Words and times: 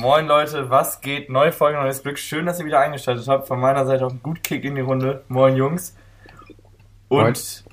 Moin 0.00 0.28
Leute, 0.28 0.70
was 0.70 1.00
geht? 1.00 1.28
Neue 1.28 1.50
Folge, 1.50 1.76
neues 1.76 2.04
Glück. 2.04 2.20
Schön, 2.20 2.46
dass 2.46 2.60
ihr 2.60 2.66
wieder 2.66 2.78
eingeschaltet 2.78 3.26
habt. 3.26 3.48
Von 3.48 3.58
meiner 3.58 3.84
Seite 3.84 4.06
auch 4.06 4.12
ein 4.12 4.22
gut 4.22 4.44
Kick 4.44 4.62
in 4.62 4.76
die 4.76 4.80
Runde. 4.80 5.24
Moin 5.26 5.56
Jungs. 5.56 5.96
Und 7.08 7.64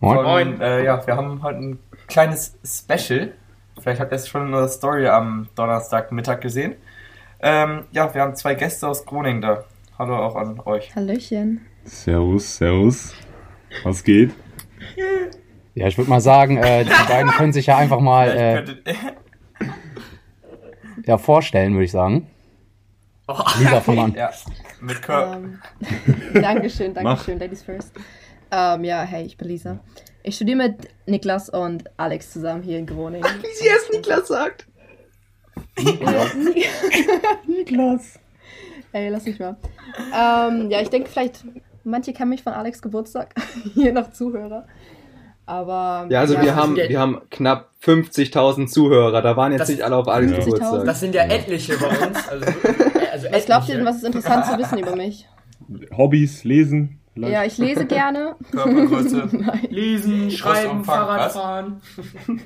Moin. 0.00 0.16
Von, 0.16 0.24
Moin. 0.24 0.60
Äh, 0.62 0.84
ja, 0.84 1.06
wir 1.06 1.16
haben 1.16 1.42
heute 1.42 1.58
ein 1.58 1.78
kleines 2.08 2.56
Special. 2.64 3.34
Vielleicht 3.78 4.00
habt 4.00 4.10
ihr 4.10 4.16
es 4.16 4.26
schon 4.26 4.46
in 4.46 4.52
der 4.52 4.68
Story 4.68 5.06
am 5.06 5.48
Donnerstagmittag 5.54 6.40
gesehen. 6.40 6.76
Ähm, 7.40 7.84
ja, 7.92 8.14
wir 8.14 8.22
haben 8.22 8.34
zwei 8.36 8.54
Gäste 8.54 8.88
aus 8.88 9.04
Groningen 9.04 9.42
da. 9.42 9.64
Hallo 9.98 10.16
auch 10.16 10.36
an 10.36 10.60
euch. 10.64 10.96
Hallöchen. 10.96 11.60
Servus, 11.84 12.56
servus. 12.56 13.14
Was 13.84 14.02
geht? 14.02 14.32
Ja, 15.72 15.86
ich 15.86 15.96
würde 15.96 16.10
mal 16.10 16.20
sagen, 16.20 16.56
äh, 16.56 16.84
die 16.84 16.90
beiden 17.08 17.30
können 17.30 17.52
sich 17.52 17.66
ja 17.66 17.76
einfach 17.76 18.00
mal 18.00 18.28
äh, 18.28 18.64
ja, 21.10 21.18
vorstellen, 21.18 21.72
würde 21.72 21.86
ich 21.86 21.90
sagen. 21.90 22.28
Lisa, 23.58 23.80
fang 23.80 23.98
an. 23.98 24.14
ja, 24.16 24.30
mit 24.80 25.02
Kör 25.02 25.34
Ähm, 25.34 25.58
Dankeschön, 26.34 26.94
Dankeschön, 26.94 27.40
Ladies 27.40 27.64
first. 27.64 27.92
Ähm, 28.52 28.84
ja, 28.84 29.02
hey, 29.02 29.26
ich 29.26 29.36
bin 29.36 29.48
Lisa. 29.48 29.80
Ich 30.22 30.36
studiere 30.36 30.58
mit 30.58 30.88
Niklas 31.06 31.48
und 31.48 31.82
Alex 31.98 32.32
zusammen 32.32 32.62
hier 32.62 32.78
in 32.78 32.86
Groningen. 32.86 33.24
Wie 33.24 33.54
sie 33.56 33.66
erst 33.66 33.92
Niklas 33.92 34.28
sagt. 34.28 34.68
Niklas. 37.46 38.20
Ey, 38.92 39.08
lass 39.08 39.24
mich 39.24 39.40
mal. 39.40 39.56
Ähm, 40.14 40.70
ja, 40.70 40.80
ich 40.80 40.90
denke 40.90 41.10
vielleicht, 41.10 41.44
manche 41.82 42.12
kennen 42.12 42.30
mich 42.30 42.44
von 42.44 42.52
Alex 42.52 42.80
Geburtstag. 42.82 43.34
hier 43.74 43.92
noch 43.92 44.12
Zuhörer. 44.12 44.68
Aber. 45.50 46.06
Ja, 46.10 46.20
also 46.20 46.40
wir, 46.40 46.54
haben, 46.54 46.76
ja- 46.76 46.88
wir 46.88 47.00
haben 47.00 47.20
knapp 47.30 47.70
50.000 47.84 48.68
Zuhörer. 48.68 49.20
Da 49.20 49.36
waren 49.36 49.50
jetzt 49.52 49.62
Das- 49.62 49.68
nicht 49.70 49.82
alle 49.82 49.96
auf 49.96 50.06
Alex 50.06 50.30
Ja. 50.32 50.38
Geburtstag. 50.38 50.84
Das 50.84 51.00
sind 51.00 51.14
ja 51.14 51.24
etliche 51.24 51.76
bei 51.76 51.88
uns. 51.88 52.28
Also, 52.28 52.46
also 53.12 53.26
Was 53.32 53.46
glaubt 53.46 53.68
ihr 53.68 53.76
denn, 53.76 53.84
was 53.86 53.96
ist 53.96 54.04
interessant 54.04 54.46
zu 54.46 54.56
wissen 54.58 54.78
über 54.78 54.94
mich? 54.94 55.26
Hobbys, 55.96 56.44
lesen? 56.44 57.00
vielleicht? 57.14 57.32
Ja, 57.32 57.44
ich 57.44 57.58
lese 57.58 57.84
gerne. 57.86 58.36
Körpergröße. 58.52 59.28
Lesen, 59.70 60.30
Schreiben? 60.30 60.84
Fahrradfahren. 60.84 61.80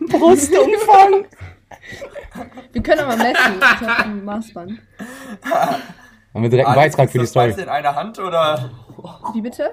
Brustumfang. 0.09 1.27
Wir 2.73 2.83
können 2.83 3.01
aber 3.01 3.17
messen. 3.17 3.35
Ich 3.61 3.87
habe 3.87 4.05
ein 4.05 4.25
Maßband. 4.25 4.73
Haben 6.33 6.43
wir 6.43 6.49
direkt 6.49 6.69
einen 6.69 6.79
Alex, 6.79 6.97
Beitrag 6.97 7.07
ist 7.07 7.13
für 7.13 7.19
die 7.19 7.25
das 7.25 7.33
beides 7.33 7.55
Story. 7.57 7.67
in 7.69 7.73
einer 7.73 7.95
Hand 7.95 8.19
oder? 8.19 8.71
Wie 9.35 9.41
bitte? 9.43 9.71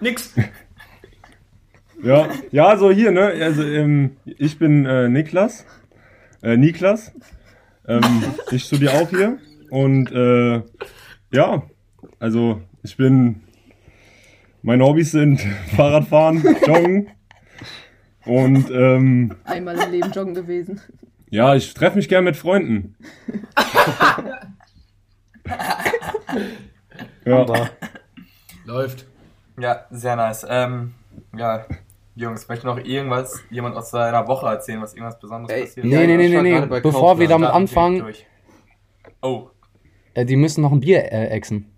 Nix. 0.00 0.34
Ja, 2.04 2.28
ja, 2.52 2.66
also 2.66 2.90
hier, 2.90 3.10
ne? 3.12 3.32
Also, 3.40 3.62
ähm, 3.62 4.16
ich 4.24 4.58
bin 4.58 4.84
äh, 4.84 5.08
Niklas. 5.08 5.64
Äh, 6.42 6.56
Niklas. 6.58 7.12
Ähm, 7.88 8.02
ich 8.50 8.64
studiere 8.64 8.92
auch 8.94 9.08
hier. 9.08 9.38
Und 9.70 10.12
äh, 10.12 10.62
ja, 11.32 11.62
also 12.18 12.60
ich 12.82 12.96
bin. 12.96 13.40
Meine 14.62 14.84
Hobbys 14.84 15.12
sind 15.12 15.40
Fahrradfahren, 15.76 16.42
Joggen. 16.66 17.08
Und 18.26 18.70
ähm, 18.70 19.34
Einmal 19.44 19.78
im 19.78 19.90
Leben 19.90 20.10
joggen 20.12 20.32
gewesen. 20.34 20.80
ja, 21.30 21.54
ich 21.54 21.74
treffe 21.74 21.96
mich 21.96 22.08
gern 22.08 22.24
mit 22.24 22.36
Freunden. 22.36 22.96
ja, 27.26 27.36
Aber 27.42 27.70
Läuft. 28.64 29.04
Ja, 29.60 29.84
sehr 29.90 30.16
nice. 30.16 30.46
Ähm, 30.48 30.94
ja, 31.36 31.66
Jungs, 32.16 32.48
möchte 32.48 32.66
noch 32.66 32.78
irgendwas, 32.78 33.42
jemand 33.50 33.76
aus 33.76 33.90
seiner 33.90 34.26
Woche 34.28 34.46
erzählen, 34.46 34.80
was 34.80 34.94
irgendwas 34.94 35.18
Besonderes 35.18 35.52
Ey, 35.56 35.62
passiert 35.64 35.86
Nee, 35.86 36.06
nee, 36.06 36.16
nee, 36.16 36.26
ich 36.26 36.42
nee, 36.42 36.60
nee. 36.60 36.80
Bevor 36.80 37.18
wir 37.18 37.26
damit 37.28 37.50
anfangen. 37.50 38.04
Oh, 39.22 39.48
äh, 40.14 40.24
die 40.24 40.36
müssen 40.36 40.62
noch 40.62 40.70
ein 40.72 40.80
Bier 40.80 41.10
äh, 41.12 41.26
exen. 41.28 41.72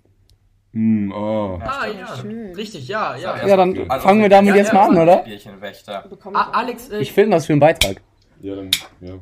hm, 0.72 1.10
oh. 1.12 1.58
Ah, 1.62 1.86
ja. 1.86 2.16
schön. 2.20 2.54
Richtig, 2.54 2.86
ja, 2.88 3.16
ja. 3.16 3.36
Ja, 3.38 3.46
Ja, 3.48 3.56
dann 3.56 3.90
Also, 3.90 4.06
fangen 4.06 4.20
wir 4.20 4.28
damit 4.28 4.50
ja, 4.54 4.56
jetzt 4.60 4.72
ja, 4.72 4.74
mal 4.74 4.90
an, 4.90 4.98
oder? 4.98 5.16
Bierchenwächter. 5.22 6.04
Ah, 6.34 6.50
Alex, 6.52 6.90
äh, 6.90 6.98
Ich 7.00 7.12
filme 7.12 7.30
das 7.32 7.46
für 7.46 7.54
einen 7.54 7.60
Beitrag. 7.60 8.02
Ja, 8.42 8.56
dann, 8.56 8.70
ja. 9.00 9.14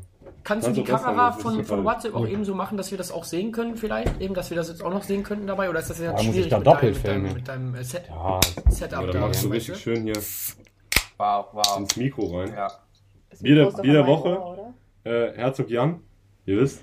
kannst 0.43 0.67
du 0.67 0.73
kannst 0.73 0.77
die 0.79 0.83
du 0.85 0.85
Kamera 0.85 1.31
von, 1.31 1.65
von 1.65 1.85
WhatsApp 1.85 2.15
auch 2.17 2.27
eben 2.27 2.45
so 2.45 2.57
machen, 2.57 2.77
dass 2.77 2.91
wir 2.91 2.99
das 2.99 3.13
auch 3.13 3.23
sehen 3.23 3.53
können 3.53 3.77
vielleicht? 3.77 4.21
Eben, 4.21 4.35
dass 4.35 4.51
wir 4.51 4.57
das 4.57 4.69
jetzt 4.69 4.83
auch 4.83 4.91
noch 4.91 5.05
sehen 5.05 5.23
könnten 5.23 5.47
dabei? 5.47 5.71
Oder 5.71 5.79
ist 5.79 5.91
das 5.91 6.01
jetzt 6.01 6.07
Ja, 6.09 6.13
muss 6.15 6.23
ich 6.23 6.33
schwierig 6.33 6.51
da 6.51 6.59
mit, 6.59 6.67
doppelt 6.67 6.97
deinem, 6.97 7.03
filmen. 7.05 7.35
mit 7.35 7.47
deinem, 7.49 7.71
mit 7.71 7.75
deinem 7.75 7.81
äh, 7.81 7.85
Set, 7.85 8.03
Ja, 8.09 8.41
Setup 8.71 9.01
Ja, 9.01 9.07
da? 9.07 9.13
dann 9.13 9.21
machst 9.21 9.45
du 9.45 9.49
richtig 9.49 9.77
schön 9.77 10.03
hier 10.03 10.17
Wow, 11.19 11.47
wow. 11.53 11.79
ins 11.79 11.97
Mikro 11.97 12.39
rein. 12.39 12.53
Ja. 12.55 12.71
Bier 13.41 13.55
der- 13.57 13.83
Bier 13.83 14.07
Woche. 14.07 14.41
Ohr? 14.41 14.75
Äh, 15.05 15.33
Herzog 15.37 15.69
Jan, 15.71 16.01
ihr 16.47 16.59
wisst. 16.61 16.83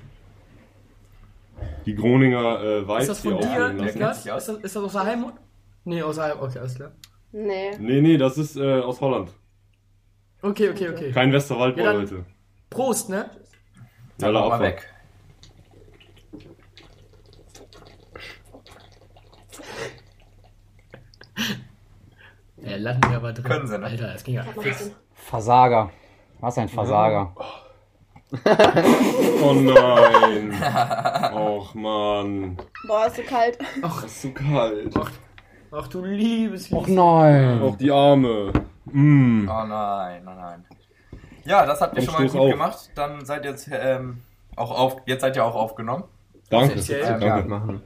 Die 1.86 1.96
Groninger 1.96 2.62
äh, 2.62 2.88
Vibes 2.88 3.02
Ist 3.04 3.10
das 3.10 3.20
von 3.20 3.38
dir. 3.40 3.70
Niklas? 3.74 4.18
Ist 4.26 4.28
das, 4.28 4.48
ist 4.50 4.76
das 4.76 4.84
aus 4.84 4.92
der 4.94 5.06
Heimat? 5.06 5.34
Nee, 5.84 6.02
aus 6.02 6.16
der 6.16 6.26
Heimat. 6.26 6.42
Okay, 6.44 6.60
alles 6.60 6.76
klar. 6.76 6.92
Nee. 7.32 7.72
Nee, 7.80 8.02
nee, 8.02 8.18
das 8.18 8.38
ist 8.38 8.56
äh, 8.58 8.80
aus 8.82 9.00
Holland. 9.02 9.32
Okay, 10.42 10.70
okay, 10.70 10.90
okay. 10.90 11.12
Kein 11.12 11.32
Westerwaldbräu 11.32 11.84
Ja, 11.84 11.94
heute. 11.94 12.26
Prost, 12.70 13.10
ne? 13.10 13.30
Dann 14.18 14.34
mach 14.34 14.50
mal 14.50 14.60
weg. 14.60 14.88
Ja, 22.72 22.78
landen 22.78 23.10
wir 23.10 23.18
aber 23.18 23.34
drin. 23.34 23.44
Können 23.44 23.68
sie, 23.68 23.78
ne? 23.78 23.86
Alter, 23.86 24.14
das 24.14 24.24
ging 24.24 24.36
ja 24.36 24.44
fix. 24.44 24.92
Versager. 25.14 25.90
Was 26.40 26.58
ein 26.58 26.70
Versager. 26.70 27.34
Oh 29.44 29.54
nein. 29.54 30.54
Och 31.34 31.76
man. 31.76 32.56
Boah, 32.88 33.08
ist 33.08 33.18
so 33.18 33.24
kalt. 33.24 33.58
Ist 34.06 34.22
zu 34.22 34.34
kalt. 34.34 34.94
Ach 35.70 35.88
du 35.90 36.06
liebes 36.06 36.72
Och 36.72 36.88
nein. 36.88 37.62
Auch 37.62 37.76
die 37.76 37.92
Arme. 37.92 38.54
Mm. 38.86 39.50
Oh 39.50 39.66
nein, 39.66 40.26
oh 40.26 40.34
nein. 40.34 40.66
Ja, 41.44 41.66
das 41.66 41.82
habt 41.82 41.98
ihr 41.98 42.04
schon 42.04 42.14
mal 42.14 42.26
gut 42.26 42.40
auf. 42.40 42.52
gemacht. 42.52 42.92
Dann 42.96 43.26
seid 43.26 43.44
ihr 43.44 43.52
jetzt 43.52 43.70
ähm, 43.70 44.22
auch 44.56 44.72
auf. 44.72 45.02
Jetzt 45.06 45.22
seid 45.22 45.36
ihr 45.36 45.44
auch 45.44 45.56
aufgenommen. 45.56 46.06
Danke. 46.50 46.76
Offiziell? 46.76 47.02
Ja, 47.02 47.18
Danke. 47.18 47.50
machen. 47.50 47.82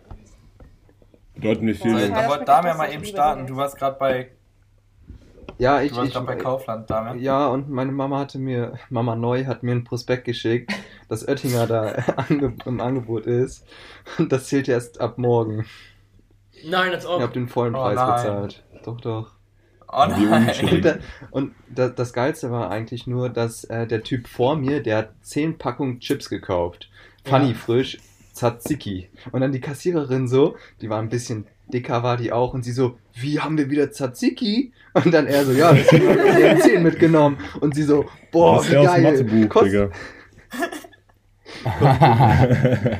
Bedeutet 1.33 1.63
mir 1.63 1.73
So, 1.73 1.85
viel. 1.85 1.93
Das 1.93 2.09
wollte 2.11 2.33
schmeckt 2.33 2.49
Damian 2.49 2.73
doch 2.73 2.77
mal 2.77 2.87
so 2.89 2.93
eben 2.93 3.05
starten. 3.05 3.47
Du 3.47 3.55
warst 3.55 3.77
gerade 3.77 3.97
bei, 3.97 4.31
Ja, 5.57 5.81
ich, 5.81 5.91
du 5.91 5.95
warst 5.95 6.07
ich, 6.09 6.13
gerade 6.13 6.25
bei 6.25 6.35
Kaufland, 6.35 6.89
Damian. 6.89 7.19
ja, 7.19 7.47
und 7.47 7.69
meine 7.69 7.91
Mama 7.91 8.19
hatte 8.19 8.39
mir, 8.39 8.77
Mama 8.89 9.15
Neu 9.15 9.45
hat 9.45 9.63
mir 9.63 9.71
ein 9.71 9.83
Prospekt 9.85 10.25
geschickt, 10.25 10.71
dass 11.09 11.25
Oettinger 11.27 11.65
da 11.67 11.85
ange, 12.17 12.53
im 12.65 12.81
Angebot 12.81 13.25
ist. 13.25 13.65
Und 14.17 14.31
das 14.31 14.47
zählt 14.47 14.67
erst 14.67 14.99
ab 14.99 15.17
morgen. 15.17 15.65
Nein, 16.65 16.91
als 16.93 17.05
Ich 17.05 17.09
ob. 17.09 17.21
habe 17.21 17.33
den 17.33 17.47
vollen 17.47 17.75
Oh 17.75 17.79
Preis 17.79 17.95
nein. 17.95 18.15
bezahlt. 18.15 18.63
Doch, 18.83 18.99
doch. 19.01 19.31
Oh 19.87 20.05
nein. 20.09 20.51
Und, 20.71 20.83
da, 20.85 20.95
und 21.31 21.55
da, 21.69 21.89
das 21.89 22.11
Geilste 22.11 22.51
war 22.51 22.69
eigentlich 22.69 23.07
nur, 23.07 23.29
dass 23.29 23.63
äh, 23.65 23.87
der 23.87 24.03
Typ 24.03 24.27
vor 24.27 24.55
mir, 24.57 24.81
der 24.83 24.97
hat 24.97 25.09
10 25.21 25.57
Packungen 25.57 25.99
Chips 25.99 26.29
gekauft. 26.29 26.89
Funny 27.23 27.53
frisch, 27.53 27.97
Tzatziki. 28.35 29.09
Und 29.31 29.41
dann 29.41 29.51
die 29.51 29.61
Kassiererin 29.61 30.27
so, 30.27 30.55
die 30.81 30.89
war 30.89 30.99
ein 31.01 31.09
bisschen 31.09 31.47
dicker, 31.73 32.03
war 32.03 32.17
die 32.17 32.31
auch. 32.31 32.53
Und 32.53 32.63
sie 32.63 32.73
so, 32.73 32.97
wie 33.13 33.39
haben 33.39 33.57
wir 33.57 33.69
wieder 33.71 33.89
Tzatziki? 33.91 34.71
Und 34.93 35.11
dann 35.13 35.25
er 35.25 35.43
so, 35.45 35.51
ja, 35.53 35.73
deswegen 35.73 36.07
haben 36.09 36.17
wir 36.17 36.55
die 36.55 36.61
10 36.61 36.83
mitgenommen. 36.83 37.37
Und 37.61 37.73
sie 37.73 37.83
so, 37.83 38.05
boah, 38.31 38.57
das 38.57 38.65
ist 38.67 38.71
wie 38.71 38.83
geil. 38.83 39.01
Mathebuch, 39.01 39.49
Kost- 39.49 39.65
Digga. 39.71 39.89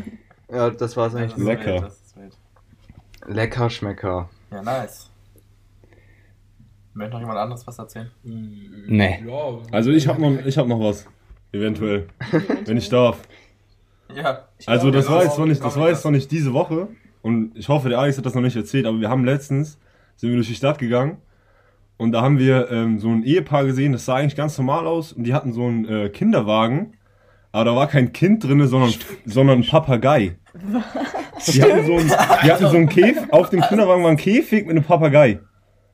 ja, 0.52 0.70
das 0.72 0.98
war's 0.98 1.16
eigentlich 1.16 1.32
Das 1.32 1.40
ist 1.40 1.44
nur. 1.44 1.54
Lecker. 1.54 1.82
das. 1.82 2.02
Lecker 3.28 3.70
Schmecker. 3.70 4.30
Ja, 4.52 4.62
nice. 4.62 5.10
Möchte 6.94 7.14
noch 7.14 7.20
jemand 7.20 7.40
anderes 7.40 7.66
was 7.68 7.78
erzählen? 7.78 8.10
Nee. 8.24 9.24
Also 9.72 9.92
ich 9.92 10.08
hab 10.08 10.18
noch, 10.20 10.46
ich 10.46 10.58
hab 10.58 10.68
noch 10.68 10.80
was. 10.80 11.06
Eventuell. 11.52 12.08
Wenn 12.66 12.78
ich 12.78 12.88
darf. 12.90 13.22
Ja. 14.16 14.40
Also 14.66 14.92
das 14.92 15.06
Ja, 15.06 15.12
war 15.12 15.24
jetzt 15.24 15.38
noch 15.38 15.46
nicht, 15.46 15.64
das 15.64 15.78
war 15.78 15.90
jetzt 15.90 16.04
noch 16.06 16.12
nicht 16.12 16.32
diese 16.32 16.54
Woche. 16.54 16.88
Und 17.22 17.52
ich 17.58 17.70
hoffe, 17.70 17.90
der 17.90 18.00
Alex 18.00 18.18
hat 18.18 18.26
das 18.26 18.36
noch 18.36 18.42
nicht 18.42 18.56
erzählt, 18.56 18.86
aber 18.86 19.00
wir 19.00 19.10
haben 19.10 19.26
letztens, 19.26 19.80
sind 20.16 20.30
wir 20.30 20.36
durch 20.36 20.48
die 20.48 20.56
Stadt 20.56 20.78
gegangen 20.78 21.18
und 21.98 22.12
da 22.12 22.22
haben 22.22 22.38
wir 22.38 22.70
ähm, 22.72 23.00
so 23.00 23.10
ein 23.10 23.24
Ehepaar 23.24 23.66
gesehen, 23.66 23.94
das 23.94 24.06
sah 24.06 24.16
eigentlich 24.16 24.36
ganz 24.36 24.58
normal 24.58 24.86
aus 24.86 25.12
und 25.12 25.24
die 25.24 25.34
hatten 25.34 25.52
so 25.54 25.66
einen 25.66 25.86
äh, 25.90 26.10
Kinderwagen, 26.10 26.94
aber 27.52 27.66
da 27.66 27.76
war 27.76 27.88
kein 27.88 28.14
Kind 28.14 28.44
drin, 28.44 28.66
sondern, 28.68 28.94
sondern 29.26 29.60
ein 29.60 29.66
Papagei. 29.68 30.38
Die 31.48 31.62
hatten, 31.64 31.86
so 31.86 31.96
ein, 31.98 32.08
die 32.44 32.52
hatten 32.52 32.68
so 32.68 32.78
einen 32.78 32.90
Käfig, 32.90 33.34
auf 33.34 33.50
dem 33.50 33.62
Kinderwagen 33.62 34.04
war 34.04 34.12
ein 34.12 34.18
Käfig 34.18 34.66
mit 34.68 34.72
einem 34.76 34.84
Papagei. 34.86 35.40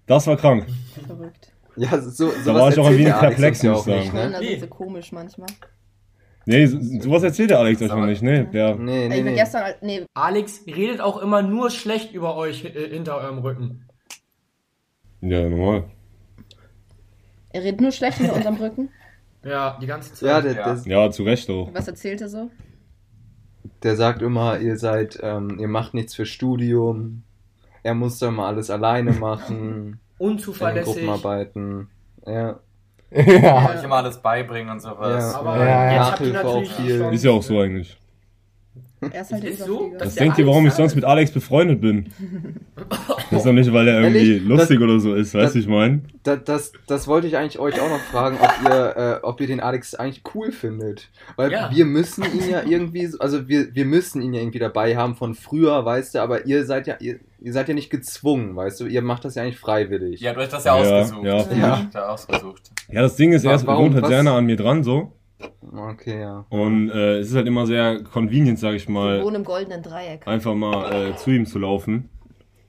Das 0.07 0.27
war 0.27 0.35
krank. 0.37 0.65
Verrückt. 1.07 1.51
Ja, 1.77 1.97
so, 2.01 2.29
sowas 2.29 2.43
Da 2.45 2.53
war 2.53 2.69
ich 2.69 2.77
auch 2.79 2.87
ein 2.87 2.97
wenig 2.97 3.13
perplex, 3.13 3.63
muss 3.63 3.77
auch 3.79 3.87
ich 3.87 3.93
nicht, 3.95 4.11
sagen. 4.11 4.17
ne? 4.27 4.31
Da 4.33 4.39
Nee. 4.41 4.47
sind 4.49 4.59
sie 4.61 4.67
komisch 4.67 5.11
manchmal. 5.13 5.47
Nee, 6.45 6.65
so, 6.65 6.79
sowas 7.01 7.23
erzählt 7.23 7.51
der 7.51 7.59
Alex 7.59 7.81
euch 7.81 7.89
noch 7.89 8.05
nicht, 8.05 8.21
nee. 8.23 8.43
Der, 8.45 8.75
Nee, 8.75 9.07
nee, 9.07 9.17
ich 9.17 9.23
bin 9.23 9.33
nee. 9.33 9.39
gestern, 9.39 9.63
al- 9.63 9.75
nee, 9.81 10.05
Alex 10.13 10.63
redet 10.67 10.99
auch 10.99 11.21
immer 11.21 11.41
nur 11.43 11.69
schlecht 11.69 12.13
über 12.13 12.35
euch 12.35 12.65
äh, 12.65 12.89
hinter 12.89 13.17
eurem 13.17 13.37
Rücken. 13.39 13.85
ja, 15.21 15.47
normal. 15.47 15.83
er 17.51 17.63
redet 17.63 17.81
nur 17.81 17.91
schlecht 17.91 18.17
hinter 18.17 18.35
unserem 18.35 18.55
Rücken. 18.55 18.89
Ja, 19.43 19.79
die 19.81 19.87
ganze 19.87 20.13
Zeit. 20.13 20.29
Ja, 20.29 20.39
der, 20.41 20.53
Ja. 20.53 20.75
der, 20.75 20.83
Ja, 21.05 21.09
zu 21.09 21.23
Recht 21.23 21.49
auch. 21.49 21.73
Was 21.73 21.87
erzählt 21.87 22.21
er 22.21 22.29
so? 22.29 22.51
der 23.81 23.95
sagt 23.95 24.21
immer, 24.21 24.59
ihr 24.59 24.77
seid, 24.77 25.19
ähm, 25.23 25.57
ihr 25.59 25.67
macht 25.67 25.95
nichts 25.95 26.13
für 26.13 26.27
Studium. 26.27 27.23
Er 27.81 27.95
muss 27.95 28.19
dann 28.19 28.35
mal 28.35 28.47
alles 28.49 28.69
alleine 28.69 29.13
machen. 29.13 29.99
in 30.19 30.27
Unzuverlässig. 30.27 30.93
Gruppenarbeiten. 30.93 31.87
Ja. 32.27 32.59
Ja. 33.11 33.69
Euch 33.69 33.83
immer 33.83 33.97
alles 33.97 34.17
beibringen 34.17 34.69
und 34.71 34.79
sowas. 34.79 35.33
Ja. 35.33 35.39
Aber 35.39 35.57
Ja, 35.57 35.65
ja. 35.65 35.91
jetzt 35.93 36.11
habt 36.11 36.19
ihr 36.21 36.27
Nachhilfe 36.33 36.47
auch 36.47 36.53
natürlich 36.61 36.73
viel. 36.73 36.99
schon- 36.99 37.13
Ist 37.13 37.23
ja 37.23 37.31
auch 37.31 37.43
so 37.43 37.59
eigentlich. 37.59 37.97
Er 39.01 39.21
ist 39.21 39.31
halt 39.31 39.43
der 39.43 39.49
Ist 39.51 39.59
so, 39.59 39.65
Überflieger. 39.87 39.97
dass 39.97 40.07
Was 40.09 40.15
der 40.15 40.23
denkt 40.25 40.37
ihr, 40.39 40.45
warum 40.47 40.67
ich 40.67 40.73
sonst 40.73 40.93
mit 40.95 41.03
Alex 41.05 41.31
befreundet 41.31 41.81
bin? 41.81 42.05
Das 43.31 43.31
ist 43.39 43.45
doch 43.47 43.51
nicht, 43.53 43.73
weil 43.73 43.87
er 43.87 44.01
irgendwie 44.01 44.33
Ehrlich? 44.33 44.43
lustig 44.47 44.77
Das- 44.79 44.83
oder 44.83 44.99
so 44.99 45.15
ist, 45.15 45.33
weißt 45.33 45.55
du, 45.55 45.59
ich 45.59 45.67
meine? 45.67 46.01
Da, 46.23 46.35
das, 46.35 46.71
das 46.87 47.07
wollte 47.07 47.25
ich 47.25 47.35
eigentlich 47.35 47.57
euch 47.57 47.81
auch 47.81 47.89
noch 47.89 47.99
fragen, 47.99 48.37
ob 48.39 48.69
ihr, 48.69 48.95
äh, 48.95 49.25
ob 49.25 49.41
ihr 49.41 49.47
den 49.47 49.59
Alex 49.59 49.95
eigentlich 49.95 50.21
cool 50.35 50.51
findet. 50.51 51.09
Weil 51.35 51.51
Ja. 51.51 51.71
wir 51.73 51.85
müssen 51.85 52.23
ihn 52.25 52.47
ja 52.49 52.61
irgendwie, 52.63 53.07
so- 53.07 53.17
also 53.19 53.47
wir, 53.47 53.73
wir 53.73 53.85
müssen 53.85 54.21
ihn 54.21 54.33
ja 54.33 54.41
irgendwie 54.41 54.59
dabei 54.59 54.95
haben 54.95 55.15
von 55.15 55.33
früher, 55.33 55.83
weißt 55.83 56.13
du, 56.15 56.19
aber 56.21 56.45
ihr 56.45 56.63
seid 56.65 56.85
ja, 56.85 56.97
ihr, 56.99 57.19
ihr 57.39 57.53
seid 57.53 57.69
ja 57.69 57.73
nicht 57.73 57.89
gezwungen, 57.89 58.55
weißt 58.55 58.81
du, 58.81 58.85
ihr 58.85 59.01
macht 59.01 59.25
das 59.25 59.33
ja 59.33 59.41
eigentlich 59.41 59.57
freiwillig. 59.57 60.21
Ihr 60.21 60.29
habt 60.29 60.37
euch 60.39 60.49
das 60.49 60.63
ja, 60.63 60.75
Ja, 60.77 60.99
ausgesucht. 61.01 61.25
ja. 61.25 61.37
Ja. 61.57 61.89
ja 61.91 62.07
ausgesucht. 62.09 62.61
Ja, 62.91 63.01
das 63.01 63.15
Ding 63.15 63.33
ist, 63.33 63.43
er 63.45 63.55
ist- 63.55 63.65
Warum? 63.65 63.95
wohnt 63.95 64.03
halt 64.03 64.23
nah 64.23 64.37
an 64.37 64.45
mir 64.45 64.57
dran 64.57 64.83
so. 64.83 65.11
Okay, 65.73 66.19
ja. 66.21 66.45
Und 66.49 66.89
äh, 66.89 67.19
es 67.19 67.29
ist 67.29 67.35
halt 67.35 67.47
immer 67.47 67.65
sehr 67.65 68.03
convenient, 68.03 68.59
sag 68.59 68.73
ich 68.75 68.89
mal, 68.89 69.23
wohnen 69.23 69.37
im 69.37 69.43
goldenen 69.43 69.81
Dreieck. 69.81 70.27
einfach 70.27 70.53
mal 70.53 71.11
äh, 71.11 71.15
zu 71.15 71.31
ihm 71.31 71.45
zu 71.45 71.59
laufen. 71.59 72.09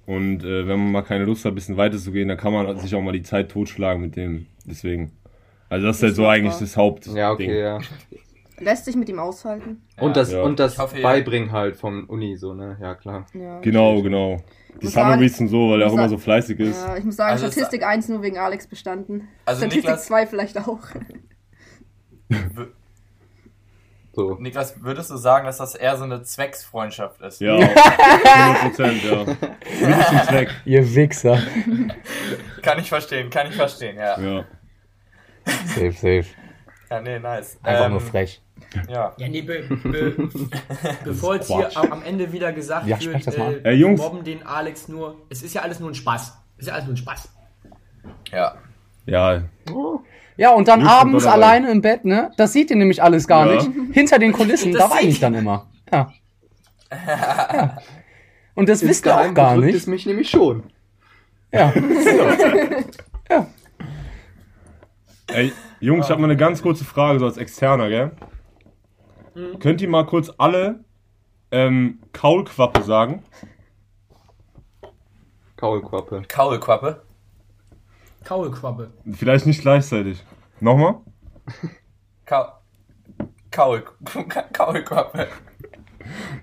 Und 0.07 0.45
äh, 0.45 0.67
wenn 0.67 0.79
man 0.79 0.93
mal 0.93 1.03
keine 1.03 1.25
Lust 1.25 1.45
hat, 1.45 1.53
ein 1.53 1.55
bisschen 1.55 1.77
weiter 1.77 1.97
zu 1.99 2.13
gehen, 2.13 2.29
dann 2.29 2.37
kann 2.37 2.53
man 2.53 2.77
sich 2.79 2.95
auch 2.95 3.01
mal 3.03 3.13
die 3.13 3.23
Zeit 3.23 3.51
totschlagen 3.51 4.03
mit 4.03 4.17
dem. 4.17 4.47
Deswegen. 4.65 5.13
Also 5.69 5.87
das 5.87 5.97
ist 5.97 6.03
halt 6.03 6.15
so 6.17 6.23
machbar. 6.23 6.35
eigentlich 6.37 6.55
das 6.57 6.77
Hauptding. 6.77 7.17
Ja, 7.17 7.33
okay, 7.33 7.61
ja. 7.61 7.79
Lässt 8.59 8.85
sich 8.85 8.95
mit 8.95 9.09
ihm 9.09 9.19
aushalten. 9.19 9.83
Und 9.99 10.17
das, 10.17 10.33
Ja. 10.33 10.43
und 10.43 10.61
das 10.61 10.79
hoffe, 10.79 11.01
Beibringen 11.01 11.51
halt 11.51 11.77
vom 11.77 12.05
Uni, 12.05 12.37
so, 12.37 12.53
ne? 12.53 12.77
Ja, 12.81 12.95
klar. 12.95 13.27
Ja. 13.35 13.59
Genau, 13.61 14.03
genau. 14.03 14.37
Die 14.81 14.87
sagen- 14.87 15.21
und 15.23 15.49
so, 15.49 15.71
weil 15.71 15.83
er 15.83 15.89
auch 15.89 15.93
immer 15.95 16.09
so 16.09 16.19
fleißig 16.19 16.59
ist. 16.61 16.85
Ja, 16.85 16.97
ich 16.97 17.05
muss 17.05 17.17
sagen, 17.17 17.33
Also 17.33 17.47
Statistik 17.51 17.85
1 17.85 18.09
nur 18.09 18.23
wegen 18.23 18.39
Alex 18.39 18.67
bestanden. 18.67 19.29
Also 19.45 19.61
Statistik 19.63 19.85
Niklas- 19.91 20.05
2 20.07 20.27
vielleicht 20.27 20.59
auch. 20.59 20.79
So. 24.15 24.35
Niklas, 24.39 24.83
würdest 24.83 25.11
du 25.11 25.17
sagen, 25.17 25.47
dass 25.47 25.57
das 25.57 25.75
eher 25.75 25.97
so 25.97 26.05
eine 26.05 26.23
Zwecksfreundschaft 26.23 27.21
ist? 27.23 27.41
Ja, 27.41 27.55
100 27.57 28.61
Prozent, 28.63 29.05
ja. 29.05 29.27
Wirklich 29.27 30.07
zum 30.07 30.19
Zweck. 30.29 30.51
Ihr 30.67 30.95
Wichser. 30.95 31.39
Kann 32.61 32.79
ich 32.79 32.91
verstehen, 32.91 33.31
kann 33.31 33.47
ich 33.49 33.55
verstehen, 33.57 33.97
ja. 33.97 34.21
Ja, 34.21 34.31
Ja. 34.37 34.45
Safe, 35.67 35.93
safe. 35.93 37.03
nee, 37.03 37.19
nice. 37.19 37.59
Einfach 37.63 37.87
Ähm, 37.87 37.93
nur 37.93 38.01
frech. 38.03 38.43
Ja. 38.89 39.13
Ja, 39.17 39.29
nee, 39.29 39.41
be, 39.43 39.63
be, 39.83 40.15
bevor 41.05 41.35
jetzt 41.37 41.49
hier 41.49 41.75
am, 41.77 42.03
Ende 42.03 42.31
wieder 42.33 42.53
gesagt 42.53 42.87
Ja, 42.87 43.01
wird, 43.01 43.27
das 43.27 43.37
mal 43.37 43.55
äh, 43.65 43.71
Ey, 43.71 43.75
Jungs. 43.77 43.99
wir 44.01 44.09
mobben 44.09 44.25
den 44.25 44.47
Alex 44.47 44.89
nur, 44.89 45.17
es 45.31 45.43
ist 45.43 45.55
ja 45.55 45.63
alles 45.63 45.81
nur 45.81 45.91
ein 45.91 45.95
Spaß. 45.95 46.37
Es 46.59 46.63
ist 46.65 46.69
ja 46.69 46.75
alles 46.75 46.85
nur 46.87 46.95
ein 46.95 46.99
Spaß. 46.99 47.33
Ja. 48.31 48.57
Ja, 49.07 49.43
Ja, 50.37 50.51
und 50.53 50.67
dann 50.69 50.81
sind 50.81 50.89
abends 50.89 51.25
dabei. 51.25 51.35
alleine 51.37 51.71
im 51.71 51.81
Bett, 51.83 52.05
ne? 52.05 52.31
Das 52.37 52.53
seht 52.53 52.71
ihr 52.71 52.77
nämlich 52.77 53.03
alles 53.03 53.27
gar 53.29 53.47
Ja. 53.47 53.55
nicht. 53.63 53.71
Hinter 53.93 54.19
den 54.19 54.33
Kulissen, 54.33 54.73
Das 54.75 54.89
da 54.89 54.91
weine 54.97 55.09
ich 55.09 55.21
dann 55.21 55.35
immer. 55.35 55.67
Ja. 55.93 56.13
ja. 56.91 57.79
Und 58.55 58.69
das 58.69 58.83
wisst 58.87 59.07
ihr 59.07 59.17
auch 59.19 59.33
gar 59.33 59.57
nicht. 59.57 59.75
es 59.75 59.87
mich 59.87 60.05
nämlich 60.05 60.29
schon. 60.29 60.65
Ja. 61.53 61.73
Ey, 65.29 65.53
Jungs, 65.81 66.07
ich 66.07 66.11
habe 66.11 66.21
mal 66.21 66.27
eine 66.27 66.37
ganz 66.37 66.61
kurze 66.63 66.85
Frage, 66.85 67.19
so 67.19 67.25
als 67.27 67.39
Externer, 67.39 67.89
gell? 67.89 68.11
Könnt 69.61 69.81
ihr 69.81 69.89
mal 69.89 70.05
kurz 70.05 70.31
alle 70.37 70.85
ähm, 71.51 72.01
Kaulquappe 72.13 72.83
sagen? 72.83 73.23
Kaulquappe. 75.57 76.23
Kaulquappe. 76.29 77.03
Kaulquappe. 78.25 78.91
Vielleicht 79.13 79.47
nicht 79.47 79.61
gleichzeitig. 79.61 80.23
Nochmal? 80.61 80.97
Kaul. 82.27 82.47
Kaul. 83.51 83.83
Kaulquappe. 84.53 85.27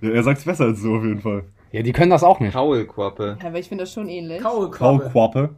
Ja, 0.01 0.09
er 0.09 0.23
sagt's 0.23 0.45
besser 0.45 0.65
als 0.65 0.81
so 0.81 0.95
auf 0.95 1.03
jeden 1.03 1.21
Fall. 1.21 1.43
ja, 1.71 1.81
die 1.81 1.91
können 1.91 2.11
das 2.11 2.23
auch 2.23 2.39
nicht. 2.39 2.53
Kaulquappe. 2.53 3.37
Ja, 3.41 3.47
aber 3.47 3.59
ich 3.59 3.67
finde 3.67 3.83
das 3.83 3.93
schon 3.93 4.07
ähnlich. 4.09 4.41
Kaulquappe. 4.41 4.99
Kaulquappe. 5.11 5.49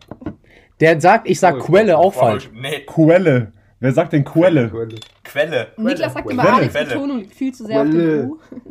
Der 0.79 0.99
sagt, 0.99 1.29
ich 1.29 1.39
sag 1.39 1.59
Quelle 1.59 1.97
auch 1.97 2.13
falsch. 2.13 2.49
Nee, 2.53 2.81
Quelle. 2.87 3.51
Wer 3.79 3.91
sagt 3.93 4.13
denn 4.13 4.23
Quelle? 4.23 4.69
Quelle. 4.69 4.95
Quelle. 5.23 5.67
Niklas 5.77 6.13
sagt 6.13 6.29
immer. 6.29 6.53
Alex. 6.53 6.73
Betonung 6.73 7.19
liegt 7.19 7.33
viel 7.35 7.53
zu 7.53 7.65
sehr 7.65 7.81
auf 7.81 7.87
Quelle. 7.87 8.21
dem 8.23 8.31
U. 8.31 8.39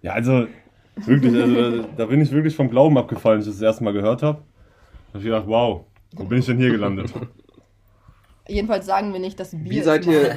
Ja, 0.00 0.12
also 0.12 0.46
wirklich, 0.94 1.34
also 1.34 1.82
da 1.96 2.06
bin 2.06 2.20
ich 2.20 2.30
wirklich 2.30 2.54
vom 2.54 2.70
Glauben 2.70 2.96
abgefallen, 2.96 3.38
als 3.38 3.46
ich 3.46 3.52
das, 3.52 3.58
das 3.60 3.66
erste 3.66 3.84
Mal 3.84 3.92
gehört 3.92 4.22
habe. 4.22 4.38
Da 4.38 5.14
hab 5.14 5.20
ich 5.20 5.24
gedacht, 5.24 5.44
wow, 5.48 5.84
wo 6.16 6.24
bin 6.24 6.38
ich 6.38 6.46
denn 6.46 6.58
hier 6.58 6.70
gelandet? 6.70 7.12
Jedenfalls 8.48 8.86
sagen 8.86 9.12
wir 9.12 9.20
nicht, 9.20 9.38
dass 9.38 9.50
Bier 9.50 9.64
Wie 9.70 9.80
seid 9.82 10.06
ihr, 10.06 10.34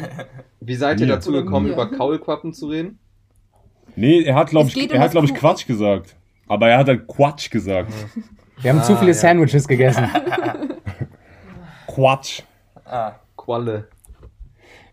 wie 0.59 0.75
seid 0.75 0.99
ihr 0.99 1.07
dazu 1.07 1.31
gekommen, 1.31 1.71
über 1.71 1.89
Kaulquappen 1.89 2.53
zu 2.53 2.67
reden? 2.67 2.99
Nee, 3.95 4.23
er 4.23 4.35
hat, 4.35 4.49
glaube 4.49 4.69
ich, 4.69 4.75
um 4.75 4.81
er 4.89 4.99
hat, 4.99 5.05
das 5.07 5.11
glaube 5.11 5.27
ich. 5.27 5.33
Quatsch 5.33 5.65
gesagt. 5.65 6.15
Aber 6.47 6.67
er 6.69 6.77
hat 6.77 6.87
halt 6.87 7.07
Quatsch 7.07 7.49
gesagt. 7.49 7.93
Wir 8.61 8.73
haben 8.73 8.83
zu 8.83 8.93
Ah, 8.93 8.97
viele 8.97 9.11
ja. 9.11 9.17
Sandwiches 9.17 9.65
gegessen. 9.67 10.05
Quatsch. 11.87 12.41
Ah. 12.85 13.13
Qualle. 13.37 13.87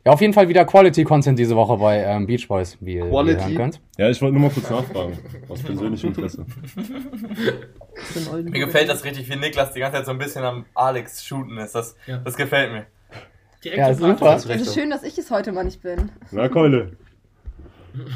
Ja, 0.04 0.12
auf 0.12 0.20
jeden 0.20 0.32
Fall 0.32 0.48
wieder 0.48 0.64
Quality 0.64 1.04
Content 1.04 1.38
diese 1.38 1.54
Woche 1.56 1.76
bei 1.76 2.02
ähm, 2.02 2.26
Beach 2.26 2.46
Boys, 2.48 2.78
wie 2.80 2.94
ihr, 2.94 3.02
wie 3.02 3.06
ihr 3.06 3.10
Quality? 3.10 3.40
hören 3.42 3.56
könnt. 3.56 3.80
Ja, 3.98 4.08
ich 4.08 4.22
wollte 4.22 4.34
nur 4.38 4.42
mal 4.48 4.50
kurz 4.54 4.70
nachfragen. 4.70 5.18
Aus 5.48 5.62
persönlichem 5.62 6.08
Interesse. 6.10 6.46
Mir 8.44 8.64
gefällt 8.66 8.88
das 8.88 9.04
richtig, 9.04 9.28
wie 9.28 9.36
Niklas 9.36 9.72
die 9.72 9.80
ganze 9.80 9.98
Zeit 9.98 10.06
so 10.06 10.12
ein 10.12 10.18
bisschen 10.18 10.44
am 10.44 10.64
Alex 10.74 11.24
shooten 11.24 11.58
ist. 11.58 11.74
Das, 11.74 11.96
Ja. 12.06 12.18
das 12.18 12.36
gefällt 12.36 12.72
mir. 12.72 12.86
Direkt 13.64 13.78
Ja, 13.78 13.94
super. 13.94 14.36
Es 14.36 14.44
ist 14.46 14.74
schön, 14.74 14.90
dass 14.90 15.02
ich 15.02 15.18
es 15.18 15.30
heute 15.30 15.52
mal 15.52 15.64
nicht 15.64 15.82
bin. 15.82 16.10
Na, 16.30 16.48
Keule. 16.48 16.96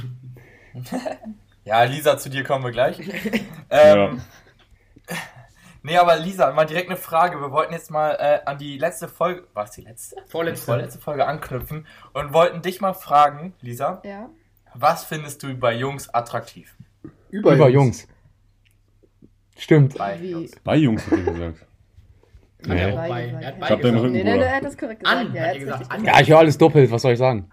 Ja, 1.64 1.84
Lisa, 1.84 2.18
zu 2.18 2.28
dir 2.28 2.42
kommen 2.42 2.64
wir 2.64 2.72
gleich. 2.72 2.98
ähm, 3.70 4.20
Nee, 5.84 5.96
aber 5.96 6.16
Lisa, 6.16 6.52
mal 6.52 6.64
direkt 6.64 6.88
eine 6.90 6.96
Frage. 6.96 7.40
Wir 7.40 7.50
wollten 7.50 7.72
jetzt 7.72 7.90
mal 7.90 8.12
äh, 8.20 8.38
an 8.48 8.56
die 8.56 8.78
letzte 8.78 9.08
Folge, 9.08 9.48
war 9.52 9.64
es 9.64 9.72
die 9.72 9.80
letzte? 9.82 10.14
Vorletzte. 10.28 10.64
Vorletzte 10.66 11.00
Folge 11.00 11.26
anknüpfen 11.26 11.86
und 12.12 12.32
wollten 12.32 12.62
dich 12.62 12.80
mal 12.80 12.92
fragen, 12.94 13.52
Lisa, 13.60 14.00
Ja. 14.04 14.28
was 14.74 15.04
findest 15.04 15.42
du 15.42 15.54
bei 15.56 15.74
Jungs 15.74 16.08
attraktiv? 16.14 16.76
Über, 17.30 17.54
Über 17.54 17.68
Jungs. 17.68 18.06
Stimmt. 19.62 19.96
Bei? 19.96 20.16
Jungs. 20.16 20.50
Bei 20.64 20.76
Jungs 20.76 21.06
hat 21.06 21.12
er 21.12 21.32
gesagt. 21.32 21.58
Hat 21.60 22.68
er 22.68 22.74
Nee. 22.74 22.92
auch 22.92 22.96
bei. 22.96 23.08
Bei 23.08 23.20
Er 23.20 23.46
hat 23.46 23.60
bei 23.60 23.66
Ich 23.66 23.70
hab 23.72 23.80
den 23.80 23.82
gesagt. 23.82 23.96
Rücken- 24.02 24.12
Nee, 24.12 24.24
nee, 24.24 24.36
nee, 24.36 24.42
er 24.42 24.56
hat 24.56 24.64
das 24.64 24.76
korrekt 24.78 25.04
gesagt. 25.04 25.20
An, 25.26 25.34
ja, 25.34 25.42
hat 25.42 25.52
er 25.54 25.58
gesagt. 25.60 25.92
An. 25.92 26.04
Ja, 26.04 26.20
ich 26.20 26.28
höre 26.30 26.38
alles 26.38 26.58
doppelt, 26.58 26.90
was 26.90 27.02
soll 27.02 27.12
ich 27.12 27.18
sagen? 27.18 27.48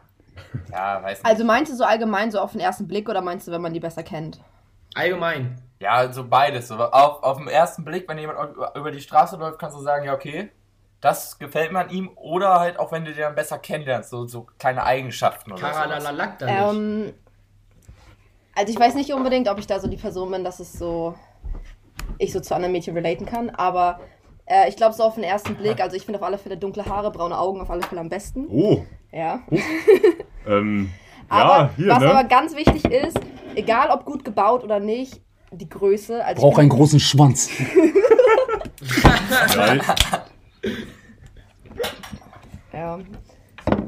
Ja, 0.71 1.03
weiß 1.03 1.19
nicht. 1.19 1.25
Also 1.25 1.43
meinst 1.45 1.71
du 1.71 1.75
so 1.75 1.83
allgemein, 1.83 2.31
so 2.31 2.39
auf 2.39 2.53
den 2.53 2.61
ersten 2.61 2.87
Blick 2.87 3.07
oder 3.09 3.21
meinst 3.21 3.47
du, 3.47 3.51
wenn 3.51 3.61
man 3.61 3.73
die 3.73 3.79
besser 3.79 4.01
kennt? 4.01 4.39
Allgemein. 4.95 5.55
Ja, 5.79 6.11
so 6.11 6.27
beides. 6.27 6.67
So 6.67 6.75
auf, 6.77 7.21
auf 7.23 7.37
den 7.37 7.47
ersten 7.47 7.85
Blick, 7.85 8.09
wenn 8.09 8.17
jemand 8.17 8.55
über- 8.75 8.91
die 8.91 8.99
Straße 9.01 9.37
läuft, 9.37 9.59
kannst 9.59 9.77
du 9.77 9.81
sagen, 9.81 10.05
ja, 10.05 10.13
okay, 10.15 10.49
das 11.01 11.37
gefällt 11.37 11.71
mir 11.71 11.79
an 11.79 11.89
ihm. 11.91 12.09
Oder 12.15 12.59
halt 12.59 12.79
auch, 12.79 12.91
wenn 12.91 13.05
du 13.05 13.11
den 13.11 13.21
dann 13.21 13.35
besser 13.35 13.59
kennenlernst, 13.59 14.09
so, 14.09 14.25
so 14.25 14.47
kleine 14.57 14.83
Eigenschaften 14.83 15.51
oder 15.51 15.61
so. 15.61 15.67
Karalalalak 15.67 16.39
da 16.39 16.45
nicht. 16.45 16.79
Ähm, 16.79 17.13
also 18.55 18.73
ich 18.73 18.79
weiß 18.79 18.95
nicht 18.95 19.13
unbedingt, 19.13 19.47
ob 19.47 19.59
ich 19.59 19.67
da 19.67 19.79
so 19.79 19.87
die 19.87 19.95
Person 19.97 20.31
bin, 20.31 20.43
dass 20.43 20.59
es 20.59 20.73
so 20.73 21.13
ich 22.17 22.31
so 22.33 22.39
zu 22.39 22.55
anderen 22.55 22.71
Mädchen 22.73 22.93
relaten 22.95 23.25
kann, 23.25 23.49
aber 23.49 23.99
äh, 24.45 24.67
ich 24.69 24.75
glaube 24.75 24.93
so 24.93 25.03
auf 25.03 25.15
den 25.15 25.23
ersten 25.23 25.55
Blick, 25.55 25.79
also 25.81 25.95
ich 25.95 26.03
finde 26.05 26.19
auf 26.19 26.25
alle 26.25 26.37
Fälle 26.37 26.57
dunkle 26.57 26.85
Haare, 26.85 27.11
braune 27.11 27.37
Augen 27.37 27.61
auf 27.61 27.69
alle 27.69 27.81
Fälle 27.83 28.01
am 28.01 28.09
besten. 28.09 28.47
Oh, 28.49 28.83
Ja. 29.11 29.41
ähm, 30.47 30.89
Aber 31.29 31.53
ja, 31.53 31.69
hier, 31.77 31.87
was 31.89 31.99
ne? 31.99 32.09
aber 32.09 32.23
ganz 32.23 32.55
wichtig 32.55 32.85
ist, 32.85 33.19
egal 33.55 33.91
ob 33.91 34.03
gut 34.03 34.25
gebaut 34.25 34.63
oder 34.63 34.79
nicht, 34.79 35.21
die 35.51 35.69
Größe. 35.69 36.25
Also 36.25 36.37
ich 36.37 36.41
Braucht 36.41 36.55
bin- 36.55 36.61
einen 36.61 36.69
großen 36.69 36.99
Schwanz. 36.99 37.49
Ja. 42.73 42.99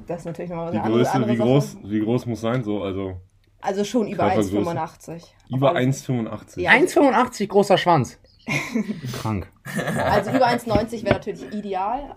Das 0.07 0.19
ist 0.19 0.25
natürlich 0.25 0.49
nochmal 0.51 0.71
Die 0.71 0.77
eine 0.77 0.83
andere, 0.85 0.99
Größe, 1.03 1.13
andere 1.13 1.31
wie 1.31 1.37
Sache. 1.37 1.47
groß, 1.49 1.77
wie 1.83 1.99
groß 2.01 2.25
muss 2.25 2.41
sein? 2.41 2.63
So, 2.63 2.81
also 2.83 3.21
Also 3.61 3.83
schon 3.83 4.07
über 4.07 4.29
Körpergröße. 4.29 4.57
1,85. 4.57 5.23
über 5.49 5.69
Auf 5.71 5.75
alle- 5.75 5.85
1,85. 5.87 6.59
Ja. 6.61 6.71
1,85 6.71 7.47
großer 7.47 7.77
Schwanz. 7.77 8.17
Krank. 9.21 9.47
Also 9.95 10.31
über 10.31 10.47
1,90 10.47 11.03
wäre 11.03 11.13
natürlich 11.15 11.43
ideal. 11.53 12.15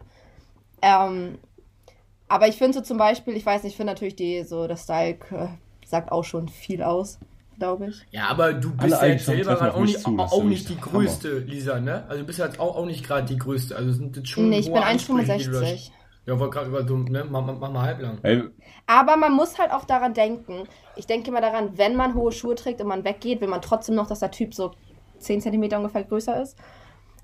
Ähm, 0.82 1.38
aber 2.28 2.48
ich 2.48 2.56
finde 2.56 2.74
so 2.78 2.80
zum 2.82 2.96
Beispiel, 2.98 3.36
ich 3.36 3.44
weiß 3.44 3.62
nicht, 3.62 3.72
ich 3.72 3.76
finde 3.76 3.92
natürlich 3.92 4.16
die, 4.16 4.42
so 4.42 4.66
das 4.66 4.82
Style 4.84 5.18
äh, 5.30 5.48
sagt 5.86 6.10
auch 6.10 6.24
schon 6.24 6.48
viel 6.48 6.82
aus, 6.82 7.18
glaube 7.58 7.88
ich. 7.88 8.04
Ja, 8.10 8.28
aber 8.28 8.54
du 8.54 8.74
bist 8.74 9.00
ja 9.00 9.06
jetzt 9.06 9.26
selber 9.26 9.74
auch 9.74 9.80
nicht, 9.80 10.00
zu, 10.00 10.18
auch 10.18 10.38
ja 10.38 10.44
nicht 10.44 10.68
die 10.68 10.74
Hammer. 10.76 10.82
größte, 10.90 11.38
Lisa, 11.40 11.78
ne? 11.80 12.04
Also 12.08 12.20
du 12.22 12.26
bist 12.26 12.38
ja 12.38 12.46
jetzt 12.46 12.58
auch, 12.58 12.76
auch 12.76 12.86
nicht 12.86 13.06
gerade 13.06 13.26
die 13.26 13.36
größte. 13.38 13.76
Also 13.76 13.92
sind 13.92 14.16
das 14.16 14.28
schon 14.28 14.48
nee, 14.48 14.58
ich 14.60 14.72
bin 14.72 14.82
Ansprüche, 14.82 15.36
die 15.36 15.44
du 15.44 15.52
da- 15.52 15.60
1,65. 15.60 15.90
Ja, 16.26 16.38
wollte 16.38 16.54
gerade 16.54 16.68
über 16.68 16.82
dumm, 16.82 17.04
ne? 17.04 17.26
Mach, 17.28 17.44
mach, 17.44 17.58
mach 17.58 17.70
mal 17.70 17.82
halblang. 17.82 18.18
Ey, 18.22 18.44
Aber 18.86 19.16
man 19.16 19.32
muss 19.32 19.58
halt 19.58 19.72
auch 19.72 19.84
daran 19.84 20.14
denken. 20.14 20.64
Ich 20.96 21.06
denke 21.06 21.28
immer 21.30 21.40
daran, 21.40 21.76
wenn 21.76 21.96
man 21.96 22.14
hohe 22.14 22.32
Schuhe 22.32 22.54
trägt 22.54 22.80
und 22.80 22.86
man 22.88 23.04
weggeht, 23.04 23.40
will 23.40 23.48
man 23.48 23.60
trotzdem 23.60 23.94
noch, 23.94 24.06
dass 24.06 24.20
der 24.20 24.30
Typ 24.30 24.54
so 24.54 24.72
10 25.18 25.42
cm 25.42 25.64
ungefähr 25.76 26.04
größer 26.04 26.40
ist. 26.40 26.56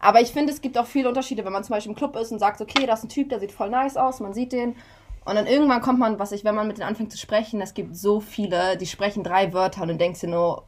Aber 0.00 0.20
ich 0.20 0.28
finde, 0.28 0.52
es 0.52 0.60
gibt 0.60 0.78
auch 0.78 0.86
viele 0.86 1.08
Unterschiede, 1.08 1.44
wenn 1.44 1.52
man 1.52 1.64
zum 1.64 1.74
Beispiel 1.74 1.92
im 1.92 1.96
Club 1.96 2.16
ist 2.16 2.32
und 2.32 2.38
sagt, 2.38 2.60
okay, 2.60 2.86
da 2.86 2.94
ist 2.94 3.04
ein 3.04 3.08
Typ, 3.08 3.28
der 3.28 3.40
sieht 3.40 3.52
voll 3.52 3.70
nice 3.70 3.96
aus, 3.96 4.20
man 4.20 4.32
sieht 4.34 4.52
den. 4.52 4.76
Und 5.24 5.34
dann 5.34 5.46
irgendwann 5.46 5.82
kommt 5.82 5.98
man, 5.98 6.18
was 6.18 6.32
ich, 6.32 6.44
wenn 6.44 6.54
man 6.54 6.66
mit 6.66 6.78
denen 6.78 6.88
anfängt 6.88 7.12
zu 7.12 7.18
sprechen, 7.18 7.60
es 7.60 7.74
gibt 7.74 7.96
so 7.96 8.20
viele, 8.20 8.76
die 8.78 8.86
sprechen 8.86 9.22
drei 9.22 9.52
Wörter 9.52 9.82
und 9.82 9.88
du 9.88 9.96
denkst 9.96 10.20
dir 10.20 10.28
nur, 10.28 10.64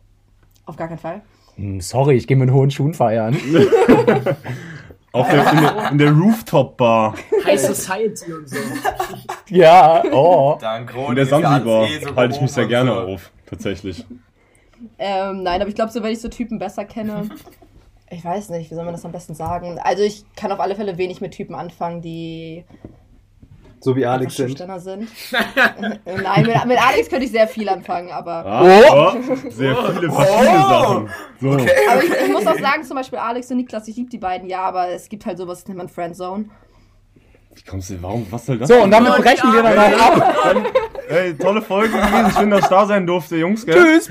auf 0.66 0.76
gar 0.76 0.88
keinen 0.88 0.98
Fall. 0.98 1.22
Hm, 1.56 1.80
Sorry, 1.80 2.16
ich 2.16 2.26
gehe 2.26 2.36
mit 2.36 2.50
hohen 2.50 2.70
Schuhen 2.70 2.94
feiern. 2.94 3.34
auf 5.12 5.28
der, 5.28 5.52
in 5.52 5.60
der, 5.60 5.90
in 5.92 5.98
der 5.98 6.10
Rooftop-Bar. 6.12 7.14
High 7.44 7.60
Society 7.60 8.32
und 8.32 8.48
so. 8.48 8.56
ja, 9.48 10.02
oh. 10.12 10.56
Dann 10.60 10.88
In 10.88 11.14
der 11.14 11.26
Sansibar 11.26 11.84
eh 11.84 12.00
halte 12.16 12.34
ich 12.34 12.40
mich 12.40 12.52
sehr 12.52 12.66
gerne 12.66 12.92
so. 12.92 13.00
auf. 13.00 13.30
Tatsächlich. 13.46 14.06
Ähm, 14.98 15.42
nein, 15.42 15.60
aber 15.60 15.68
ich 15.68 15.74
glaube, 15.74 15.92
so 15.92 16.02
wenn 16.02 16.12
ich 16.12 16.20
so 16.20 16.28
Typen 16.28 16.58
besser 16.58 16.84
kenne, 16.84 17.28
ich 18.10 18.24
weiß 18.24 18.50
nicht, 18.50 18.70
wie 18.70 18.74
soll 18.74 18.84
man 18.84 18.94
das 18.94 19.04
am 19.04 19.12
besten 19.12 19.34
sagen? 19.34 19.78
Also 19.82 20.02
ich 20.02 20.24
kann 20.34 20.52
auf 20.52 20.60
alle 20.60 20.74
Fälle 20.74 20.98
wenig 20.98 21.20
mit 21.20 21.32
Typen 21.32 21.54
anfangen, 21.54 22.02
die 22.02 22.64
So 23.82 23.96
wie 23.96 24.06
Alex 24.06 24.36
sind. 24.36 24.56
sind. 24.56 25.08
Äh, 26.04 26.22
Nein, 26.22 26.46
mit, 26.46 26.66
mit 26.66 26.78
Alex 26.78 27.08
könnte 27.08 27.24
ich 27.24 27.32
sehr 27.32 27.48
viel 27.48 27.68
anfangen, 27.68 28.10
aber. 28.10 28.46
Ah, 28.46 28.62
oh. 28.62 29.50
Sehr 29.50 29.76
viele 29.76 30.10
verschiedene 30.10 30.58
Sachen. 30.58 31.08
So. 31.40 31.50
Aber 31.50 32.04
ich, 32.04 32.10
ich 32.24 32.32
muss 32.32 32.46
auch 32.46 32.58
sagen, 32.58 32.84
zum 32.84 32.96
Beispiel 32.96 33.18
Alex 33.18 33.50
und 33.50 33.56
Niklas, 33.56 33.88
ich 33.88 33.96
liebe 33.96 34.08
die 34.08 34.18
beiden, 34.18 34.48
ja, 34.48 34.62
aber 34.62 34.88
es 34.90 35.08
gibt 35.08 35.26
halt 35.26 35.38
sowas, 35.38 35.60
das 35.60 35.68
nennt 35.68 35.78
man 35.78 35.88
Friendzone. 35.88 36.44
Wie 37.54 37.62
kommst 37.62 37.90
du, 37.90 38.00
warum, 38.02 38.26
was 38.30 38.46
soll 38.46 38.58
das? 38.58 38.68
So, 38.68 38.82
und 38.82 38.90
damit 38.90 39.16
brechen 39.16 39.52
wir 39.52 39.62
dann 39.62 39.78
auch 39.78 40.00
ab. 40.00 40.36
Dann, 40.44 40.66
ey, 41.08 41.36
tolle 41.36 41.60
Folge 41.60 41.90
gewesen. 41.90 42.32
Schön, 42.38 42.50
dass 42.50 42.60
ich 42.60 42.68
da 42.68 42.86
sein 42.86 43.06
durfte, 43.06 43.36
Jungs. 43.36 43.66
Gell? 43.66 43.74
Tschüss. 43.74 44.08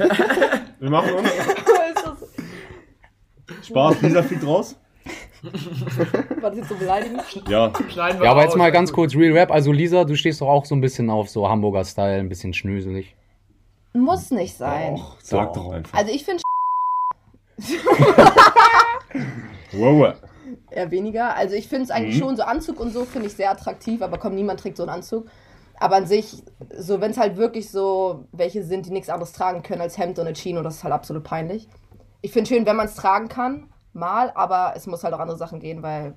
Wir 0.80 0.90
machen 0.90 1.14
uns. 1.16 1.30
Spaß, 3.64 4.02
Lisa 4.02 4.24
fliegt 4.24 4.46
raus. 4.46 4.76
War 5.44 6.50
das 6.52 6.58
jetzt 6.60 6.70
so 6.70 6.76
beleidigend? 6.76 7.24
Ja, 7.48 7.72
Ja, 8.22 8.32
aber 8.32 8.44
jetzt 8.44 8.56
mal 8.56 8.72
ganz 8.72 8.92
gut. 8.92 9.10
kurz 9.12 9.16
Real 9.16 9.34
Rap. 9.38 9.52
Also 9.52 9.72
Lisa, 9.72 10.04
du 10.04 10.16
stehst 10.16 10.42
doch 10.42 10.48
auch 10.50 10.66
so 10.66 10.76
ein 10.76 10.82
bisschen 10.82 11.10
auf 11.10 11.30
so 11.30 11.48
Hamburger 11.50 11.84
Style, 11.84 12.20
ein 12.20 12.30
bisschen 12.30 12.54
schnöselig. 12.54 13.16
Muss 13.94 14.32
nicht 14.32 14.56
sein. 14.56 15.00
sag 15.22 15.54
doch 15.54 15.72
einfach. 15.72 15.98
Also 15.98 16.12
ich 16.14 16.24
finde 16.24 16.42
Wow. 19.74 20.14
eher 20.70 20.92
weniger. 20.92 21.36
Also 21.36 21.56
ich 21.56 21.68
finde 21.68 21.86
es 21.86 21.92
eigentlich 21.92 22.16
Mhm. 22.16 22.20
schon, 22.20 22.38
so 22.38 22.44
Anzug 22.44 22.80
und 22.80 22.92
so 22.92 23.06
finde 23.06 23.28
ich 23.28 23.34
sehr 23.34 23.52
attraktiv, 23.52 24.02
aber 24.02 24.18
komm, 24.18 24.36
niemand 24.36 24.60
trägt 24.60 24.78
so 24.78 24.84
einen 24.84 24.90
Anzug. 24.92 25.28
Aber 25.80 25.96
an 25.96 26.06
sich, 26.06 26.44
so 26.78 27.02
wenn 27.02 27.12
es 27.12 27.18
halt 27.18 27.38
wirklich 27.38 27.70
so 27.72 28.26
welche 28.32 28.64
sind, 28.64 28.86
die 28.86 28.92
nichts 28.92 29.10
anderes 29.10 29.34
tragen 29.34 29.64
können 29.64 29.82
als 29.82 29.98
Hemd 29.98 30.20
und 30.20 30.28
eine 30.28 30.36
Chino, 30.36 30.62
das 30.62 30.76
ist 30.76 30.84
halt 30.84 30.94
absolut 30.94 31.24
peinlich. 31.24 31.68
Ich 32.22 32.32
finde 32.32 32.48
schön, 32.50 32.66
wenn 32.68 32.76
man 32.76 32.86
es 32.86 32.94
tragen 32.96 33.30
kann, 33.30 33.68
mal, 33.94 34.32
aber 34.36 34.74
es 34.76 34.88
muss 34.88 35.04
halt 35.04 35.14
auch 35.14 35.20
andere 35.20 35.38
Sachen 35.38 35.60
gehen, 35.60 35.82
weil 35.84 36.16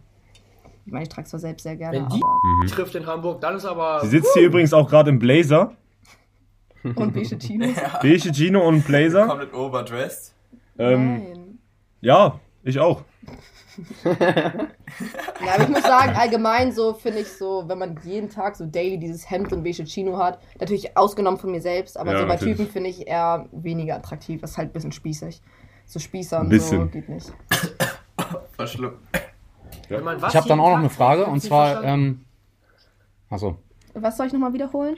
ich 0.86 0.92
meine, 0.92 1.04
ich 1.04 1.08
trage 1.08 1.24
es 1.24 1.30
zwar 1.30 1.40
selbst 1.40 1.62
sehr 1.62 1.76
gerne, 1.76 1.98
Wenn 1.98 2.08
die 2.08 2.20
aber 2.22 2.66
trifft 2.66 2.94
in 2.94 3.06
Hamburg, 3.06 3.40
dann 3.40 3.56
ist 3.56 3.64
aber. 3.64 4.00
Sie 4.02 4.08
sitzt 4.08 4.34
hier 4.34 4.46
übrigens 4.46 4.72
auch 4.72 4.88
gerade 4.88 5.10
im 5.10 5.18
Blazer. 5.18 5.72
und 6.84 7.14
beige 7.14 7.38
Chinos. 7.38 7.76
Beige 8.02 8.32
Gino 8.32 8.66
und 8.66 8.84
Blazer. 8.86 9.26
Komplett 9.26 9.54
overdressed. 9.54 10.34
Ähm, 10.78 11.14
Nein. 11.14 11.58
ja, 12.00 12.38
ich 12.62 12.78
auch. 12.78 13.02
Ja, 15.44 15.54
aber 15.54 15.64
ich 15.64 15.68
muss 15.68 15.82
sagen, 15.82 16.14
allgemein 16.14 16.70
so 16.70 16.94
finde 16.94 17.20
ich 17.20 17.32
so, 17.32 17.64
wenn 17.66 17.78
man 17.78 17.98
jeden 18.04 18.30
Tag 18.30 18.54
so 18.54 18.64
daily 18.64 18.98
dieses 18.98 19.28
Hemd 19.28 19.52
und 19.52 19.64
beige 19.64 19.84
Chino 19.84 20.16
hat, 20.16 20.38
natürlich 20.60 20.96
ausgenommen 20.96 21.40
von 21.40 21.50
mir 21.50 21.60
selbst, 21.60 21.98
aber 21.98 22.12
Ja, 22.12 22.18
so 22.18 22.26
bei 22.26 22.34
natürlich. 22.34 22.56
Typen 22.58 22.72
finde 22.72 22.90
ich 22.90 23.08
eher 23.08 23.48
weniger 23.50 23.96
attraktiv. 23.96 24.40
Das 24.40 24.52
ist 24.52 24.58
halt 24.58 24.70
ein 24.70 24.72
bisschen 24.72 24.92
spießig. 24.92 25.42
So 25.86 25.98
Spießer 25.98 26.40
Ein 26.40 26.46
und 26.46 26.60
so 26.60 26.86
geht 26.86 27.08
nicht. 27.08 27.32
Verschluckt. 28.56 28.98
Was 29.88 30.32
Ich 30.32 30.36
habe 30.36 30.48
dann 30.48 30.60
auch 30.60 30.70
noch 30.70 30.78
eine 30.78 30.90
Frage 30.90 31.26
und 31.26 31.40
zwar, 31.40 31.84
ähm, 31.84 32.24
achso. 33.28 33.58
Was 33.94 34.16
soll 34.16 34.26
ich 34.26 34.32
nochmal 34.32 34.52
wiederholen? 34.52 34.96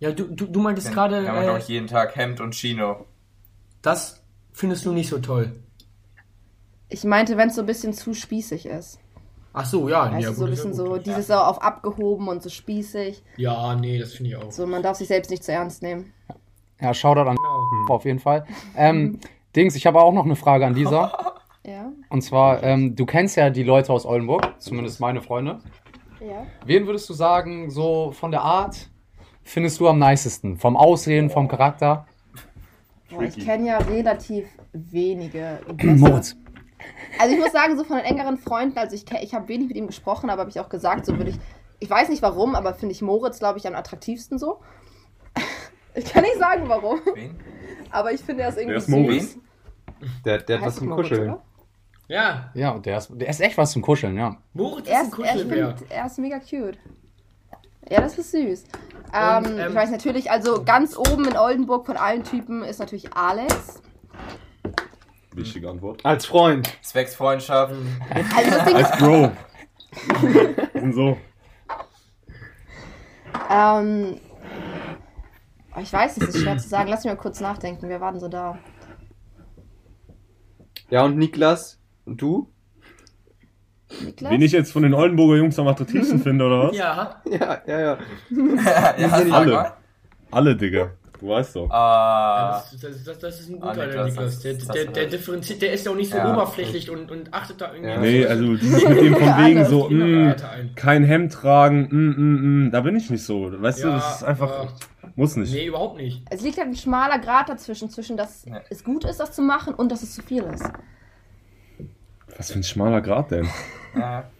Ja, 0.00 0.12
du, 0.12 0.24
du, 0.24 0.46
du 0.46 0.60
meintest 0.60 0.88
Kann, 0.88 0.94
gerade, 0.94 1.24
kann 1.24 1.34
man, 1.34 1.44
glaube 1.44 1.58
äh, 1.58 1.62
ich, 1.62 1.68
jeden 1.68 1.86
Tag 1.86 2.16
Hemd 2.16 2.40
und 2.40 2.54
Chino. 2.54 3.06
das 3.82 4.22
findest 4.52 4.84
du 4.86 4.92
nicht 4.92 5.08
so 5.08 5.18
toll. 5.18 5.52
Ich 6.88 7.04
meinte, 7.04 7.36
wenn 7.36 7.48
es 7.48 7.54
so 7.54 7.62
ein 7.62 7.66
bisschen 7.66 7.92
zu 7.92 8.14
spießig 8.14 8.66
ist. 8.66 8.98
Ach 9.52 9.64
so, 9.64 9.88
ja. 9.88 10.10
Weißt 10.12 10.22
ja, 10.22 10.30
du, 10.30 10.34
so 10.34 10.44
ein 10.44 10.50
gut, 10.50 10.58
ist 10.58 10.64
ja 10.64 10.70
bisschen 10.70 10.84
gut. 10.84 11.04
so, 11.04 11.10
dieses 11.10 11.26
so 11.26 11.34
auf 11.34 11.62
abgehoben 11.62 12.28
und 12.28 12.42
so 12.42 12.48
spießig. 12.48 13.22
Ja, 13.36 13.74
nee, 13.74 13.98
das 13.98 14.14
finde 14.14 14.30
ich 14.30 14.36
auch. 14.36 14.50
So, 14.50 14.66
man 14.66 14.82
darf 14.82 14.96
sich 14.96 15.08
selbst 15.08 15.30
nicht 15.30 15.44
zu 15.44 15.52
ernst 15.52 15.82
nehmen. 15.82 16.12
Ja, 16.80 16.94
Shoutout 16.94 17.28
an 17.28 17.36
Genau. 17.70 17.94
auf 17.94 18.04
jeden 18.04 18.18
Fall. 18.18 18.44
Ähm, 18.76 19.18
Dings, 19.56 19.74
ich 19.74 19.86
habe 19.86 20.00
auch 20.00 20.12
noch 20.12 20.24
eine 20.24 20.36
Frage 20.36 20.66
an 20.66 20.74
Lisa. 20.74 21.12
Ja? 21.62 21.92
Und 22.08 22.22
zwar, 22.22 22.62
ähm, 22.62 22.96
du 22.96 23.04
kennst 23.04 23.36
ja 23.36 23.50
die 23.50 23.62
Leute 23.62 23.92
aus 23.92 24.06
Oldenburg, 24.06 24.54
zumindest 24.58 24.98
meine 24.98 25.20
Freunde. 25.20 25.60
Ja. 26.18 26.46
Wen 26.64 26.86
würdest 26.86 27.08
du 27.10 27.12
sagen, 27.12 27.70
so 27.70 28.12
von 28.12 28.30
der 28.30 28.40
Art 28.40 28.90
findest 29.42 29.78
du 29.78 29.86
am 29.86 29.98
nicesten? 29.98 30.56
Vom 30.56 30.74
Aussehen, 30.74 31.28
vom 31.28 31.48
Charakter? 31.48 32.06
Boah, 33.10 33.22
ich 33.22 33.38
kenne 33.38 33.66
ja 33.66 33.78
relativ 33.78 34.48
wenige. 34.72 35.60
Moritz. 35.82 36.36
Also 37.18 37.34
ich 37.34 37.40
muss 37.40 37.52
sagen, 37.52 37.76
so 37.76 37.84
von 37.84 37.98
den 37.98 38.06
engeren 38.06 38.38
Freunden, 38.38 38.78
also 38.78 38.94
ich, 38.94 39.04
ich 39.20 39.34
habe 39.34 39.48
wenig 39.48 39.68
mit 39.68 39.76
ihm 39.76 39.86
gesprochen, 39.86 40.30
aber 40.30 40.40
habe 40.40 40.50
ich 40.50 40.60
auch 40.60 40.68
gesagt, 40.68 41.04
so 41.04 41.16
würde 41.18 41.30
ich, 41.30 41.38
ich 41.78 41.90
weiß 41.90 42.08
nicht 42.08 42.22
warum, 42.22 42.54
aber 42.54 42.74
finde 42.74 42.94
ich 42.94 43.02
Moritz, 43.02 43.38
glaube 43.38 43.58
ich, 43.58 43.66
am 43.66 43.74
attraktivsten 43.74 44.38
so. 44.38 44.60
Ich 45.92 46.04
kann 46.04 46.22
nicht 46.22 46.38
sagen 46.38 46.68
warum, 46.68 47.00
Wen? 47.14 47.36
Aber 47.90 48.12
ich 48.12 48.20
finde 48.20 48.42
er 48.44 48.48
ist 48.50 48.56
irgendwie 48.58 48.72
Wer 48.72 48.78
ist 48.78 48.88
Moritz? 48.88 49.32
süß. 49.32 49.38
Der, 50.24 50.38
der 50.38 50.58
hat 50.60 50.66
was 50.66 50.76
zum 50.76 50.88
Moritz, 50.88 51.08
Kuscheln. 51.08 51.30
oder? 51.30 51.42
Ja, 52.08 52.50
Ja, 52.54 52.78
der 52.78 52.98
ist, 52.98 53.10
der 53.14 53.28
ist 53.28 53.40
echt 53.40 53.56
was 53.58 53.72
zum 53.72 53.82
Kuscheln, 53.82 54.16
ja. 54.16 54.36
Moritz 54.52 54.88
Er 54.88 55.02
ist 55.02 55.12
ein 55.14 55.22
er, 55.24 55.30
Kuschelbär. 55.32 55.76
find, 55.76 55.90
er 55.92 56.06
ist 56.06 56.18
mega 56.18 56.38
cute. 56.38 56.78
Ja, 57.88 58.00
das 58.00 58.18
ist 58.18 58.30
süß. 58.32 58.64
Ähm, 59.12 59.44
Und, 59.44 59.58
ähm, 59.58 59.68
ich 59.70 59.74
weiß 59.74 59.90
natürlich, 59.90 60.30
also 60.30 60.62
ganz 60.64 60.96
oben 60.96 61.26
in 61.26 61.36
Oldenburg 61.36 61.86
von 61.86 61.96
allen 61.96 62.22
Typen 62.24 62.62
ist 62.62 62.78
natürlich 62.78 63.12
Alex. 63.14 63.82
Wichtige 65.32 65.68
Antwort. 65.70 66.04
Als 66.04 66.26
Freund. 66.26 66.68
Zwecks 66.82 67.14
Freundschaft. 67.14 67.74
Also 68.36 68.74
Als 68.76 68.98
Bro. 68.98 69.32
Und 70.80 70.92
so. 70.92 71.16
Ähm, 73.50 74.20
ich 75.82 75.92
weiß, 75.92 76.16
es 76.16 76.28
ist 76.34 76.42
schwer 76.42 76.58
zu 76.58 76.68
sagen. 76.68 76.88
Lass 76.90 77.04
mich 77.04 77.12
mal 77.12 77.18
kurz 77.20 77.40
nachdenken. 77.40 77.88
Wer 77.88 78.00
war 78.00 78.10
denn 78.12 78.20
so 78.20 78.28
da? 78.28 78.58
Ja, 80.90 81.04
und 81.04 81.16
Niklas? 81.16 81.78
Und 82.04 82.20
du? 82.20 82.50
Niklas? 84.04 84.32
Wen 84.32 84.42
ich 84.42 84.52
jetzt 84.52 84.72
von 84.72 84.82
den 84.82 84.94
Oldenburger 84.94 85.36
Jungs 85.36 85.58
am 85.58 85.68
attraktivsten 85.68 86.18
finde, 86.22 86.46
oder 86.46 86.68
was? 86.68 86.76
Ja, 86.76 87.22
Ja, 87.26 87.62
ja, 87.66 87.80
ja. 87.80 87.98
ja, 88.98 89.08
sag 89.08 89.32
alle. 89.32 89.72
Alle, 90.30 90.56
Digga. 90.56 90.90
Du 91.20 91.28
weißt 91.28 91.56
doch. 91.56 91.68
Ah, 91.70 92.62
das, 92.72 92.80
das, 92.80 93.04
das, 93.04 93.18
das 93.18 93.40
ist 93.40 93.50
ein 93.50 93.62
Ah, 93.62 93.74
guter, 93.74 93.86
der 93.88 94.04
Niklas, 94.06 94.14
Niklas. 94.14 94.40
Der, 94.40 94.54
das 94.54 94.68
der, 94.68 94.84
der 94.86 95.04
du. 95.04 95.10
differenziert, 95.10 95.60
der 95.62 95.72
ist 95.74 95.84
ja 95.84 95.92
auch 95.92 95.96
nicht 95.96 96.10
so 96.10 96.16
Ja. 96.16 96.32
oberflächlich 96.32 96.88
und, 96.90 97.10
und 97.10 97.34
achtet 97.34 97.60
da 97.60 97.74
irgendwie 97.74 97.90
Ja. 97.92 97.98
Nee, 98.00 98.22
so- 98.22 98.28
also 98.30 98.56
dieses 98.56 98.84
mit 98.88 99.00
dem 99.02 99.14
von 99.14 99.22
Ja, 99.26 99.46
wegen 99.46 99.64
so, 99.66 99.90
mh, 99.90 100.36
ein. 100.50 100.70
kein 100.76 101.04
Hemd 101.04 101.32
tragen, 101.34 101.88
mm, 101.90 102.14
mm, 102.16 102.66
mm, 102.68 102.70
da 102.70 102.80
bin 102.80 102.96
ich 102.96 103.10
nicht 103.10 103.22
so. 103.24 103.52
Weißt 103.60 103.82
du, 103.84 103.88
Ja, 103.88 103.94
das 103.96 104.16
ist 104.16 104.24
einfach, 104.24 104.48
ja. 104.64 104.68
Muss 105.16 105.36
nicht. 105.36 105.52
Nee, 105.52 105.66
überhaupt 105.66 105.96
nicht. 105.96 106.22
Es 106.30 106.40
liegt 106.42 106.58
halt 106.58 106.68
ein 106.68 106.76
schmaler 106.76 107.18
Grad 107.18 107.48
dazwischen, 107.48 107.90
zwischen 107.90 108.16
dass 108.16 108.44
Ja. 108.44 108.60
es 108.70 108.84
gut 108.84 109.04
ist, 109.04 109.18
das 109.20 109.32
zu 109.32 109.42
machen 109.42 109.74
und 109.74 109.90
dass 109.90 110.02
es 110.02 110.14
zu 110.14 110.22
viel 110.22 110.42
ist. 110.44 110.64
Was 112.36 112.52
für 112.52 112.58
ein 112.58 112.62
schmaler 112.64 113.00
Grad 113.00 113.30
denn? 113.30 113.48
ja. 113.96 114.30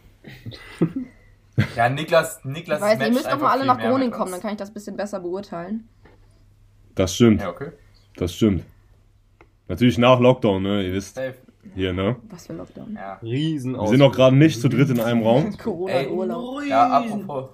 ja, 1.76 1.88
Niklas, 1.88 2.44
Niklas 2.44 2.78
Ich 2.78 2.84
weiß, 2.84 2.92
ihr 2.92 2.98
matcht 2.98 3.12
müsst 3.14 3.26
doch 3.32 3.40
mal 3.40 3.50
alle 3.52 3.66
nach 3.66 3.78
Groningen 3.78 4.12
kommen, 4.12 4.32
dann 4.32 4.40
kann 4.40 4.52
ich 4.52 4.56
das 4.58 4.70
ein 4.70 4.74
bisschen 4.74 4.96
besser 4.96 5.20
beurteilen. 5.20 5.88
Das 6.94 7.14
stimmt, 7.14 7.40
Ja, 7.40 7.50
okay. 7.50 7.70
das 8.16 8.34
stimmt. 8.34 8.64
Natürlich 9.68 9.98
nach 9.98 10.18
Lockdown, 10.20 10.62
ne, 10.62 10.82
ihr 10.86 10.92
wisst, 10.92 11.14
Safe. 11.14 11.34
hier, 11.74 11.92
ne. 11.92 12.16
Was 12.28 12.46
für 12.46 12.54
Lockdown. 12.54 12.94
Ja. 12.94 13.14
Riesen 13.22 13.74
Wir 13.74 13.86
sind 13.88 14.02
auch 14.02 14.12
gerade 14.12 14.34
nicht 14.36 14.60
zu 14.60 14.68
dritt 14.68 14.90
in 14.90 15.00
einem 15.00 15.22
Raum. 15.22 15.56
Corona 15.62 15.92
Ey. 15.92 16.06
und 16.06 16.12
Urlaub. 16.18 16.62
Ja, 16.64 16.88
apropos, 16.98 17.50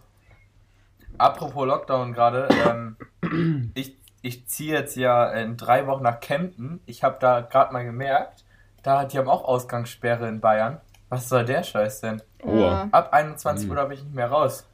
apropos 1.18 1.66
Lockdown 1.66 2.12
gerade. 2.12 2.48
Ähm, 2.66 3.70
ich 3.74 3.96
ich 4.22 4.46
ziehe 4.48 4.72
jetzt 4.74 4.96
ja 4.96 5.30
in 5.32 5.56
drei 5.56 5.86
Wochen 5.86 6.02
nach 6.02 6.18
Kempten. 6.20 6.80
Ich 6.86 7.04
habe 7.04 7.16
da 7.20 7.42
gerade 7.42 7.72
mal 7.72 7.84
gemerkt, 7.84 8.44
da 8.82 9.04
die 9.04 9.18
haben 9.18 9.28
auch 9.28 9.44
Ausgangssperre 9.44 10.28
in 10.28 10.40
Bayern. 10.40 10.80
Was 11.08 11.28
soll 11.28 11.44
der 11.44 11.62
Scheiß 11.62 12.00
denn? 12.00 12.20
Aua. 12.42 12.88
Ab 12.90 13.12
21 13.12 13.66
Mhm. 13.66 13.70
Uhr 13.70 13.76
darf 13.76 13.90
ich 13.92 14.02
nicht 14.02 14.14
mehr 14.14 14.28
raus. 14.28 14.66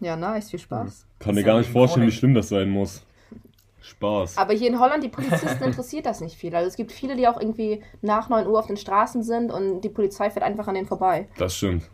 Ja, 0.00 0.14
nice, 0.16 0.50
viel 0.50 0.58
Spaß. 0.60 1.06
Kann 1.18 1.34
mir 1.34 1.42
gar 1.42 1.58
nicht 1.58 1.70
vorstellen, 1.70 2.06
wie 2.06 2.12
schlimm 2.12 2.34
das 2.34 2.50
sein 2.50 2.68
muss. 2.68 3.02
Spaß. 3.80 4.36
Aber 4.36 4.52
hier 4.52 4.68
in 4.68 4.78
Holland, 4.78 5.02
die 5.02 5.08
Polizisten 5.08 5.64
interessiert 5.64 6.04
das 6.04 6.20
nicht 6.20 6.36
viel. 6.36 6.54
Also 6.54 6.68
es 6.68 6.76
gibt 6.76 6.92
viele, 6.92 7.16
die 7.16 7.26
auch 7.26 7.40
irgendwie 7.40 7.82
nach 8.02 8.28
9 8.28 8.46
Uhr 8.46 8.58
auf 8.58 8.66
den 8.66 8.76
Straßen 8.76 9.22
sind 9.22 9.50
und 9.50 9.80
die 9.80 9.88
Polizei 9.88 10.28
fährt 10.30 10.44
einfach 10.44 10.68
an 10.68 10.74
denen 10.74 10.86
vorbei. 10.86 11.28
Das 11.38 11.56
stimmt. 11.56 11.88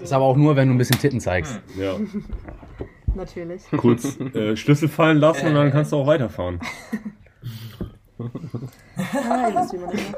Also, 0.00 0.04
Ist 0.04 0.12
aber 0.12 0.24
auch 0.24 0.36
nur, 0.36 0.56
wenn 0.56 0.68
du 0.68 0.74
ein 0.74 0.78
bisschen 0.78 0.98
Titten 0.98 1.20
zeigst. 1.20 1.60
Ja. 1.76 1.94
Natürlich. 3.14 3.62
Kurz 3.76 4.18
äh, 4.20 4.56
Schlüssel 4.56 4.88
fallen 4.88 5.18
lassen 5.18 5.48
und 5.48 5.54
dann 5.54 5.70
kannst 5.70 5.92
du 5.92 5.96
auch 5.96 6.06
weiterfahren. 6.06 6.58
Ah, 8.18 9.48
ich 9.48 9.54
man 9.54 9.54
das 9.54 9.72
macht. 9.74 10.14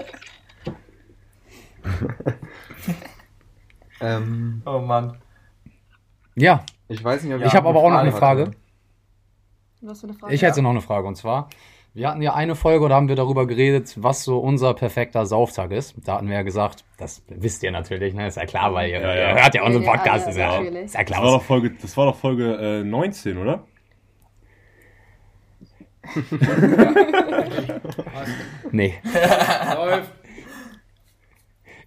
Ähm, 4.00 4.62
Oh 4.66 4.78
Mann. 4.80 5.16
Ja, 6.34 6.64
ich 6.88 7.02
weiß 7.02 7.22
nicht, 7.24 7.34
ob 7.34 7.42
ich 7.44 7.54
habe 7.54 7.68
aber 7.68 7.80
auch 7.80 7.90
noch 7.90 7.98
eine 7.98 8.12
Frage. 8.12 8.42
hatte. 8.42 8.56
Was 9.80 10.00
für 10.00 10.06
eine 10.08 10.14
Frage? 10.14 10.34
Ich 10.34 10.42
hätte 10.42 10.62
noch 10.62 10.70
eine 10.70 10.80
Frage 10.80 11.06
und 11.08 11.16
zwar, 11.16 11.48
wir 11.94 12.08
hatten 12.08 12.22
ja 12.22 12.34
eine 12.34 12.54
Folge, 12.54 12.88
da 12.88 12.94
haben 12.94 13.08
wir 13.08 13.16
darüber 13.16 13.46
geredet, 13.46 13.94
was 13.98 14.24
so 14.24 14.38
unser 14.38 14.72
perfekter 14.74 15.26
Sauftag 15.26 15.72
ist. 15.72 15.94
Da 16.04 16.14
hatten 16.14 16.28
wir 16.28 16.36
ja 16.36 16.42
gesagt, 16.42 16.84
das 16.96 17.22
wisst 17.28 17.62
ihr 17.62 17.70
natürlich, 17.70 18.14
ne? 18.14 18.26
Ist 18.28 18.36
ja 18.38 18.46
klar, 18.46 18.72
weil 18.72 18.90
ihr, 18.90 19.00
Ja, 19.00 19.14
ja. 19.14 19.28
ihr 19.36 19.42
hört 19.42 19.54
ja 19.54 19.62
unseren 19.64 19.84
Podcast, 19.84 20.24
ja, 20.26 20.30
ist, 20.30 20.36
ja, 20.38 20.46
natürlich. 20.60 20.84
ist 20.84 20.94
ja 20.94 21.00
Das 21.02 21.10
war 21.10 21.18
klar. 21.22 21.32
doch 21.38 21.42
Folge, 21.42 21.70
das 21.80 21.96
war 21.96 22.06
doch 22.06 22.16
Folge 22.16 22.54
äh, 22.80 22.84
19, 22.84 23.36
oder? 23.38 23.64
Nee. 28.72 28.94
Läuft. 29.76 30.10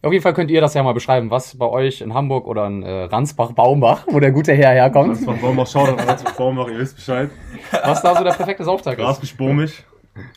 Auf 0.01 0.11
jeden 0.11 0.21
Fall 0.21 0.33
könnt 0.33 0.51
ihr 0.51 0.61
das 0.61 0.75
ja 0.75 0.83
mal 0.83 0.93
beschreiben, 0.93 1.31
was 1.31 1.57
bei 1.57 1.65
euch 1.67 2.01
in 2.01 2.13
Hamburg 2.13 2.45
oder 2.45 2.67
in 2.67 2.83
äh, 2.83 3.03
Ransbach-Baumbach, 3.05 4.05
wo 4.07 4.19
der 4.19 4.31
gute 4.31 4.53
Herr 4.53 4.71
herkommt, 4.71 5.13
Das 5.17 5.25
war 5.25 5.33
Baumbach, 5.35 5.65
Shoutout 5.65 5.97
an 5.99 6.07
Ratzburg 6.07 6.37
Baumbach, 6.37 6.67
ihr 6.67 6.77
wisst 6.77 6.95
Bescheid. 6.95 7.31
was 7.71 8.03
da 8.03 8.15
so 8.15 8.23
der 8.23 8.33
perfekte 8.33 8.63
Sauftag 8.63 8.99
ist. 8.99 9.03
Grasbisch 9.03 9.35
Bomisch, 9.35 9.83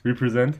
represent. 0.04 0.58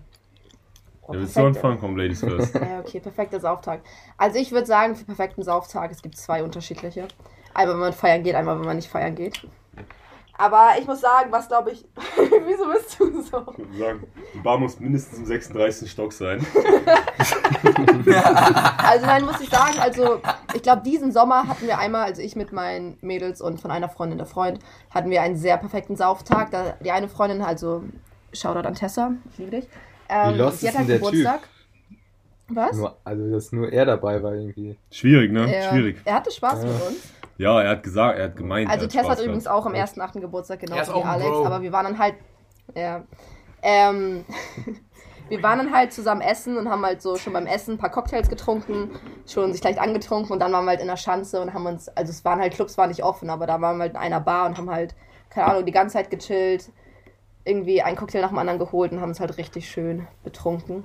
Oh, 1.03 1.15
Ja, 1.15 1.21
willst 1.21 1.37
du 1.37 1.41
perfekt. 1.41 1.57
anfangen? 1.57 1.79
Komm, 1.81 1.97
Ladies 1.97 2.21
first. 2.21 2.55
Ja, 2.55 2.81
okay, 2.81 3.01
perfekter 3.01 3.41
Sauftag. 3.41 3.81
Also 4.17 4.39
ich 4.39 4.53
würde 4.53 4.67
sagen, 4.67 4.95
für 4.95 5.05
perfekten 5.05 5.43
Sauftag, 5.43 5.91
es 5.91 6.03
gibt 6.03 6.17
zwei 6.17 6.43
unterschiedliche. 6.43 7.09
Einmal, 7.55 7.75
wenn 7.75 7.81
man 7.81 7.93
feiern 7.93 8.23
geht, 8.23 8.35
einmal, 8.35 8.59
wenn 8.59 8.67
man 8.67 8.77
nicht 8.77 8.89
feiern 8.91 9.15
geht. 9.15 9.41
Aber 10.41 10.75
ich 10.79 10.87
muss 10.87 11.01
sagen, 11.01 11.33
was 11.33 11.49
glaube 11.49 11.73
ich. 11.73 11.85
Wieso 12.47 12.71
bist 12.71 13.01
du 13.01 13.21
so? 13.23 13.41
Ich 13.53 13.59
würde 13.59 13.77
sagen, 13.79 14.07
die 14.35 14.39
Bar 14.39 14.59
muss 14.59 14.79
mindestens 14.79 15.19
im 15.19 15.27
36. 15.27 15.91
Stock 15.91 16.13
sein. 16.13 16.47
Also 18.79 19.07
nein, 19.07 19.25
muss 19.25 19.41
ich 19.41 19.49
sagen, 19.51 19.79
also 19.81 20.21
ich 20.55 20.63
glaube, 20.63 20.83
diesen 20.83 21.11
Sommer 21.11 21.49
hatten 21.49 21.67
wir 21.67 21.79
einmal, 21.79 22.05
also 22.05 22.23
ich 22.23 22.37
mit 22.37 22.53
meinen 22.53 22.99
Mädels 23.01 23.41
und 23.41 23.61
von 23.61 23.71
einer 23.71 23.89
Freundin, 23.89 24.19
der 24.19 24.27
Freund, 24.29 24.61
hatten 24.91 25.11
wir 25.11 25.23
einen 25.23 25.37
sehr 25.37 25.57
perfekten 25.57 25.97
Sauftag. 25.97 26.51
Da, 26.53 26.75
die 26.81 26.93
eine 26.93 27.09
Freundin, 27.09 27.43
also 27.43 27.83
Shoutout 28.33 28.67
an 28.67 28.75
Tessa, 28.75 29.13
ich 29.33 29.39
liebe 29.39 29.51
dich. 29.53 29.69
Ähm, 30.09 30.35
Wie 30.35 30.39
lost 30.39 30.61
sie 30.61 30.67
ist 30.67 30.73
hat 30.73 30.79
halt 30.81 30.89
denn 30.89 31.01
der 31.01 31.11
Typ? 31.11 31.19
Geburtstag. 31.25 31.49
Was? 32.51 32.77
Nur, 32.77 32.97
also, 33.05 33.31
dass 33.31 33.53
nur 33.53 33.71
er 33.73 33.85
dabei 33.85 34.23
war 34.23 34.35
irgendwie. 34.35 34.77
Schwierig, 34.91 35.31
ne? 35.33 35.53
Er- 35.55 35.71
Schwierig. 35.71 35.99
Er 36.05 36.15
hatte 36.15 36.31
Spaß 36.31 36.63
mit 36.65 36.73
Ja. 36.81 36.87
uns. 36.87 37.13
Ja, 37.37 37.63
er 37.63 37.71
hat 37.71 37.83
gesagt, 37.83 38.19
er 38.19 38.25
hat 38.25 38.37
gemeint. 38.37 38.71
Also 38.71 38.87
er 38.87 38.89
Tess 38.89 39.01
hat 39.03 39.07
Spaß 39.19 39.21
übrigens 39.21 39.45
gehabt. 39.45 39.61
auch 39.61 39.67
am 39.67 39.75
1.8. 39.75 40.21
Geburtstag, 40.21 40.61
genau 40.61 40.77
wie 40.77 41.03
Alex, 41.05 41.29
Bro. 41.31 41.47
aber 41.47 41.63
wir 41.63 41.71
waren 41.73 41.85
dann 41.85 41.99
halt, 41.99 42.15
ja, 42.75 43.05
ähm, 43.63 44.25
wir 45.29 45.43
waren 45.43 45.59
dann 45.59 45.73
halt 45.73 45.93
zusammen 45.93 46.21
essen 46.23 46.57
und 46.57 46.69
haben 46.71 46.85
halt 46.85 47.01
so 47.03 47.17
schon 47.17 47.35
beim 47.35 47.47
Essen 47.47 47.75
ein 47.75 47.79
paar 47.79 47.91
Cocktails 47.91 48.29
getrunken, 48.29 48.91
schon 49.27 49.53
sich 49.53 49.63
leicht 49.63 49.79
angetrunken 49.79 50.33
und 50.33 50.41
dann 50.41 50.53
waren 50.53 50.65
wir 50.65 50.71
halt 50.71 50.81
in 50.81 50.89
der 50.89 50.97
Schanze 50.97 51.41
und 51.41 51.53
haben 51.55 51.67
uns, 51.67 51.89
also 51.91 52.11
es 52.11 52.25
waren 52.25 52.41
halt 52.41 52.55
Clubs, 52.55 52.77
waren 52.79 52.89
nicht 52.89 53.05
offen, 53.05 53.29
aber 53.31 53.47
da 53.47 53.61
waren 53.61 53.77
wir 53.77 53.83
halt 53.83 53.93
in 53.93 53.99
einer 53.99 54.21
Bar 54.21 54.47
und 54.47 54.57
haben 54.57 54.71
halt, 54.71 54.95
keine 55.31 55.47
Ahnung, 55.49 55.65
die 55.67 55.73
ganze 55.73 55.93
Zeit 55.95 56.11
gechillt, 56.11 56.71
irgendwie 57.49 57.83
einen 57.83 57.97
Cocktail 57.97 58.21
nach 58.21 58.29
dem 58.29 58.39
anderen 58.39 58.59
geholt 58.59 58.93
und 58.93 59.01
haben 59.01 59.09
uns 59.11 59.21
halt 59.21 59.37
richtig 59.39 59.69
schön 59.71 60.07
betrunken. 60.25 60.85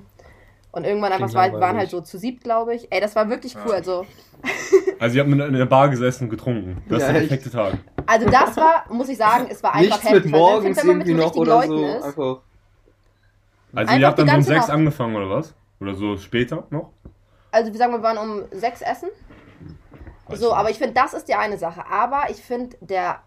Und 0.72 0.84
irgendwann 0.84 1.12
einfach, 1.12 1.28
es 1.28 1.34
war, 1.34 1.42
langweilig. 1.44 1.62
waren 1.68 1.76
halt 1.76 1.90
so 1.90 2.00
zu 2.00 2.18
siebt, 2.18 2.42
glaube 2.42 2.74
ich. 2.74 2.90
Ey, 2.90 3.00
das 3.00 3.14
war 3.14 3.28
wirklich 3.30 3.54
cool. 3.64 3.72
Also, 3.74 4.04
Also, 4.98 5.16
ihr 5.16 5.22
habt 5.22 5.30
in 5.32 5.52
der 5.54 5.66
Bar 5.66 5.88
gesessen 5.88 6.24
und 6.24 6.30
getrunken. 6.30 6.82
Das 6.88 7.02
Ja, 7.02 7.06
ist 7.08 7.12
der 7.14 7.20
echt. 7.22 7.28
perfekte 7.28 7.50
Tag. 7.50 7.74
also 8.06 8.28
das 8.28 8.56
war, 8.56 8.84
muss 8.90 9.08
ich 9.08 9.16
sagen, 9.16 9.46
es 9.50 9.62
war 9.62 9.74
einfach 9.74 9.82
Nichts 9.98 10.04
mit 10.04 10.12
heftig. 10.14 10.32
weil 10.32 10.40
morgens 10.40 10.76
mit 10.76 10.84
irgendwie 10.84 11.14
noch 11.14 11.34
oder 11.34 11.54
Leuten 11.56 11.68
so. 11.68 11.84
ist, 11.86 12.04
Einfach. 12.04 12.16
Also, 12.16 12.40
Einfach 13.74 13.96
ihr 13.98 14.06
habt 14.06 14.18
dann 14.18 14.30
um 14.30 14.42
sechs 14.42 14.60
Nacht. 14.68 14.70
angefangen, 14.70 15.16
oder 15.16 15.30
was? 15.30 15.54
Oder 15.80 15.94
so 15.94 16.16
später 16.16 16.64
noch? 16.70 16.90
Also 17.52 17.72
wir 17.72 17.78
sagen, 17.78 17.92
wir 17.92 18.02
waren 18.02 18.18
um 18.18 18.42
sechs 18.52 18.82
essen. 18.82 19.08
Weiß 20.26 20.38
So, 20.40 20.46
nicht. 20.48 20.56
aber 20.56 20.70
ich 20.70 20.78
finde, 20.78 20.94
das 20.94 21.12
ist 21.14 21.28
die 21.28 21.34
eine 21.34 21.58
Sache. 21.58 21.84
Aber 21.90 22.24
ich 22.30 22.36
finde, 22.42 22.76
der, 22.80 23.20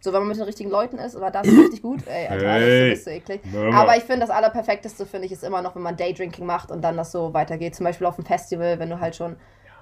so 0.00 0.12
wenn 0.12 0.20
man 0.20 0.28
mit 0.28 0.36
den 0.36 0.44
richtigen 0.44 0.70
Leuten 0.70 0.98
ist, 0.98 1.20
war 1.20 1.30
das 1.30 1.46
richtig 1.46 1.82
gut. 1.82 2.06
Ey, 2.06 2.28
Alter, 2.28 2.48
Hey. 2.48 2.84
du 2.84 2.90
bist 2.90 3.04
so 3.04 3.10
eklig. 3.10 3.40
Na, 3.52 3.80
Aber 3.80 3.96
ich 3.96 4.04
finde, 4.04 4.20
das 4.20 4.30
Allerperfekteste, 4.30 5.06
finde 5.06 5.26
ich, 5.26 5.32
ist 5.32 5.44
immer 5.44 5.62
noch, 5.62 5.74
wenn 5.74 5.82
man 5.82 5.96
Daydrinking 5.96 6.46
macht 6.46 6.70
und 6.70 6.82
dann 6.82 6.96
das 6.96 7.12
so 7.12 7.34
weitergeht. 7.34 7.74
Zum 7.74 7.84
Beispiel 7.84 8.06
auf 8.06 8.16
dem 8.16 8.24
Festival, 8.24 8.78
wenn 8.78 8.90
du 8.90 9.00
halt 9.00 9.16
schon 9.16 9.36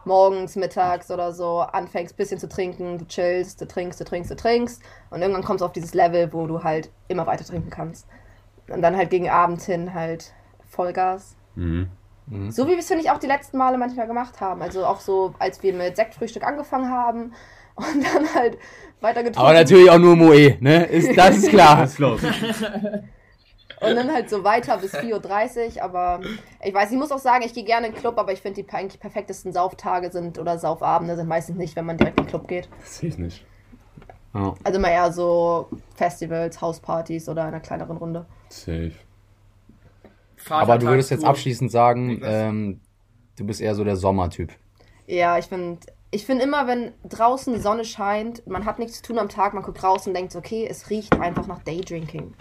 morgens, 0.05 0.57
mittags 0.57 1.11
oder 1.11 1.33
so 1.33 1.61
anfängst, 1.61 2.15
ein 2.15 2.17
bisschen 2.17 2.39
zu 2.39 2.49
trinken, 2.49 2.99
du 2.99 3.07
chillst, 3.07 3.61
du 3.61 3.67
trinkst, 3.67 4.01
du 4.01 4.05
trinkst, 4.05 4.31
du 4.31 4.37
trinkst 4.37 4.81
und 5.11 5.21
irgendwann 5.21 5.43
kommst 5.43 5.63
du 5.63 5.65
auf 5.67 5.73
dieses 5.73 5.95
Level, 5.95 6.33
wo 6.33 6.47
du 6.47 6.63
halt 6.63 6.91
immer 7.09 7.27
weiter 7.27 7.45
trinken 7.45 7.71
kannst. 7.71 8.07
Und 8.69 8.83
dann 8.83 8.97
halt 8.97 9.11
gegen 9.11 9.29
Abend 9.29 9.63
hin 9.63 9.95
halt 9.95 10.33
Vollgas. 10.69 11.37
Mhm. 11.57 11.89
So 12.49 12.67
wie 12.67 12.71
wir 12.71 12.79
es, 12.79 12.89
finde 12.89 13.05
ich, 13.05 13.11
auch 13.11 13.19
die 13.19 13.29
letzten 13.29 13.57
Male 13.57 13.79
manchmal 13.79 14.09
gemacht 14.09 14.41
haben. 14.41 14.61
Also 14.61 14.85
auch 14.85 14.99
so, 14.99 15.35
als 15.39 15.63
wir 15.63 15.73
mit 15.73 15.95
Sektfrühstück 15.95 16.45
angefangen 16.45 16.91
haben 16.91 17.33
und 17.77 18.05
dann 18.05 18.35
halt 18.35 18.59
weiter 19.01 19.23
getrunken. 19.23 19.39
Aber 19.39 19.53
natürlich 19.53 19.91
auch 19.91 19.99
nur 19.99 20.17
Moe, 20.17 20.57
ne? 20.61 20.85
Ist, 20.85 21.17
das 21.17 21.39
ist 21.39 21.49
klar. 21.51 21.79
Alles 21.79 21.97
klar. 21.97 22.19
Und 23.79 23.95
dann 23.95 24.11
halt 24.11 24.31
so 24.31 24.43
weiter 24.43 24.79
bis 24.79 24.95
4.30 24.95 25.77
Uhr. 25.77 25.83
Aber 25.83 26.21
ich 26.65 26.73
weiß, 26.73 26.91
ich 26.91 26.97
muss 26.97 27.13
auch 27.13 27.19
sagen, 27.19 27.45
ich 27.45 27.53
gehe 27.53 27.65
gerne 27.65 27.89
in 27.89 27.93
den 27.93 28.01
Club, 28.01 28.19
aber 28.19 28.33
ich 28.33 28.41
finde, 28.41 28.63
die 28.63 28.73
eigentlich 28.73 29.01
perfektesten 29.01 29.53
Sauftage 29.53 30.11
sind 30.11 30.39
oder 30.39 30.59
Saufabende 30.59 31.15
sind 31.15 31.29
meistens 31.29 31.57
nicht, 31.57 31.77
wenn 31.77 31.85
man 31.85 31.99
direkt 31.99 32.19
in 32.19 32.25
den 32.25 32.31
Club 32.31 32.49
geht. 32.49 32.69
Das 32.81 32.99
sehe 32.99 33.11
ich 33.11 33.19
nicht. 33.19 33.45
Ja. 34.35 34.55
Also 34.65 34.79
immer 34.79 34.91
eher 34.91 35.13
so 35.13 35.69
Festivals, 35.95 36.61
Hauspartys 36.61 37.29
oder 37.29 37.43
in 37.43 37.49
einer 37.49 37.61
kleineren 37.61 37.97
Runde. 37.97 38.27
Safe. 38.49 38.93
Aber 40.49 40.79
du 40.79 40.87
würdest 40.87 41.11
jetzt 41.11 41.25
abschließend 41.25 41.71
sagen, 41.71 42.21
ähm, 42.23 42.81
du 43.37 43.45
bist 43.45 43.61
eher 43.61 43.75
so 43.75 43.85
der 43.85 43.97
Sommertyp. 43.97 44.53
Ja, 45.07 45.39
ich 45.39 45.47
finde 45.47 45.79
ich 46.11 46.25
find 46.27 46.41
immer, 46.43 46.67
wenn 46.67 46.93
draußen 47.09 47.53
die 47.53 47.61
Sonne 47.61 47.85
scheint, 47.85 48.47
man 48.47 48.65
hat 48.65 48.79
nichts 48.79 48.97
zu 48.99 49.03
tun 49.03 49.19
am 49.19 49.29
Tag, 49.29 49.55
man 49.55 49.63
guckt 49.63 49.83
raus 49.83 50.07
und 50.07 50.15
denkt, 50.15 50.33
so, 50.33 50.39
okay, 50.39 50.67
es 50.69 50.89
riecht 50.91 51.19
einfach 51.21 51.47
nach 51.47 51.63
Daydrinking. 51.63 52.35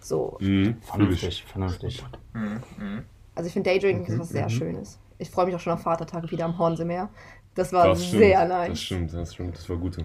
So. 0.00 0.36
Mhm. 0.40 0.76
Vernünftig, 0.82 1.44
vernünftig. 1.44 2.04
Also 3.34 3.46
ich 3.48 3.52
finde 3.52 3.70
Daydrinking 3.70 4.06
ist 4.06 4.18
was 4.20 4.28
Mhm. 4.30 4.32
sehr 4.32 4.48
Schönes. 4.48 4.98
Ich 5.18 5.30
freue 5.30 5.46
mich 5.46 5.54
auch 5.54 5.60
schon 5.60 5.72
auf 5.72 5.82
Vatertag 5.82 6.30
wieder 6.30 6.44
am 6.44 6.56
Hornseemeer. 6.58 7.08
Das 7.54 7.72
war 7.72 7.88
Das 7.88 8.04
stimmt. 8.04 8.22
sehr 8.22 8.44
nice. 8.46 8.68
Das 8.68 8.80
stimmt, 8.82 9.12
das 9.14 9.34
stimmt. 9.34 9.56
Das 9.56 9.68
war 9.68 9.76
gut. 9.76 9.98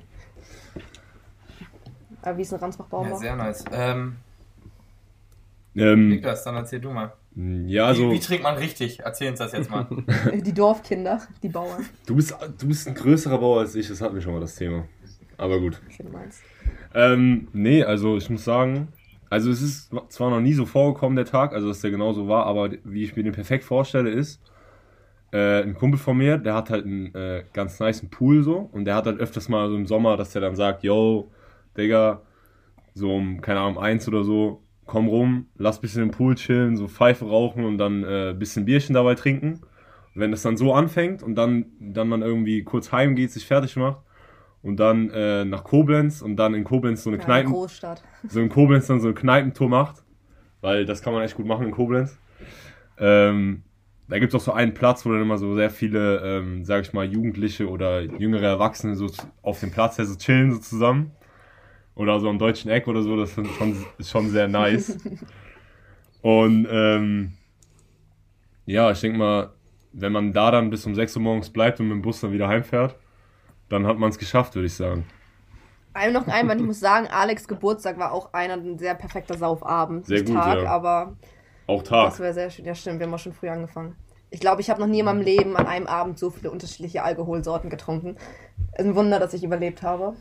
Aber 2.23 2.38
wie 2.38 2.41
ist 2.41 2.54
ein 2.54 2.60
Ransbach-Baum? 2.60 3.10
Ja, 3.10 3.15
sehr 3.17 3.36
nice. 3.36 3.63
Ähm, 3.71 4.15
Ähm, 5.76 6.10
Niklas, 6.10 6.43
dann 6.43 6.56
erzähl 6.56 6.80
du 6.80 6.91
mal. 6.91 7.13
Ja, 7.36 7.86
also, 7.86 8.10
wie, 8.10 8.15
wie 8.15 8.19
trinkt 8.19 8.43
man 8.43 8.56
richtig? 8.56 9.00
Erzähl 9.00 9.30
uns 9.30 9.39
das 9.39 9.54
jetzt 9.54 9.72
mal. 9.72 9.88
Die 10.34 10.54
Dorfkinder, 10.54 11.22
die 11.41 11.50
Bauern. 11.50 11.86
du 12.06 12.15
bist, 12.15 12.36
du 12.60 12.67
bist 12.67 12.88
ein 12.88 12.93
größerer 12.93 13.39
Bauer 13.39 13.62
als 13.62 13.76
ich, 13.76 13.88
das 13.88 14.02
hatten 14.02 14.13
wir 14.15 14.22
schon 14.22 14.34
mal 14.34 14.39
das 14.39 14.56
Thema. 14.56 14.88
Aber 15.38 15.60
gut. 15.60 15.82
Ich. 15.89 16.00
Ähm, 16.93 17.48
nee, 17.54 17.84
also 17.84 18.17
ich 18.17 18.30
muss 18.30 18.43
sagen, 18.43 18.89
also 19.30 19.50
es 19.50 19.62
ist 19.63 19.91
zwar 20.10 20.30
noch 20.30 20.41
nie 20.41 20.54
so 20.54 20.65
vorgekommen, 20.65 21.15
der 21.15 21.26
Tag, 21.26 21.54
also 21.54 21.67
dass 21.67 21.82
der 21.82 21.89
genauso 21.89 22.28
war, 22.28 22.46
aber 22.46 22.69
wie 22.84 23.04
ich 23.04 23.15
mir 23.15 23.24
den 23.24 23.34
perfekt 23.34 23.63
vorstelle, 23.63 24.12
ist, 24.12 24.39
äh, 25.32 25.63
ein 25.63 25.74
Kumpel 25.74 26.00
von 26.00 26.15
mir, 26.15 26.38
der 26.38 26.54
hat 26.54 26.69
halt 26.69 26.86
einen 26.86 27.13
äh, 27.15 27.43
ganz 27.52 27.80
niceen 27.80 28.12
Pool 28.12 28.43
so 28.43 28.69
und 28.72 28.86
der 28.86 28.96
hat 28.96 29.08
halt 29.08 29.19
öfters 29.19 29.50
mal 29.50 29.69
so 29.69 29.76
im 29.76 29.88
Sommer, 29.88 30.17
dass 30.17 30.32
der 30.34 30.41
dann 30.41 30.56
sagt, 30.56 30.84
yo, 30.84 31.32
Digga, 31.76 32.22
so 32.93 33.15
um, 33.15 33.41
keine 33.41 33.60
Ahnung, 33.62 33.78
um 33.78 33.84
eins 33.84 34.08
oder 34.08 34.24
so, 34.24 34.62
komm 34.86 35.08
rum, 35.08 35.48
lass 35.58 35.82
bisschen 35.82 36.04
im 36.04 36.12
Pool 36.12 36.36
chillen, 36.36 36.78
so 36.78 36.88
Pfeife 36.88 37.26
rauchen 37.26 37.65
und 37.65 37.78
dann 37.78 38.04
äh, 38.04 38.36
bisschen 38.38 38.65
Bierchen 38.65 38.93
dabei 38.93 39.15
trinken. 39.15 39.54
Und 39.54 40.22
wenn 40.22 40.32
das 40.32 40.41
dann 40.41 40.58
so 40.58 40.74
anfängt 40.74 41.24
und 41.24 41.36
dann, 41.36 41.65
dann 41.80 42.08
man 42.08 42.22
irgendwie 42.22 42.63
kurz 42.63 42.91
heimgeht, 42.91 43.32
sich 43.32 43.46
fertig 43.46 43.76
macht 43.76 44.00
und 44.62 44.80
dann 44.80 45.10
äh, 45.10 45.46
nach 45.46 45.63
Koblenz 45.63 46.22
und 46.22 46.36
dann 46.36 46.54
in 46.54 46.63
Koblenz 46.63 47.04
so 47.04 47.10
eine 47.10 47.17
Ja, 47.17 47.26
Kneipen, 47.26 47.52
Großstadt. 47.52 48.04
so 48.28 48.39
in 48.39 48.50
Koblenz 48.50 48.88
dann 48.88 49.02
so 49.02 49.08
eine 49.08 49.15
Kneipentour 49.15 49.69
macht, 49.69 50.04
weil 50.62 50.86
das 50.86 51.02
kann 51.02 51.13
man 51.13 51.24
echt 51.24 51.36
gut 51.36 51.46
machen 51.46 51.65
in 51.65 51.72
Koblenz. 51.72 52.17
Ähm, 52.98 53.63
da 54.08 54.19
gibt 54.19 54.34
es 54.34 54.39
auch 54.39 54.43
so 54.43 54.52
einen 54.52 54.74
Platz, 54.74 55.06
wo 55.06 55.12
dann 55.12 55.22
immer 55.22 55.38
so 55.38 55.56
sehr 55.56 55.69
viele, 55.69 56.22
ähm, 56.24 56.65
sag 56.65 56.82
ich 56.82 56.93
mal, 56.93 57.06
Jugendliche 57.06 57.69
oder 57.69 58.02
jüngere 58.02 58.46
Erwachsene 58.46 58.96
so 58.96 59.08
auf 59.41 59.60
dem 59.60 59.72
Platz 59.72 59.96
so 59.96 60.15
chillen 60.15 60.52
so 60.52 60.60
zusammen. 60.60 61.12
Oder 61.95 62.19
so 62.19 62.29
am 62.29 62.39
deutschen 62.39 62.71
Eck 62.71 62.88
oder 62.88 63.03
so, 63.03 63.15
das 63.15 63.38
ist 63.38 63.51
schon, 63.56 63.86
ist 63.97 64.10
schon 64.10 64.29
sehr 64.29 64.47
nice. 64.47 64.97
Und 66.21 66.67
ähm, 66.71 67.34
ja, 68.65 68.91
ich 68.91 69.01
denke 69.01 69.17
mal, 69.17 69.53
wenn 69.91 70.12
man 70.12 70.34
da 70.34 70.51
dann 70.51 70.69
bis 70.69 70.86
um 70.86 70.95
6 70.95 71.17
Uhr 71.17 71.21
morgens 71.21 71.49
bleibt 71.49 71.79
und 71.79 71.88
mit 71.88 71.95
dem 71.95 72.01
Bus 72.01 72.21
dann 72.21 72.32
wieder 72.32 72.47
heimfährt, 72.47 72.95
dann 73.69 73.86
hat 73.86 73.97
man 73.99 74.10
es 74.10 74.17
geschafft, 74.17 74.56
würde 74.56 74.67
ich 74.67 74.73
sagen. 74.73 75.06
Einem 75.93 76.13
noch 76.13 76.25
ein 76.25 76.34
Einwand, 76.34 76.60
ich 76.62 76.65
muss 76.65 76.79
sagen, 76.79 77.08
Alex 77.08 77.47
Geburtstag 77.47 77.99
war 77.99 78.13
auch 78.13 78.34
einer 78.34 78.56
ein 78.56 78.79
sehr 78.79 78.95
perfekter 78.95 79.38
Saufabend. 79.38 80.08
Sehr 80.08 80.23
gut, 80.23 80.34
Tag, 80.34 80.63
ja. 80.63 80.69
aber 80.69 81.15
Auch 81.67 81.84
das 81.84 81.89
Tag. 81.89 82.19
wäre 82.19 82.34
sehr 82.34 82.49
schön. 82.49 82.65
Ja, 82.65 82.73
stimmt, 82.73 82.99
wir 82.99 83.06
haben 83.06 83.13
auch 83.13 83.19
schon 83.19 83.34
früh 83.34 83.49
angefangen. 83.49 83.95
Ich 84.32 84.39
glaube, 84.39 84.62
ich 84.62 84.71
habe 84.71 84.82
noch 84.82 84.88
nie 84.88 84.99
in 84.99 85.06
meinem 85.06 85.21
Leben 85.21 85.56
an 85.56 85.67
einem 85.67 85.86
Abend 85.86 86.17
so 86.17 86.32
viele 86.32 86.49
unterschiedliche 86.49 87.03
Alkoholsorten 87.03 87.69
getrunken. 87.69 88.15
Ist 88.75 88.86
ein 88.86 88.95
Wunder, 88.95 89.19
dass 89.19 89.36
ich 89.36 89.43
überlebt 89.43 89.84
habe. 89.84 90.15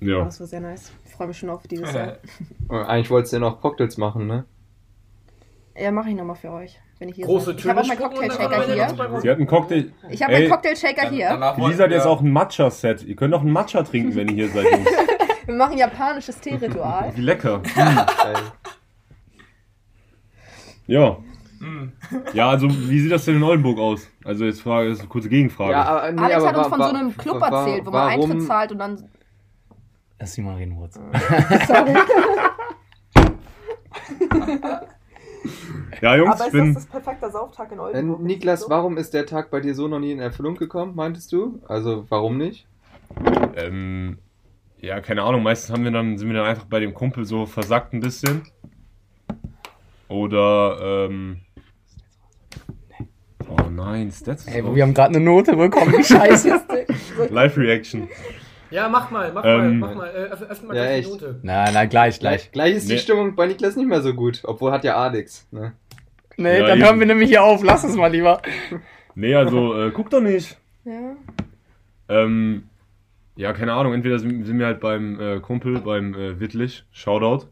Ja. 0.00 0.24
Das 0.24 0.38
war 0.40 0.46
sehr 0.46 0.60
nice. 0.60 0.92
Ich 1.04 1.12
freue 1.12 1.26
mich 1.28 1.38
schon 1.38 1.50
auf 1.50 1.66
dieses 1.66 1.92
Jahr. 1.92 2.18
Äh, 2.70 2.84
Eigentlich 2.84 3.10
wolltest 3.10 3.32
du 3.32 3.36
ja 3.36 3.40
noch 3.40 3.60
Cocktails 3.60 3.96
machen, 3.98 4.26
ne? 4.26 4.44
Ja, 5.76 5.90
mache 5.92 6.10
ich 6.10 6.16
nochmal 6.16 6.36
für 6.36 6.50
euch, 6.50 6.78
wenn 6.98 7.08
ich 7.08 7.16
hier 7.16 7.24
Große 7.26 7.46
seid. 7.46 7.58
Ich 7.60 7.68
habe 7.68 7.80
auch 7.80 7.86
meinen 7.86 7.98
Cocktail-Shaker 7.98 8.64
hier. 8.66 9.20
Sie 9.20 9.30
hat 9.30 9.36
einen 9.36 9.46
Cocktail. 9.46 9.92
Ich 10.10 10.22
habe 10.22 10.32
meinen 10.32 10.50
Cocktail-Shaker 10.50 11.08
hier. 11.10 11.54
Lisa 11.68 11.84
hat 11.84 11.90
jetzt 11.92 12.06
auch 12.06 12.20
ein 12.20 12.30
Matcha-Set. 12.32 13.04
Ihr 13.04 13.16
könnt 13.16 13.32
auch 13.34 13.42
ein 13.42 13.50
Matcha 13.52 13.82
trinken, 13.82 14.14
wenn 14.16 14.28
ihr 14.28 14.34
hier 14.34 14.48
seid, 14.48 14.64
Jungs. 14.72 14.88
Wir 15.46 15.54
machen 15.54 15.78
japanisches 15.78 16.38
Teeritual. 16.40 17.10
Wie 17.16 17.22
lecker. 17.22 17.60
Geil. 17.74 18.36
Ja. 20.86 21.16
Mm. 21.60 21.92
Ja, 22.34 22.50
also 22.50 22.68
wie 22.70 23.00
sieht 23.00 23.10
das 23.10 23.24
denn 23.24 23.36
in 23.36 23.42
Oldenburg 23.42 23.78
aus? 23.78 24.08
Also 24.24 24.44
jetzt 24.44 24.60
Frage, 24.62 24.88
das 24.90 24.98
ist 24.98 25.02
eine 25.02 25.08
kurze 25.08 25.28
Gegenfrage. 25.28 25.72
Ja, 25.72 25.84
aber, 25.84 26.12
nee, 26.12 26.20
Alex 26.20 26.36
aber 26.36 26.48
hat 26.48 26.56
uns 26.58 26.68
von 26.68 26.78
wa- 26.80 26.88
so 26.90 26.94
einem 26.96 27.16
Club 27.16 27.40
wa- 27.40 27.48
erzählt, 27.60 27.86
wo 27.86 27.90
man 27.90 28.08
warum- 28.08 28.30
Eintritt 28.30 28.46
zahlt 28.46 28.72
und 28.72 28.78
dann. 28.78 29.08
Lass 30.20 30.32
sie 30.32 30.42
mal 30.42 30.56
reden 30.56 30.76
kurz. 30.76 30.94
Sorry. 30.94 31.94
ja, 36.00 36.16
Jungs, 36.16 36.40
ich 36.44 36.52
bin. 36.52 36.74
perfekte 36.90 37.30
Sauftag 37.30 37.70
in 37.72 37.78
Äh, 37.78 38.02
Niklas, 38.02 38.68
warum 38.68 38.96
ist 38.96 39.14
der 39.14 39.26
Tag 39.26 39.50
bei 39.50 39.60
dir 39.60 39.74
so 39.74 39.88
noch 39.88 40.00
nie 40.00 40.12
in 40.12 40.18
Erfüllung 40.20 40.56
gekommen, 40.56 40.94
meintest 40.96 41.32
du? 41.32 41.60
Also, 41.68 42.04
warum 42.08 42.36
nicht? 42.36 42.66
Ähm, 43.56 44.18
ja, 44.80 45.00
keine 45.00 45.22
Ahnung, 45.22 45.42
meistens 45.42 45.72
haben 45.72 45.84
wir 45.84 45.90
dann, 45.90 46.18
sind 46.18 46.28
wir 46.28 46.36
dann 46.36 46.46
einfach 46.46 46.64
bei 46.66 46.80
dem 46.80 46.94
Kumpel 46.94 47.24
so 47.24 47.46
versackt 47.46 47.92
ein 47.94 48.00
bisschen. 48.00 48.42
Oder, 50.08 51.06
ähm. 51.10 51.40
Oh 53.48 53.68
nein, 53.70 54.10
Stats. 54.10 54.46
ist 54.46 54.54
Ey, 54.54 54.60
raus. 54.60 54.74
wir 54.74 54.82
haben 54.82 54.94
gerade 54.94 55.14
eine 55.16 55.24
Note 55.24 55.56
bekommen. 55.56 55.92
Wie 55.92 56.04
scheiße. 56.04 56.60
Live-Reaction. 57.30 58.08
Ja, 58.70 58.88
mach 58.88 59.10
mal, 59.10 59.32
mach 59.32 59.44
Ähm, 59.44 59.78
mal, 59.78 59.88
mach 59.88 59.94
mal. 59.96 60.08
Äh, 60.08 60.32
öff- 60.34 60.48
öffne 60.48 60.68
mal 60.68 60.76
Ja, 60.76 60.82
gleich 60.84 61.04
die. 61.06 61.10
Note. 61.12 61.40
Nein, 61.42 61.74
nein, 61.74 61.88
gleich, 61.88 62.20
gleich. 62.20 62.52
Gleich 62.52 62.74
ist 62.76 62.88
die 62.88 62.94
Nee. 62.94 62.98
Stimmung 62.98 63.34
bei 63.34 63.46
Niklas 63.46 63.76
nicht 63.76 63.88
mehr 63.88 64.02
so 64.02 64.12
gut, 64.14 64.40
obwohl 64.44 64.72
hat 64.72 64.84
ja 64.84 64.96
Alex. 64.96 65.46
Ne? 65.50 65.72
Nee, 66.36 66.58
Ja, 66.60 66.66
dann 66.66 66.78
eben. 66.78 66.86
hören 66.86 66.98
wir 67.00 67.06
nämlich 67.06 67.28
hier 67.30 67.42
auf. 67.42 67.62
Lass 67.64 67.84
es 67.84 67.96
mal 67.96 68.08
lieber. 68.12 68.40
Nee, 69.14 69.34
also, 69.34 69.74
äh, 69.80 69.90
guck 69.90 70.10
doch 70.10 70.20
nicht. 70.20 70.58
Ja. 70.84 71.16
Ähm, 72.08 72.64
ja, 73.36 73.52
keine 73.52 73.72
Ahnung, 73.72 73.92
entweder 73.94 74.18
sind, 74.18 74.44
sind 74.44 74.58
wir 74.58 74.66
halt 74.66 74.80
beim 74.80 75.20
äh, 75.20 75.40
Kumpel, 75.40 75.80
beim 75.80 76.14
äh, 76.14 76.38
Wittlich, 76.40 76.84
Shoutout. 76.92 77.46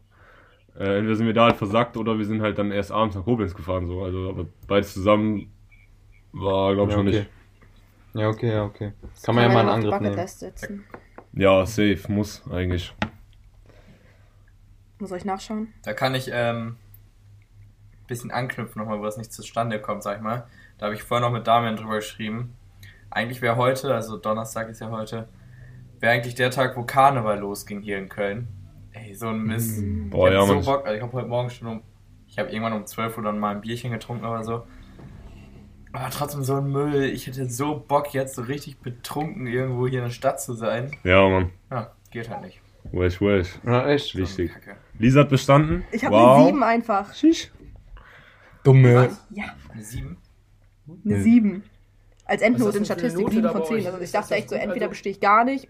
Äh, 0.79 0.97
entweder 0.99 1.15
sind 1.15 1.25
wir 1.25 1.33
da 1.33 1.45
halt 1.45 1.55
versackt 1.55 1.97
oder 1.97 2.17
wir 2.17 2.25
sind 2.25 2.41
halt 2.41 2.57
dann 2.57 2.71
erst 2.71 2.91
abends 2.91 3.15
nach 3.15 3.23
Koblenz 3.23 3.55
gefahren, 3.55 3.87
so. 3.87 4.03
Also, 4.03 4.29
aber 4.29 4.45
beides 4.67 4.93
zusammen 4.93 5.51
war, 6.31 6.73
glaube 6.75 6.91
ich, 6.91 6.97
Ja, 6.97 6.99
schon 6.99 7.07
okay. 7.07 7.17
nicht. 7.19 7.29
Ja, 8.13 8.29
okay, 8.29 8.51
ja, 8.51 8.63
okay. 8.63 8.93
Kann 9.23 9.35
man 9.35 9.43
ja 9.43 9.49
mal 9.53 9.59
einen 9.69 9.81
die 9.81 9.87
Angriff 9.93 10.01
nehmen. 10.15 10.27
Setzen. 10.27 10.83
Ja, 11.37 11.65
safe, 11.67 11.99
muss 12.07 12.41
eigentlich. 12.49 12.95
Muss 14.97 15.11
ich 15.11 15.23
nachschauen? 15.23 15.71
Da 15.83 15.93
kann 15.93 16.15
ich 16.15 16.31
ähm, 16.33 16.77
ein 18.01 18.07
bisschen 18.07 18.31
anknüpfen 18.31 18.81
nochmal, 18.81 18.99
wo 18.99 19.03
das 19.03 19.17
nicht 19.17 19.31
zustande 19.31 19.79
kommt, 19.79 20.01
sag 20.01 20.17
ich 20.17 20.23
mal. 20.23 20.47
Da 20.79 20.87
habe 20.87 20.95
ich 20.95 21.03
vorher 21.03 21.27
noch 21.27 21.33
mit 21.33 21.45
Damian 21.45 21.75
drüber 21.75 21.97
geschrieben. 21.97 22.55
Eigentlich 23.11 23.43
wäre 23.43 23.55
heute, 23.55 23.93
also 23.93 24.17
Donnerstag 24.17 24.69
ist 24.69 24.81
ja 24.81 24.89
heute, 24.89 25.27
wäre 25.99 26.13
eigentlich 26.13 26.33
der 26.33 26.49
Tag, 26.49 26.75
wo 26.75 26.83
Karneval 26.83 27.39
losging 27.39 27.81
hier 27.81 27.99
in 27.99 28.09
Köln. 28.09 28.47
Ey, 28.93 29.13
so 29.13 29.27
ein 29.27 29.43
Mist. 29.43 29.83
Boah, 30.09 30.29
ich 30.29 30.33
ja, 30.33 30.41
hab 30.41 30.47
so 30.47 30.55
Mann. 30.55 30.65
Bock, 30.65 30.85
also 30.85 30.97
ich 30.97 31.03
habe 31.03 31.13
heute 31.13 31.27
Morgen 31.27 31.49
schon 31.51 31.67
um, 31.67 31.81
ich 32.27 32.39
habe 32.39 32.49
irgendwann 32.49 32.73
um 32.73 32.85
12 32.87 33.15
Uhr 33.15 33.23
dann 33.23 33.37
mal 33.37 33.55
ein 33.55 33.61
Bierchen 33.61 33.91
getrunken 33.91 34.25
oder 34.25 34.43
so. 34.43 34.65
Aber 35.93 36.09
trotzdem 36.09 36.43
so 36.43 36.55
ein 36.55 36.69
Müll. 36.71 37.03
Ich 37.05 37.27
hätte 37.27 37.49
so 37.49 37.83
Bock, 37.87 38.13
jetzt 38.13 38.35
so 38.35 38.41
richtig 38.43 38.79
betrunken 38.79 39.47
irgendwo 39.47 39.87
hier 39.87 39.99
in 39.99 40.05
der 40.05 40.11
Stadt 40.11 40.41
zu 40.41 40.53
sein. 40.53 40.91
Ja, 41.03 41.27
Mann. 41.27 41.51
Ja, 41.71 41.91
geht 42.11 42.29
halt 42.29 42.41
nicht. 42.41 42.61
Wesh, 42.91 43.19
wesh. 43.21 43.49
Ja, 43.65 43.87
echt. 43.87 44.15
Wichtig. 44.15 44.51
Lisa 44.99 45.21
hat 45.21 45.29
bestanden. 45.29 45.83
Ich 45.91 46.03
habe 46.05 46.15
wow. 46.15 46.37
eine 46.37 46.45
7 46.47 46.63
einfach. 46.63 47.13
Schisch. 47.13 47.51
Dumme. 48.63 49.09
Ja, 49.31 49.45
Eine 49.73 49.83
7? 49.83 50.17
eine 51.05 51.21
7. 51.21 51.63
Als 52.25 52.41
Endnote 52.41 52.77
in 52.77 52.83
das 52.83 52.87
Statistik 52.87 53.21
Note 53.21 53.31
7 53.35 53.43
da 53.43 53.51
von 53.51 53.61
bei 53.61 53.67
10. 53.67 53.75
euch? 53.77 53.85
Also 53.87 53.97
ich 53.99 54.11
das 54.11 54.21
dachte 54.23 54.35
echt 54.35 54.49
so, 54.49 54.55
entweder 54.55 54.73
Also- 54.85 54.89
bestehe 54.89 55.11
ich 55.13 55.19
gar 55.19 55.43
nicht. 55.45 55.67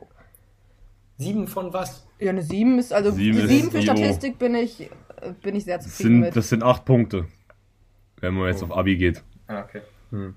Sieben 1.20 1.48
von 1.48 1.74
was? 1.74 2.08
Ja, 2.20 2.30
eine 2.32 2.42
7 2.44 2.78
ist, 2.80 2.94
also 2.94 3.12
Sieben 3.12 3.38
eine 3.38 3.44
ist 3.46 3.50
7 3.50 3.72
für. 3.72 3.82
Statistik 3.82 4.38
bin 4.40 4.54
ich, 4.56 4.82
äh, 4.82 4.90
bin 5.42 5.56
ich 5.56 5.66
sehr 5.66 5.78
Das 5.78 5.86
zufrieden 5.88 6.10
sind, 6.14 6.20
mit. 6.22 6.36
das 6.36 6.50
sind 6.50 6.64
acht 6.64 6.86
Punkte. 6.86 7.26
Wenn 8.20 8.34
man 8.36 8.48
jetzt 8.48 8.64
auf 8.64 8.72
Abi 8.76 8.98
geht. 8.98 9.24
Ja, 9.50 9.64
okay. 9.64 9.82
Hm. 10.12 10.36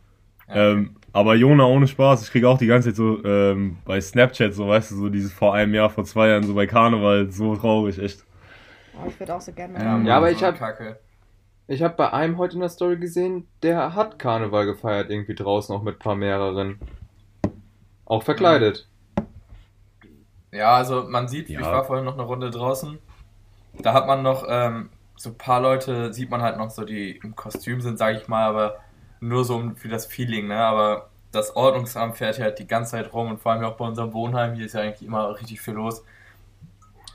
Ja, 0.49 0.55
Ähm, 0.73 0.97
aber 1.13 1.35
Jona, 1.35 1.65
ohne 1.65 1.87
Spaß, 1.87 2.23
ich 2.23 2.31
kriege 2.31 2.49
auch 2.49 2.59
die 2.59 2.67
ganze 2.67 2.89
Zeit 2.89 2.97
so 2.97 3.25
ähm, 3.25 3.79
bei 3.85 4.01
Snapchat, 4.01 4.55
so 4.55 4.69
weißt 4.69 4.91
du, 4.93 4.97
so 4.97 5.09
dieses 5.09 5.33
vor 5.33 5.55
einem 5.55 5.75
Jahr, 5.75 5.91
vor 5.91 6.05
zwei 6.05 6.29
Jahren, 6.29 6.43
so 6.45 6.55
bei 6.55 6.67
Karneval, 6.67 7.31
so 7.31 7.55
traurig, 7.57 7.99
echt. 7.99 8.25
Oh, 8.95 9.07
ich 9.09 9.19
würde 9.19 9.35
auch 9.35 9.41
so 9.41 9.53
gerne. 9.53 9.79
Mann, 9.79 10.07
Ja, 10.07 10.17
aber 10.17 10.29
so 10.31 10.33
ich 10.37 10.45
eine 10.45 10.53
hab- 10.53 10.59
Kacke. 10.59 10.99
Ich 11.69 11.83
habe 11.83 11.95
bei 11.97 12.13
einem 12.13 12.37
heute 12.37 12.55
in 12.55 12.61
der 12.61 12.69
Story 12.69 12.97
gesehen, 12.97 13.47
der 13.63 13.95
hat 13.95 14.19
Karneval 14.19 14.67
gefeiert, 14.67 15.09
irgendwie 15.09 15.37
draußen, 15.37 15.75
auch 15.75 15.83
mit 15.83 15.97
ein 15.97 15.99
paar 16.01 16.17
mehreren. 16.17 16.81
Auch 18.07 18.25
verkleidet. 18.25 18.89
Ja, 20.53 20.75
also 20.75 21.05
man 21.05 21.29
sieht, 21.29 21.49
Ja. 21.49 21.61
ich 21.61 21.67
war 21.67 21.85
vorhin 21.85 22.05
noch 22.05 22.15
eine 22.15 22.25
Runde 22.25 22.51
draußen. 22.51 22.99
Da 23.83 23.93
hat 23.95 24.07
man 24.09 24.23
noch 24.23 24.45
ähm, 24.49 24.91
so 25.17 25.31
ein 25.31 25.39
paar 25.39 25.61
Leute, 25.61 26.13
sieht 26.13 26.31
man 26.31 26.43
halt 26.43 26.57
noch 26.59 26.71
so, 26.71 26.85
die 26.85 27.21
im 27.23 27.37
Kostüm 27.37 27.81
sind, 27.81 27.99
sage 27.99 28.19
ich 28.19 28.27
mal, 28.29 28.49
aber 28.49 28.79
nur 29.21 29.45
so 29.45 29.57
um- 29.57 29.77
für 29.77 29.89
das 29.89 30.07
Feeling, 30.07 30.49
ne? 30.49 30.57
Aber 30.59 31.11
das 31.33 31.55
Ordnungsamt 31.55 32.17
fährt 32.17 32.37
hier 32.37 32.47
halt 32.47 32.59
die 32.59 32.67
ganze 32.67 32.93
Zeit 32.93 33.13
rum 33.13 33.31
und 33.31 33.41
vor 33.41 33.53
allem 33.53 33.65
auch 33.65 33.77
bei 33.77 33.85
unserem 33.87 34.13
Wohnheim, 34.13 34.55
hier 34.55 34.67
ist 34.67 34.73
ja 34.75 34.81
eigentlich 34.81 35.07
immer 35.07 35.35
richtig 35.39 35.61
viel 35.61 35.75
los. 35.75 36.03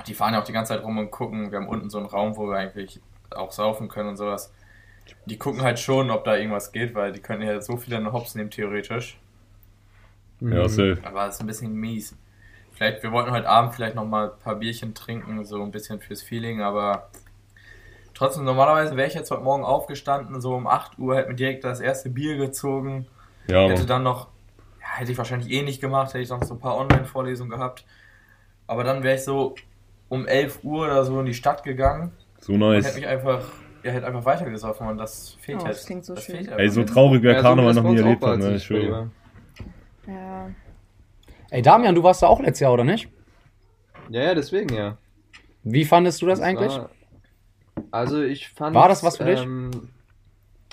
Die 0.08 0.14
fahren 0.14 0.34
ja 0.34 0.42
auch 0.42 0.46
die 0.46 0.54
ganze 0.54 0.74
Zeit 0.74 0.84
rum 0.84 0.98
und 0.98 1.12
gucken. 1.12 1.52
Wir 1.52 1.60
haben 1.60 1.68
unten 1.68 1.90
so 1.90 1.98
einen 1.98 2.08
Raum, 2.08 2.36
wo 2.38 2.48
wir 2.48 2.58
eigentlich 2.58 3.00
auch 3.32 3.52
saufen 3.52 3.88
können 3.88 4.10
und 4.10 4.18
sowas. 4.18 4.54
Die 5.26 5.38
gucken 5.38 5.62
halt 5.62 5.80
schon, 5.80 6.10
ob 6.12 6.24
da 6.26 6.36
irgendwas 6.36 6.72
geht, 6.72 6.96
weil 6.96 7.12
die 7.12 7.20
können 7.22 7.42
ja 7.42 7.62
so 7.62 7.78
viele 7.78 7.98
in 7.98 8.04
den 8.06 8.14
Hops 8.14 8.36
nehmen, 8.36 8.52
theoretisch. 8.52 9.18
Ja, 10.42 10.64
Mhm. 10.64 10.68
safe. 10.70 10.98
Aber 11.04 11.28
es 11.28 11.36
ist 11.36 11.42
ein 11.42 11.48
bisschen 11.48 11.74
mies. 11.74 12.16
Vielleicht, 12.74 13.04
wir 13.04 13.12
wollten 13.12 13.32
heute 13.32 13.48
Abend 13.48 13.74
vielleicht 13.74 13.96
noch 13.96 14.06
mal 14.06 14.32
ein 14.32 14.40
paar 14.44 14.56
Bierchen 14.56 14.94
trinken, 14.94 15.46
so 15.46 15.62
ein 15.64 15.72
bisschen 15.72 16.02
fürs 16.02 16.22
Feeling, 16.22 16.62
aber 16.62 17.10
trotzdem, 18.16 18.44
normalerweise 18.46 18.96
wäre 18.98 19.08
ich 19.08 19.14
jetzt 19.14 19.30
heute 19.30 19.44
Morgen 19.44 19.64
aufgestanden, 19.64 20.42
so 20.42 20.56
um 20.56 20.66
8 20.68 20.98
Uhr, 20.98 21.16
hätte 21.16 21.30
mir 21.30 21.36
direkt 21.36 21.64
das 21.64 21.80
erste 21.80 22.10
Bier 22.10 22.38
gezogen, 22.38 23.06
Ja, 23.48 23.68
hätte 23.68 23.80
Mann. 23.82 23.88
dann 23.88 24.04
noch, 24.04 24.30
ja, 24.82 24.88
hätte 24.98 25.12
ich 25.12 25.18
wahrscheinlich 25.18 25.52
eh 25.52 25.62
nicht 25.62 25.82
gemacht, 25.82 26.10
hätte 26.14 26.24
ich 26.24 26.30
noch 26.30 26.44
so 26.44 26.56
ein 26.56 26.60
paar 26.60 26.78
Online-Vorlesungen 26.78 27.52
gehabt. 27.52 27.86
Aber 28.68 28.84
dann 28.84 29.04
wäre 29.04 29.16
ich 29.16 29.24
so 29.24 29.56
um 30.10 30.28
11 30.28 30.64
Uhr 30.64 30.86
oder 30.86 31.06
so 31.06 31.20
in 31.20 31.26
die 31.26 31.34
Stadt 31.34 31.64
gegangen 31.64 32.12
So 32.40 32.54
und 32.54 32.62
hätte 32.62 32.76
nice. 32.84 32.96
mich 32.96 33.06
einfach, 33.08 33.44
ja, 33.84 33.92
hätte 33.92 34.08
einfach 34.08 34.26
weitergesoffen 34.26 34.88
und 34.88 34.98
das 34.98 35.38
fehlt 35.42 35.62
Oh, 35.62 35.68
jetzt. 35.68 35.80
das 35.80 35.86
klingt 35.86 36.06
so 36.06 36.16
schön. 36.16 36.38
fehlt 36.38 36.52
Ey, 36.60 36.70
so 36.70 36.84
traurig, 36.84 37.22
wer 37.22 37.34
Ja, 37.34 37.40
so 37.40 37.44
Karneval 37.48 37.68
das 37.70 37.76
noch 37.78 37.84
bei 37.84 37.90
nie 37.90 37.98
uns 37.98 38.02
erlebt 38.02 38.26
hat, 38.26 38.40
ne? 38.40 38.56
ich 38.56 38.64
schwöre. 38.64 39.12
Ja. 40.08 40.50
Ey, 41.52 41.62
Damian, 41.62 41.96
du 41.96 42.04
warst 42.04 42.22
da 42.22 42.28
auch 42.28 42.40
letztes 42.40 42.62
Jahr, 42.62 42.74
oder 42.74 42.84
nicht? 42.84 43.08
Ja, 44.10 44.22
ja, 44.24 44.36
deswegen 44.36 44.74
ja. 44.74 44.98
Wie 45.64 45.86
fandest 45.86 46.22
du 46.22 46.28
das, 46.28 46.40
Das 46.40 46.48
eigentlich? 46.48 46.76
War, 46.78 46.90
also 47.92 48.22
ich 48.22 48.50
fand. 48.50 48.76
War 48.76 48.88
das 48.90 49.04
was 49.04 49.18
für 49.18 49.26
dich? 49.26 49.42
Ähm, 49.42 49.90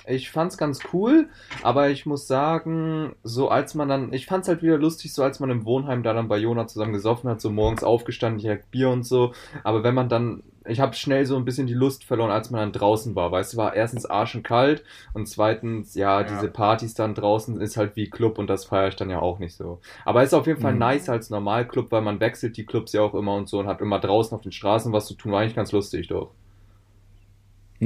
ich 0.05 0.31
fand's 0.31 0.57
ganz 0.57 0.81
cool, 0.91 1.29
aber 1.61 1.89
ich 1.89 2.05
muss 2.05 2.27
sagen, 2.27 3.15
so 3.23 3.47
als 3.47 3.73
man 3.73 3.87
dann, 3.87 4.11
ich 4.11 4.25
fand's 4.25 4.49
halt 4.49 4.61
wieder 4.61 4.77
lustig, 4.77 5.13
so 5.13 5.23
als 5.23 5.39
man 5.39 5.49
im 5.49 5.63
Wohnheim 5.63 6.03
da 6.03 6.11
dann 6.11 6.27
bei 6.27 6.37
Jona 6.37 6.67
zusammen 6.67 6.91
gesoffen 6.91 7.29
hat, 7.29 7.39
so 7.39 7.49
morgens 7.49 7.85
aufgestanden, 7.85 8.41
direkt 8.41 8.69
Bier 8.69 8.89
und 8.89 9.03
so. 9.05 9.31
Aber 9.63 9.83
wenn 9.85 9.95
man 9.95 10.09
dann, 10.09 10.43
ich 10.67 10.81
habe 10.81 10.93
schnell 10.93 11.25
so 11.25 11.37
ein 11.37 11.45
bisschen 11.45 11.67
die 11.67 11.73
Lust 11.73 12.03
verloren, 12.03 12.31
als 12.31 12.49
man 12.51 12.59
dann 12.59 12.71
draußen 12.73 13.15
war. 13.15 13.31
Weißt 13.31 13.53
du, 13.53 13.57
war 13.57 13.75
erstens 13.75 14.05
arschenkalt 14.05 14.83
und 15.13 15.27
zweitens, 15.29 15.95
ja, 15.95 16.19
Ja. 16.19 16.27
diese 16.27 16.49
Partys 16.49 16.95
dann 16.95 17.15
draußen 17.15 17.61
ist 17.61 17.77
halt 17.77 17.95
wie 17.95 18.09
Club 18.09 18.39
und 18.39 18.47
das 18.47 18.65
feiere 18.65 18.89
ich 18.89 18.97
dann 18.97 19.09
ja 19.09 19.19
auch 19.19 19.39
nicht 19.39 19.55
so. 19.55 19.79
Aber 20.03 20.21
ist 20.21 20.33
auf 20.33 20.47
jeden 20.47 20.59
Fall 20.59 20.73
Mhm. 20.73 20.79
nice 20.79 21.07
als 21.07 21.29
Normalclub, 21.29 21.93
weil 21.93 22.01
man 22.01 22.19
wechselt 22.19 22.57
die 22.57 22.65
Clubs 22.65 22.91
ja 22.91 22.99
auch 23.03 23.13
immer 23.13 23.35
und 23.35 23.47
so 23.47 23.59
und 23.59 23.67
hat 23.67 23.79
immer 23.79 23.99
draußen 23.99 24.35
auf 24.35 24.41
den 24.41 24.51
Straßen 24.51 24.91
was 24.91 25.05
zu 25.05 25.13
tun. 25.13 25.31
War 25.31 25.39
eigentlich 25.39 25.55
ganz 25.55 25.71
lustig 25.71 26.09
doch. 26.09 26.31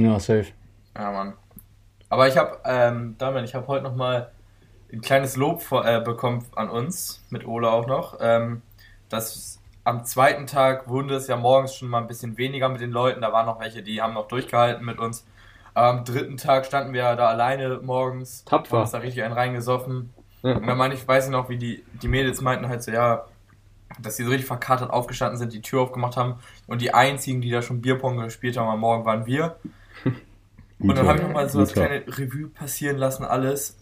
Ja, 0.02 0.20
safe. 0.20 0.46
Ja, 0.96 1.10
Mann. 1.10 1.34
Aber 2.08 2.28
ich 2.28 2.36
habe, 2.36 2.58
ähm, 2.64 3.16
Damian, 3.18 3.44
ich 3.44 3.54
habe 3.54 3.66
heute 3.66 3.84
noch 3.84 3.96
mal 3.96 4.30
ein 4.92 5.00
kleines 5.00 5.36
Lob 5.36 5.60
vor, 5.60 5.84
äh, 5.86 6.00
bekommen 6.00 6.44
an 6.54 6.70
uns, 6.70 7.24
mit 7.30 7.46
Ole 7.46 7.70
auch 7.70 7.86
noch. 7.86 8.18
Ähm, 8.20 8.62
dass 9.08 9.60
am 9.84 10.04
zweiten 10.04 10.46
Tag 10.46 10.88
wurde 10.88 11.14
es 11.14 11.26
ja 11.26 11.36
morgens 11.36 11.74
schon 11.74 11.88
mal 11.88 11.98
ein 11.98 12.06
bisschen 12.06 12.38
weniger 12.38 12.68
mit 12.68 12.80
den 12.80 12.90
Leuten. 12.90 13.20
Da 13.20 13.32
waren 13.32 13.46
noch 13.46 13.60
welche, 13.60 13.82
die 13.82 14.00
haben 14.00 14.14
noch 14.14 14.28
durchgehalten 14.28 14.84
mit 14.84 14.98
uns. 14.98 15.26
Am 15.74 16.04
dritten 16.04 16.36
Tag 16.36 16.66
standen 16.66 16.92
wir 16.92 17.02
ja 17.02 17.16
da 17.16 17.28
alleine 17.28 17.80
morgens. 17.82 18.44
Tapfer. 18.44 18.76
Haben 18.76 18.82
uns 18.82 18.90
da 18.92 18.98
richtig 18.98 19.22
einen 19.22 19.34
reingesoffen. 19.34 20.12
Ja. 20.42 20.56
Und 20.56 20.66
dann 20.66 20.78
meine 20.78 20.94
ich, 20.94 21.06
weiß 21.06 21.26
ich 21.26 21.30
noch, 21.30 21.48
wie 21.48 21.58
die, 21.58 21.84
die 22.02 22.08
Mädels 22.08 22.40
meinten 22.40 22.68
halt 22.68 22.82
so, 22.82 22.90
ja, 22.90 23.24
dass 24.00 24.16
sie 24.16 24.24
so 24.24 24.30
richtig 24.30 24.46
verkatert 24.46 24.90
aufgestanden 24.90 25.38
sind, 25.38 25.52
die 25.52 25.62
Tür 25.62 25.82
aufgemacht 25.82 26.16
haben. 26.16 26.36
Und 26.66 26.82
die 26.82 26.94
einzigen, 26.94 27.40
die 27.40 27.50
da 27.50 27.62
schon 27.62 27.80
Bierpong 27.80 28.18
gespielt 28.18 28.56
haben 28.56 28.68
am 28.68 28.80
Morgen, 28.80 29.04
waren 29.04 29.26
wir. 29.26 29.56
Und 30.80 30.96
dann 30.96 31.06
habe 31.08 31.18
ich 31.18 31.24
nochmal 31.24 31.48
so 31.48 31.58
das 31.60 31.74
Guter. 31.74 31.86
kleine 31.86 32.04
Revue 32.18 32.48
passieren 32.48 32.96
lassen, 32.98 33.24
alles. 33.24 33.76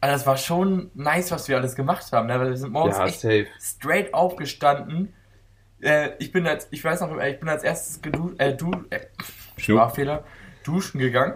Also 0.00 0.14
das 0.14 0.26
war 0.26 0.36
schon 0.36 0.90
nice, 0.94 1.30
was 1.30 1.46
wir 1.48 1.56
alles 1.58 1.76
gemacht 1.76 2.10
haben. 2.12 2.26
Ne? 2.26 2.40
Weil 2.40 2.48
wir 2.50 2.56
sind 2.56 2.72
morgens 2.72 2.96
Ja, 2.96 3.06
echt 3.06 3.20
safe. 3.20 3.46
straight 3.60 4.14
aufgestanden. 4.14 5.12
Äh, 5.80 6.10
ich 6.18 6.32
bin 6.32 6.46
als, 6.46 6.68
ich 6.70 6.82
weiß 6.82 7.02
noch, 7.02 7.16
ich 7.20 7.38
bin 7.38 7.48
als 7.48 7.62
erstes 7.62 8.00
gedu 8.02 8.32
äh, 8.38 8.54
du 8.54 8.70
äh. 8.90 9.00
Sprachfehler, 9.58 10.24
duschen 10.64 10.98
gegangen. 10.98 11.34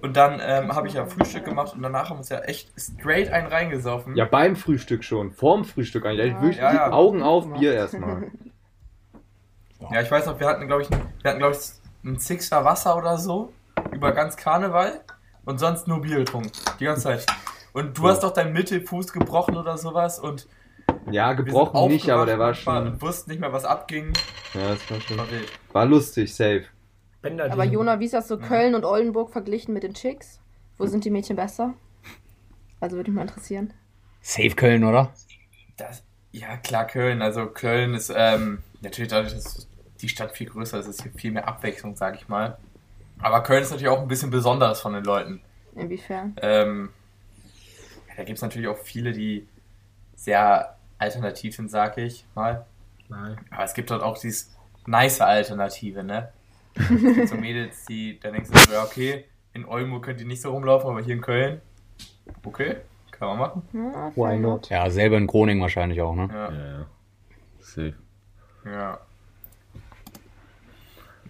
Und 0.00 0.16
dann 0.16 0.40
ähm, 0.44 0.74
habe 0.74 0.88
ich 0.88 0.94
ja 0.94 1.06
Frühstück 1.06 1.44
gemacht 1.44 1.74
und 1.74 1.82
danach 1.82 2.10
haben 2.10 2.16
wir 2.16 2.18
uns 2.18 2.28
ja 2.28 2.40
echt 2.40 2.70
straight 2.78 3.30
einen 3.30 3.46
reingesaufen. 3.46 4.14
Ja, 4.14 4.26
beim 4.26 4.54
Frühstück 4.56 5.02
schon. 5.04 5.32
Vorm 5.32 5.64
Frühstück 5.64 6.04
eigentlich. 6.06 6.32
Ja. 6.32 6.40
Wirklich 6.42 6.56
Ja, 6.58 6.74
ja. 6.74 6.92
Augen 6.92 7.22
auf, 7.22 7.50
Bier 7.52 7.74
erstmal. 7.74 8.30
Ja, 9.92 10.00
ich 10.00 10.10
weiß 10.10 10.24
noch, 10.26 10.40
wir 10.40 10.46
hatten, 10.46 10.66
glaube 10.66 10.82
ich, 10.82 10.90
wir 10.90 10.98
hatten, 11.30 11.38
glaube 11.38 11.54
ich, 11.54 11.60
ein 12.06 12.18
Sixer 12.18 12.64
Wasser 12.64 12.96
oder 12.96 13.18
so 13.18 13.52
über 13.92 14.12
ganz 14.12 14.36
Karneval 14.36 15.00
und 15.44 15.58
sonst 15.58 15.86
nur 15.88 16.00
Bier 16.00 16.18
getrunken. 16.18 16.50
Die 16.80 16.84
ganze 16.84 17.02
Zeit. 17.02 17.26
Und 17.72 17.98
du 17.98 18.08
hast 18.08 18.22
doch 18.22 18.32
deinen 18.32 18.52
Mittelfuß 18.52 19.12
gebrochen 19.12 19.56
oder 19.56 19.76
sowas 19.76 20.18
und 20.18 20.46
Ja, 21.10 21.32
gebrochen 21.34 21.88
nicht, 21.88 22.08
aber 22.10 22.24
der 22.26 22.38
war 22.38 22.54
schon. 22.54 22.86
und 22.86 23.02
wussten 23.02 23.30
nicht 23.30 23.40
mehr, 23.40 23.52
was 23.52 23.64
abging. 23.64 24.12
Ja, 24.54 24.68
das 24.70 24.90
war 24.90 25.00
schon. 25.00 25.18
War 25.18 25.30
wild. 25.30 25.52
War 25.72 25.84
lustig, 25.84 26.34
safe. 26.34 26.64
Bänder 27.22 27.50
Aber 27.52 27.64
Jona, 27.64 28.00
wie 28.00 28.04
ist 28.06 28.14
das 28.14 28.28
so 28.28 28.38
Ja. 28.38 28.46
Köln 28.46 28.74
und 28.74 28.84
Oldenburg 28.84 29.30
verglichen 29.30 29.74
mit 29.74 29.82
den 29.82 29.94
Chicks? 29.94 30.40
Wo 30.78 30.86
sind 30.86 31.04
die 31.04 31.10
Mädchen 31.10 31.36
besser? 31.36 31.74
Also 32.80 32.96
würde 32.96 33.10
mich 33.10 33.16
mal 33.16 33.22
interessieren. 33.22 33.72
Safe 34.20 34.50
Köln, 34.50 34.84
oder? 34.84 35.12
Das, 35.76 36.02
ja, 36.32 36.56
klar, 36.58 36.86
Köln. 36.86 37.22
Also 37.22 37.46
Köln 37.46 37.94
ist 37.94 38.12
ähm, 38.14 38.62
natürlich 38.80 39.10
dadurch, 39.10 39.34
dass 39.34 39.68
die 40.02 40.08
Stadt 40.08 40.32
viel 40.36 40.48
größer 40.48 40.78
ist, 40.80 40.86
ist 40.86 41.02
hier 41.02 41.12
viel 41.12 41.32
mehr 41.32 41.48
Abwechslung, 41.48 41.96
sag 41.96 42.16
ich 42.16 42.28
mal. 42.28 42.58
Aber 43.18 43.42
Köln 43.42 43.62
ist 43.62 43.70
natürlich 43.70 43.88
auch 43.88 44.00
ein 44.00 44.08
bisschen 44.08 44.30
besonderes 44.30 44.80
von 44.80 44.92
den 44.92 45.04
Leuten. 45.04 45.40
Inwiefern? 45.74 46.36
Ähm, 46.42 46.90
da 48.16 48.24
gibt 48.24 48.36
es 48.38 48.42
natürlich 48.42 48.68
auch 48.68 48.78
viele, 48.78 49.12
die 49.12 49.46
sehr 50.14 50.76
alternativ 50.98 51.56
sind, 51.56 51.70
sag 51.70 51.98
ich 51.98 52.26
mal. 52.34 52.66
Nein. 53.08 53.38
Aber 53.50 53.64
es 53.64 53.74
gibt 53.74 53.90
dort 53.90 54.02
auch 54.02 54.18
dieses 54.18 54.54
nice 54.86 55.20
Alternative, 55.20 56.02
ne? 56.02 56.32
Es 56.74 56.88
gibt 56.88 57.28
so 57.28 57.34
Mädels, 57.36 57.84
die, 57.86 58.18
da 58.20 58.30
denkst 58.30 58.50
du 58.50 58.58
so, 58.58 58.72
ja, 58.72 58.82
okay, 58.82 59.24
in 59.52 59.64
Oldenburg 59.64 60.04
könnt 60.04 60.20
ihr 60.20 60.26
nicht 60.26 60.42
so 60.42 60.50
rumlaufen, 60.52 60.90
aber 60.90 61.02
hier 61.02 61.14
in 61.14 61.20
Köln, 61.22 61.60
okay, 62.44 62.76
kann 63.10 63.28
man 63.28 63.38
machen. 63.38 63.62
Ja, 63.72 64.12
Why 64.14 64.38
not? 64.38 64.68
Ja, 64.68 64.90
selber 64.90 65.16
in 65.16 65.26
Groningen 65.26 65.62
wahrscheinlich 65.62 66.00
auch, 66.02 66.14
ne? 66.14 66.28
Ja, 66.30 66.52
Ja, 66.52 66.66
ja. 66.78 66.86
Safe. 67.60 67.94
ja. 68.64 68.98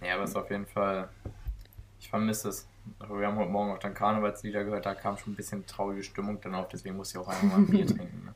Ja, 0.05 0.15
aber 0.15 0.23
es 0.23 0.31
ist 0.31 0.35
auf 0.35 0.49
jeden 0.49 0.65
Fall, 0.65 1.09
ich 1.99 2.09
vermisse 2.09 2.49
es. 2.49 2.67
Aber 2.99 3.19
wir 3.19 3.27
haben 3.27 3.37
heute 3.37 3.51
Morgen 3.51 3.71
auch 3.71 3.79
dann 3.79 3.93
Karnevalslieder 3.93 4.63
gehört, 4.63 4.85
da 4.85 4.93
kam 4.93 5.17
schon 5.17 5.33
ein 5.33 5.35
bisschen 5.35 5.65
traurige 5.65 6.03
Stimmung 6.03 6.39
dann 6.41 6.55
auf, 6.55 6.69
deswegen 6.69 6.95
muss 6.95 7.11
ich 7.11 7.17
auch 7.17 7.27
einmal 7.27 7.59
mal 7.59 7.65
ein 7.65 7.67
Bier 7.67 7.85
trinken. 7.87 8.25
Ne? 8.25 8.33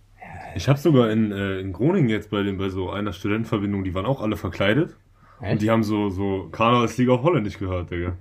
Ich 0.56 0.67
habe 0.67 0.78
sogar 0.78 1.10
in, 1.10 1.32
äh, 1.32 1.60
in 1.60 1.74
Groningen 1.74 2.10
jetzt 2.10 2.30
bei, 2.30 2.43
den, 2.43 2.58
bei 2.58 2.69
so 2.69 2.89
einer 2.89 3.13
Studentenverbindung, 3.13 3.84
die 3.84 3.93
waren 3.93 4.06
auch 4.06 4.21
alle 4.21 4.38
verkleidet. 4.38 4.95
Und 5.39 5.62
die 5.62 5.71
haben 5.71 5.84
so, 5.84 6.10
so 6.10 6.50
Karnevalsliga 6.52 7.13
auf 7.13 7.24
Holländisch 7.24 7.58
gehört, 7.58 7.89
Digga. 7.89 8.15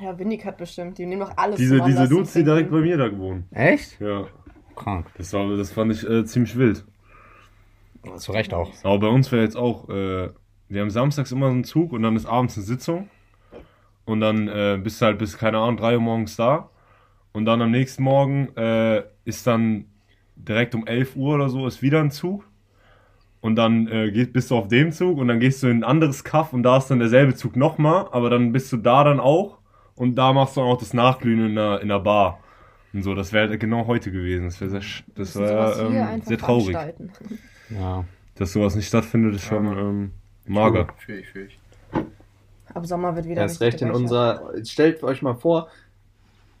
Ja, 0.00 0.18
Windig 0.18 0.44
hat 0.44 0.58
bestimmt. 0.58 0.98
Die 0.98 1.06
nehmen 1.06 1.20
doch 1.20 1.36
alles 1.36 1.56
Diese, 1.58 1.80
diese 1.80 2.08
Dudes, 2.08 2.32
die 2.32 2.44
direkt 2.44 2.70
bei 2.70 2.80
mir 2.80 2.96
da 2.98 3.08
gewohnt. 3.08 3.44
Echt? 3.52 4.00
Ja, 4.00 4.26
Krank. 4.74 5.06
das, 5.16 5.32
war, 5.32 5.56
das 5.56 5.72
fand 5.72 5.92
ich 5.92 6.08
äh, 6.08 6.24
ziemlich 6.24 6.56
wild. 6.56 6.84
Zu 8.16 8.32
Recht 8.32 8.52
auch. 8.52 8.72
Aber 8.82 8.98
bei 8.98 9.08
uns 9.08 9.32
wäre 9.32 9.42
jetzt 9.42 9.56
auch, 9.56 9.88
äh, 9.88 10.28
wir 10.68 10.80
haben 10.80 10.90
samstags 10.90 11.32
immer 11.32 11.46
so 11.46 11.52
einen 11.52 11.64
Zug 11.64 11.92
und 11.92 12.02
dann 12.02 12.16
ist 12.16 12.26
abends 12.26 12.56
eine 12.56 12.64
Sitzung. 12.64 13.08
Und 14.04 14.20
dann 14.20 14.48
äh, 14.48 14.78
bist 14.82 15.00
du 15.00 15.06
halt 15.06 15.18
bis, 15.18 15.36
keine 15.36 15.58
Ahnung, 15.58 15.76
3 15.76 15.94
Uhr 15.94 16.00
morgens 16.00 16.36
da. 16.36 16.70
Und 17.32 17.44
dann 17.44 17.60
am 17.60 17.70
nächsten 17.70 18.02
Morgen 18.02 18.56
äh, 18.56 19.02
ist 19.24 19.46
dann 19.46 19.86
direkt 20.36 20.74
um 20.74 20.86
11 20.86 21.16
Uhr 21.16 21.34
oder 21.34 21.48
so 21.48 21.66
ist 21.66 21.82
wieder 21.82 22.00
ein 22.00 22.10
Zug. 22.10 22.44
Und 23.40 23.56
dann 23.56 23.86
äh, 23.88 24.10
geht, 24.10 24.32
bist 24.32 24.50
du 24.50 24.56
auf 24.56 24.68
dem 24.68 24.92
Zug 24.92 25.18
und 25.18 25.28
dann 25.28 25.40
gehst 25.40 25.62
du 25.62 25.68
in 25.68 25.78
ein 25.78 25.84
anderes 25.84 26.24
Kaff 26.24 26.52
und 26.52 26.62
da 26.62 26.78
ist 26.78 26.88
dann 26.88 26.98
derselbe 26.98 27.34
Zug 27.34 27.56
nochmal. 27.56 28.06
Aber 28.10 28.30
dann 28.30 28.52
bist 28.52 28.72
du 28.72 28.76
da 28.76 29.04
dann 29.04 29.20
auch. 29.20 29.58
Und 29.94 30.16
da 30.16 30.32
machst 30.32 30.56
du 30.56 30.60
auch 30.60 30.78
das 30.78 30.94
Nachglühen 30.94 31.46
in 31.46 31.54
der, 31.54 31.80
in 31.80 31.88
der 31.88 32.00
Bar. 32.00 32.40
Und 32.92 33.02
so, 33.02 33.14
das 33.14 33.32
wäre 33.32 33.58
genau 33.58 33.86
heute 33.86 34.10
gewesen. 34.10 34.44
Das 34.44 34.60
wäre 34.60 34.70
sehr, 34.70 34.82
das 35.14 35.32
hier 35.34 35.90
ähm, 35.90 36.22
sehr 36.22 36.38
traurig. 36.38 36.76
Ja. 37.70 38.04
Dass 38.36 38.52
sowas 38.52 38.74
nicht 38.74 38.86
stattfindet, 38.86 39.34
ist 39.34 39.46
schon 39.46 39.64
Ja, 39.64 39.78
ähm, 39.78 40.12
mager. 40.48 40.88
Fühl 40.98 41.18
ich, 41.20 41.28
fühl 41.28 41.46
ich. 41.46 41.58
Ab 42.74 42.86
Sommer 42.86 43.14
wird 43.16 43.26
wieder. 43.26 43.42
Erst 43.42 43.60
recht 43.60 43.80
in 43.82 43.90
unserer. 43.90 44.52
Stellt 44.64 45.02
euch 45.02 45.22
mal 45.22 45.34
vor, 45.34 45.68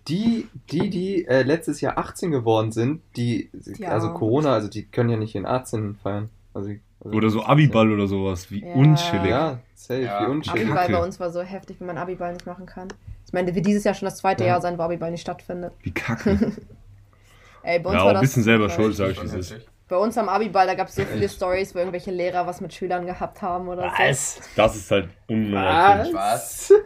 die, 0.08 0.48
die, 0.70 0.88
die 0.88 1.26
äh, 1.26 1.42
letztes 1.42 1.80
Jahr 1.80 1.98
18 1.98 2.30
geworden 2.30 2.70
sind, 2.72 3.02
die, 3.16 3.50
Ja. 3.78 3.88
also 3.90 4.12
Corona, 4.14 4.52
also 4.52 4.68
die 4.68 4.84
können 4.84 5.10
ja 5.10 5.16
nicht 5.16 5.34
in 5.34 5.46
18 5.46 5.96
feiern. 6.02 6.30
Also, 6.54 6.70
also 7.04 7.16
Oder 7.16 7.28
so 7.30 7.42
Abiball 7.42 7.90
oder 7.92 8.06
sowas, 8.06 8.50
wie 8.50 8.64
Ja. 8.64 8.72
unchillig. 8.74 9.28
Ja, 9.30 9.58
safe, 9.74 10.02
Ja. 10.02 10.22
wie 10.22 10.30
unschön. 10.30 10.52
Abiball 10.54 10.76
Kacke. 10.76 10.92
bei 10.92 11.02
uns 11.02 11.18
war 11.20 11.30
so 11.30 11.42
heftig, 11.42 11.80
wenn 11.80 11.88
man 11.88 11.98
Abiball 11.98 12.32
nicht 12.32 12.46
machen 12.46 12.66
kann. 12.66 12.88
Ich 13.26 13.32
meine, 13.32 13.52
wird 13.54 13.66
dieses 13.66 13.82
Jahr 13.84 13.94
schon 13.94 14.06
das 14.06 14.18
zweite 14.18 14.44
Ja. 14.44 14.50
Jahr 14.50 14.60
sein, 14.60 14.78
wo 14.78 14.82
Abiball 14.82 15.10
nicht 15.10 15.20
stattfindet. 15.22 15.72
Wie 15.82 15.90
kacke. 15.90 16.52
Ey, 17.62 17.80
bei 17.80 17.90
uns 17.90 17.94
Ja, 17.98 18.00
war 18.00 18.06
auch 18.06 18.12
das 18.12 18.14
ein 18.14 18.20
bisschen 18.20 18.42
selber 18.44 18.70
schuld, 18.70 18.94
sag 18.94 19.10
ich, 19.10 19.20
wie 19.20 19.26
es 19.26 19.34
ist. 19.50 19.66
Bei 19.88 19.96
uns 19.96 20.18
am 20.18 20.28
Abiball, 20.28 20.66
da 20.66 20.74
gab 20.74 20.88
es 20.88 20.96
so 20.96 21.02
viele 21.04 21.28
Stories, 21.28 21.72
wo 21.72 21.78
irgendwelche 21.78 22.10
Lehrer 22.10 22.44
was 22.46 22.60
mit 22.60 22.74
Schülern 22.74 23.06
gehabt 23.06 23.40
haben 23.40 23.68
oder 23.68 23.82
so. 23.82 24.02
Was? 24.02 24.40
Das 24.56 24.74
ist 24.74 24.90
halt 24.90 25.08
unnormal. 25.28 26.08
Was? 26.12 26.72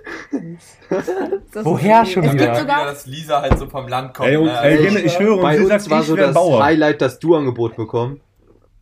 Das 1.53 1.65
Woher 1.65 2.05
schon 2.05 2.25
Es 2.25 2.33
wieder? 2.35 2.45
gibt 2.45 2.57
Wieder, 2.57 2.61
sogar. 2.61 2.85
dass 2.85 3.07
Lisa 3.07 3.41
halt 3.41 3.59
so 3.59 3.67
vom 3.69 3.89
Land 3.89 4.13
kommt. 4.15 4.29
Ey, 4.29 4.37
und, 4.37 4.47
ne? 4.47 4.61
ey, 4.63 4.99
ich 5.07 5.13
schwöre, 5.13 5.35
und 5.37 5.43
Bei 5.43 5.57
sie 5.57 5.61
uns 5.63 5.69
sagt, 5.71 5.91
war 5.91 6.01
ich 6.01 6.07
so 6.07 6.17
das 6.17 6.35
Bauer. 6.35 6.63
Highlight, 6.63 7.01
das 7.01 7.19
Du-Angebot 7.19 7.77
bekommen. 7.77 8.21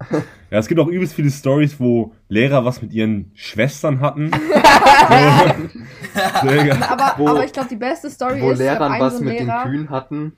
Ja, 0.50 0.59
es 0.61 0.66
gibt 0.66 0.81
auch 0.81 0.87
übelst 0.87 1.12
viele 1.12 1.31
Stories, 1.31 1.78
wo 1.78 2.12
Lehrer 2.31 2.64
was 2.64 2.81
mit 2.81 2.90
ihren 2.94 3.31
Schwestern 3.35 4.00
hatten. 4.00 4.31
so. 4.33 4.38
Aber, 6.88 7.14
Wo- 7.18 7.28
aber 7.28 7.44
ich 7.44 7.52
glaube, 7.52 7.68
die 7.68 7.76
beste 7.76 8.09
Story 8.09 8.40
Wo 8.40 8.52
ist, 8.52 8.59
hab 8.61 8.78
Lehrern 8.81 8.98
was 8.98 9.12
so 9.12 9.18
einen 9.18 9.28
mit 9.28 9.40
den 9.40 9.46
Lehrer, 9.48 9.62
Kühen 9.64 9.90
hatten. 9.90 10.37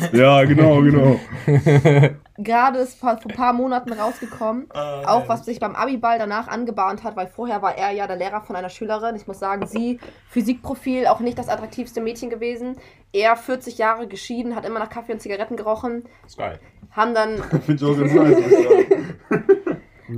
ja, 0.12 0.44
genau, 0.44 0.80
genau. 0.82 1.18
gerade 2.38 2.78
ist 2.78 2.98
vor 2.98 3.18
vor 3.18 3.30
ein 3.30 3.36
paar 3.36 3.52
Monaten 3.52 3.92
rausgekommen, 3.92 4.68
äh, 4.72 4.78
auch 4.78 5.28
was 5.28 5.44
sich 5.44 5.60
beim 5.60 5.74
Abiball 5.74 6.18
danach 6.18 6.48
angebahnt 6.48 7.04
hat, 7.04 7.16
weil 7.16 7.26
vorher 7.26 7.62
war 7.62 7.76
er 7.76 7.90
ja 7.92 8.06
der 8.06 8.16
Lehrer 8.16 8.42
von 8.42 8.56
einer 8.56 8.68
Schülerin. 8.68 9.16
Ich 9.16 9.26
muss 9.26 9.38
sagen, 9.38 9.66
sie, 9.66 10.00
Physikprofil, 10.28 11.06
auch 11.06 11.20
nicht 11.20 11.38
das 11.38 11.48
attraktivste 11.48 12.00
Mädchen 12.00 12.30
gewesen. 12.30 12.76
Er, 13.12 13.36
40 13.36 13.78
Jahre 13.78 14.08
geschieden, 14.08 14.56
hat 14.56 14.64
immer 14.64 14.78
nach 14.78 14.90
Kaffee 14.90 15.12
und 15.12 15.20
Zigaretten 15.20 15.56
gerochen, 15.56 16.04
Ist 16.26 16.38
geil. 16.38 16.58
haben 16.90 17.14
dann 17.14 17.42
Finde 17.66 17.74
ich 17.74 17.84
auch 17.84 17.98
ganz 17.98 18.12
nice. 18.12 18.36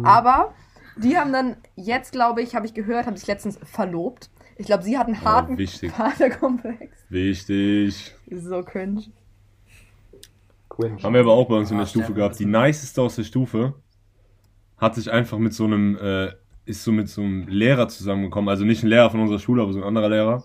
Aber 0.04 0.54
die 0.96 1.16
haben 1.18 1.32
dann 1.32 1.56
jetzt, 1.74 2.12
glaube 2.12 2.42
ich, 2.42 2.54
habe 2.54 2.66
ich 2.66 2.74
gehört, 2.74 3.06
haben 3.06 3.16
sich 3.16 3.26
letztens 3.26 3.58
verlobt. 3.64 4.30
Ich 4.56 4.66
glaube, 4.66 4.84
sie 4.84 4.96
hat 4.96 5.08
einen 5.08 5.24
harten 5.24 5.58
wichtig. 5.58 5.90
Vaterkomplex. 5.92 6.96
Wichtig. 7.08 8.14
So 8.30 8.62
cringe. 8.62 9.02
Quinch. 10.74 11.02
Haben 11.02 11.14
wir 11.14 11.20
aber 11.20 11.32
auch 11.32 11.48
bei 11.48 11.56
uns 11.56 11.70
in 11.70 11.76
der 11.76 11.84
Ah, 11.86 11.88
Stufe 11.88 12.12
gehabt. 12.12 12.38
Die 12.38 12.46
niceste 12.46 13.00
aus 13.02 13.16
der 13.16 13.24
Stufe 13.24 13.74
hat 14.76 14.94
sich 14.94 15.10
einfach 15.10 15.38
mit 15.38 15.54
so 15.54 15.64
einem, 15.64 15.96
äh, 15.96 16.32
ist 16.66 16.82
so 16.84 16.92
mit 16.92 17.08
so 17.08 17.22
einem 17.22 17.46
Lehrer 17.48 17.88
zusammengekommen. 17.88 18.48
Also 18.48 18.64
nicht 18.64 18.82
ein 18.82 18.88
Lehrer 18.88 19.10
von 19.10 19.20
unserer 19.20 19.38
Schule, 19.38 19.62
aber 19.62 19.72
so 19.72 19.78
ein 19.80 19.84
anderer 19.84 20.08
Lehrer. 20.08 20.44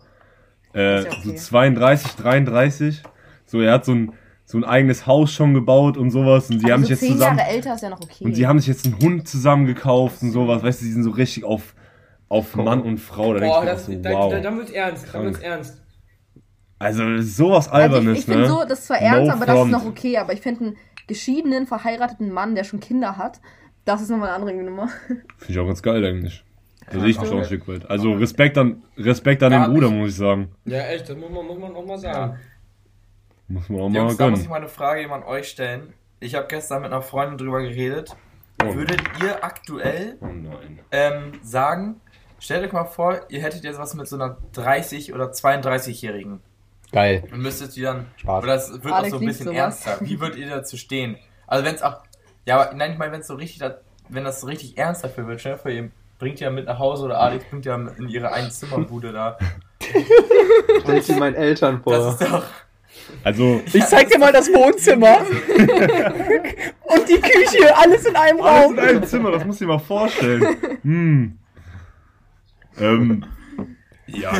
Äh, 0.73 1.03
ja 1.03 1.07
okay. 1.11 1.21
So 1.23 1.33
32, 1.33 2.11
33. 2.15 3.03
So, 3.45 3.59
er 3.61 3.73
hat 3.73 3.85
so 3.85 3.93
ein, 3.93 4.13
so 4.45 4.57
ein 4.57 4.63
eigenes 4.63 5.07
Haus 5.07 5.31
schon 5.31 5.53
gebaut 5.55 5.97
und 5.97 6.11
sowas. 6.11 6.49
Und 6.49 6.59
die 6.59 6.65
Aber 6.65 6.73
haben 6.73 6.81
so 6.83 6.87
sich 6.87 6.91
jetzt 6.91 6.99
zehn 7.01 7.13
zusammen. 7.13 7.37
Jahre 7.39 7.49
älter 7.49 7.73
ist 7.73 7.81
ja 7.81 7.89
noch 7.89 8.01
okay. 8.01 8.23
Und 8.23 8.35
sie 8.35 8.45
haben 8.45 8.59
sich 8.59 8.67
jetzt 8.67 8.85
einen 8.85 8.99
Hund 8.99 9.27
zusammen 9.27 9.65
gekauft 9.65 10.21
und 10.21 10.31
sowas. 10.31 10.61
Weißt 10.61 10.81
du, 10.81 10.85
die 10.85 10.91
sind 10.91 11.03
so 11.03 11.11
richtig 11.11 11.43
auf, 11.43 11.73
auf 12.27 12.55
Mann 12.55 12.81
und 12.81 12.99
Frau. 12.99 13.33
Da 13.33 13.39
Boah, 13.39 13.61
denke 13.61 13.65
das, 13.65 13.87
ich 13.87 13.95
mir 13.97 14.01
da, 14.03 14.17
auch 14.17 14.23
so, 14.25 14.29
da, 14.29 14.35
wow. 14.37 14.43
dann 14.43 14.57
wird's 14.57 14.71
ernst. 14.71 15.03
Dann 15.05 15.11
Krank. 15.11 15.25
wird's 15.25 15.39
ernst. 15.39 15.81
Also, 16.79 17.17
sowas 17.21 17.67
also 17.67 17.77
ich, 17.77 17.83
Albernes, 17.93 18.19
ich 18.19 18.25
finde 18.25 18.41
ne? 18.41 18.47
so, 18.47 18.63
das 18.67 18.79
ist 18.79 18.87
zwar 18.87 18.99
ernst, 18.99 19.27
No 19.27 19.33
aber 19.33 19.45
das 19.45 19.55
ist 19.55 19.59
front. 19.61 19.71
noch 19.71 19.85
okay. 19.85 20.17
Aber 20.17 20.33
ich 20.33 20.41
finde 20.41 20.65
einen 20.65 20.77
geschiedenen, 21.07 21.67
verheirateten 21.67 22.31
Mann, 22.31 22.55
der 22.55 22.63
schon 22.63 22.79
Kinder 22.79 23.17
hat, 23.17 23.41
das 23.85 24.01
ist 24.01 24.09
nochmal 24.09 24.29
eine 24.29 24.37
andere 24.37 24.63
Nummer. 24.63 24.87
Finde 25.07 25.23
ich 25.49 25.59
auch 25.59 25.65
ganz 25.67 25.81
geil 25.81 26.05
eigentlich. 26.05 26.43
Da 26.89 26.95
Ja, 26.95 26.99
sehe 27.01 27.09
ich 27.09 27.19
mich 27.21 27.29
auch 27.29 27.37
ein. 27.37 27.45
Stück 27.45 27.67
weit. 27.67 27.89
Also 27.89 28.13
Respekt 28.13 28.57
an, 28.57 28.81
Respekt 28.97 29.43
an 29.43 29.51
Da 29.51 29.65
den 29.65 29.73
Bruder, 29.73 29.87
ich- 29.87 29.93
muss 29.93 30.09
ich 30.11 30.15
sagen. 30.15 30.51
Ja, 30.65 30.79
echt, 30.87 31.09
das 31.09 31.17
muss 31.17 31.29
man, 31.29 31.45
muss 31.45 31.59
man 31.59 31.75
auch 31.75 31.85
mal 31.85 31.93
Ja. 31.99 32.13
sagen. 32.13 32.39
Muss 33.47 33.67
man 33.69 33.81
auch 33.81 33.89
mal 33.89 33.97
Jungs, 33.99 34.17
da 34.17 34.29
muss 34.29 34.41
ich 34.41 34.49
mal 34.49 34.57
eine 34.57 34.67
Frage 34.69 35.11
an 35.11 35.23
euch 35.23 35.49
stellen. 35.49 35.93
Ich 36.19 36.35
habe 36.35 36.47
gestern 36.47 36.81
mit 36.83 36.91
einer 36.91 37.01
Freundin 37.01 37.37
drüber 37.37 37.61
geredet. 37.61 38.15
Oh. 38.63 38.73
Würdet 38.75 39.01
ihr 39.23 39.43
aktuell 39.43 40.17
Oh 40.21 40.27
ähm, 40.91 41.31
sagen, 41.41 42.01
stellt 42.39 42.65
euch 42.65 42.73
mal 42.73 42.85
vor, 42.85 43.21
ihr 43.29 43.41
hättet 43.41 43.63
jetzt 43.63 43.79
was 43.79 43.93
mit 43.95 44.07
so 44.07 44.15
einer 44.17 44.37
30- 44.53 45.13
oder 45.13 45.31
32-Jährigen 45.31 46.41
Geil. 46.91 47.23
und 47.31 47.39
müsstet 47.41 47.75
die 47.75 47.81
dann, 47.81 48.07
Spaß. 48.17 48.43
oder 48.43 48.55
es 48.55 48.71
wird 48.71 48.85
auch 48.85 48.91
Alex 48.97 49.11
so 49.11 49.19
ein 49.19 49.25
bisschen 49.25 49.45
sowas. 49.45 49.57
ernster. 49.57 49.97
Wie 50.01 50.19
würdet 50.19 50.37
ihr 50.39 50.49
dazu 50.49 50.75
stehen? 50.77 51.17
Also 51.47 51.63
wenn 51.65 51.75
es 51.75 51.81
auch, 51.83 51.97
ja, 52.45 52.59
aber 52.59 52.73
nein, 52.75 52.93
ich 52.93 52.97
meine, 52.97 53.11
wenn 53.11 53.21
es 53.21 53.27
so 53.27 53.35
richtig, 53.35 53.59
da- 53.59 53.77
wenn 54.09 54.23
das 54.23 54.41
so 54.41 54.47
richtig 54.47 54.77
ernst 54.77 55.03
dafür 55.03 55.27
wird, 55.27 55.39
vor, 55.41 55.69
ihr 55.71 55.91
bringt 56.17 56.39
ja 56.39 56.49
mit 56.49 56.65
nach 56.65 56.79
Hause 56.79 57.05
oder 57.05 57.19
Alex 57.19 57.45
bringt 57.49 57.65
ja 57.65 57.75
in 57.75 58.09
ihre 58.09 58.31
Einzimmerbude 58.33 59.11
da 59.11 59.37
Stell 60.81 61.01
sie 61.01 61.13
meinen 61.15 61.35
Eltern 61.35 61.81
Das 61.85 62.03
vor. 62.03 62.11
ist 62.11 62.21
doch. 62.21 62.43
Also, 63.23 63.61
Ich 63.71 63.85
zeig 63.85 64.09
dir 64.09 64.19
mal 64.19 64.33
das 64.33 64.47
Wohnzimmer. 64.49 65.19
Und 66.83 67.07
die 67.09 67.19
Küche, 67.21 67.75
alles 67.77 68.05
in 68.05 68.15
einem 68.15 68.41
alles 68.41 68.63
Raum. 68.65 68.73
in 68.73 68.79
einem 68.79 69.03
Zimmer, 69.05 69.31
das 69.31 69.45
musst 69.45 69.61
du 69.61 69.65
dir 69.65 69.69
mal 69.73 69.79
vorstellen. 69.79 70.57
Hm. 70.83 71.37
Ähm, 72.79 73.25
ja, 74.07 74.31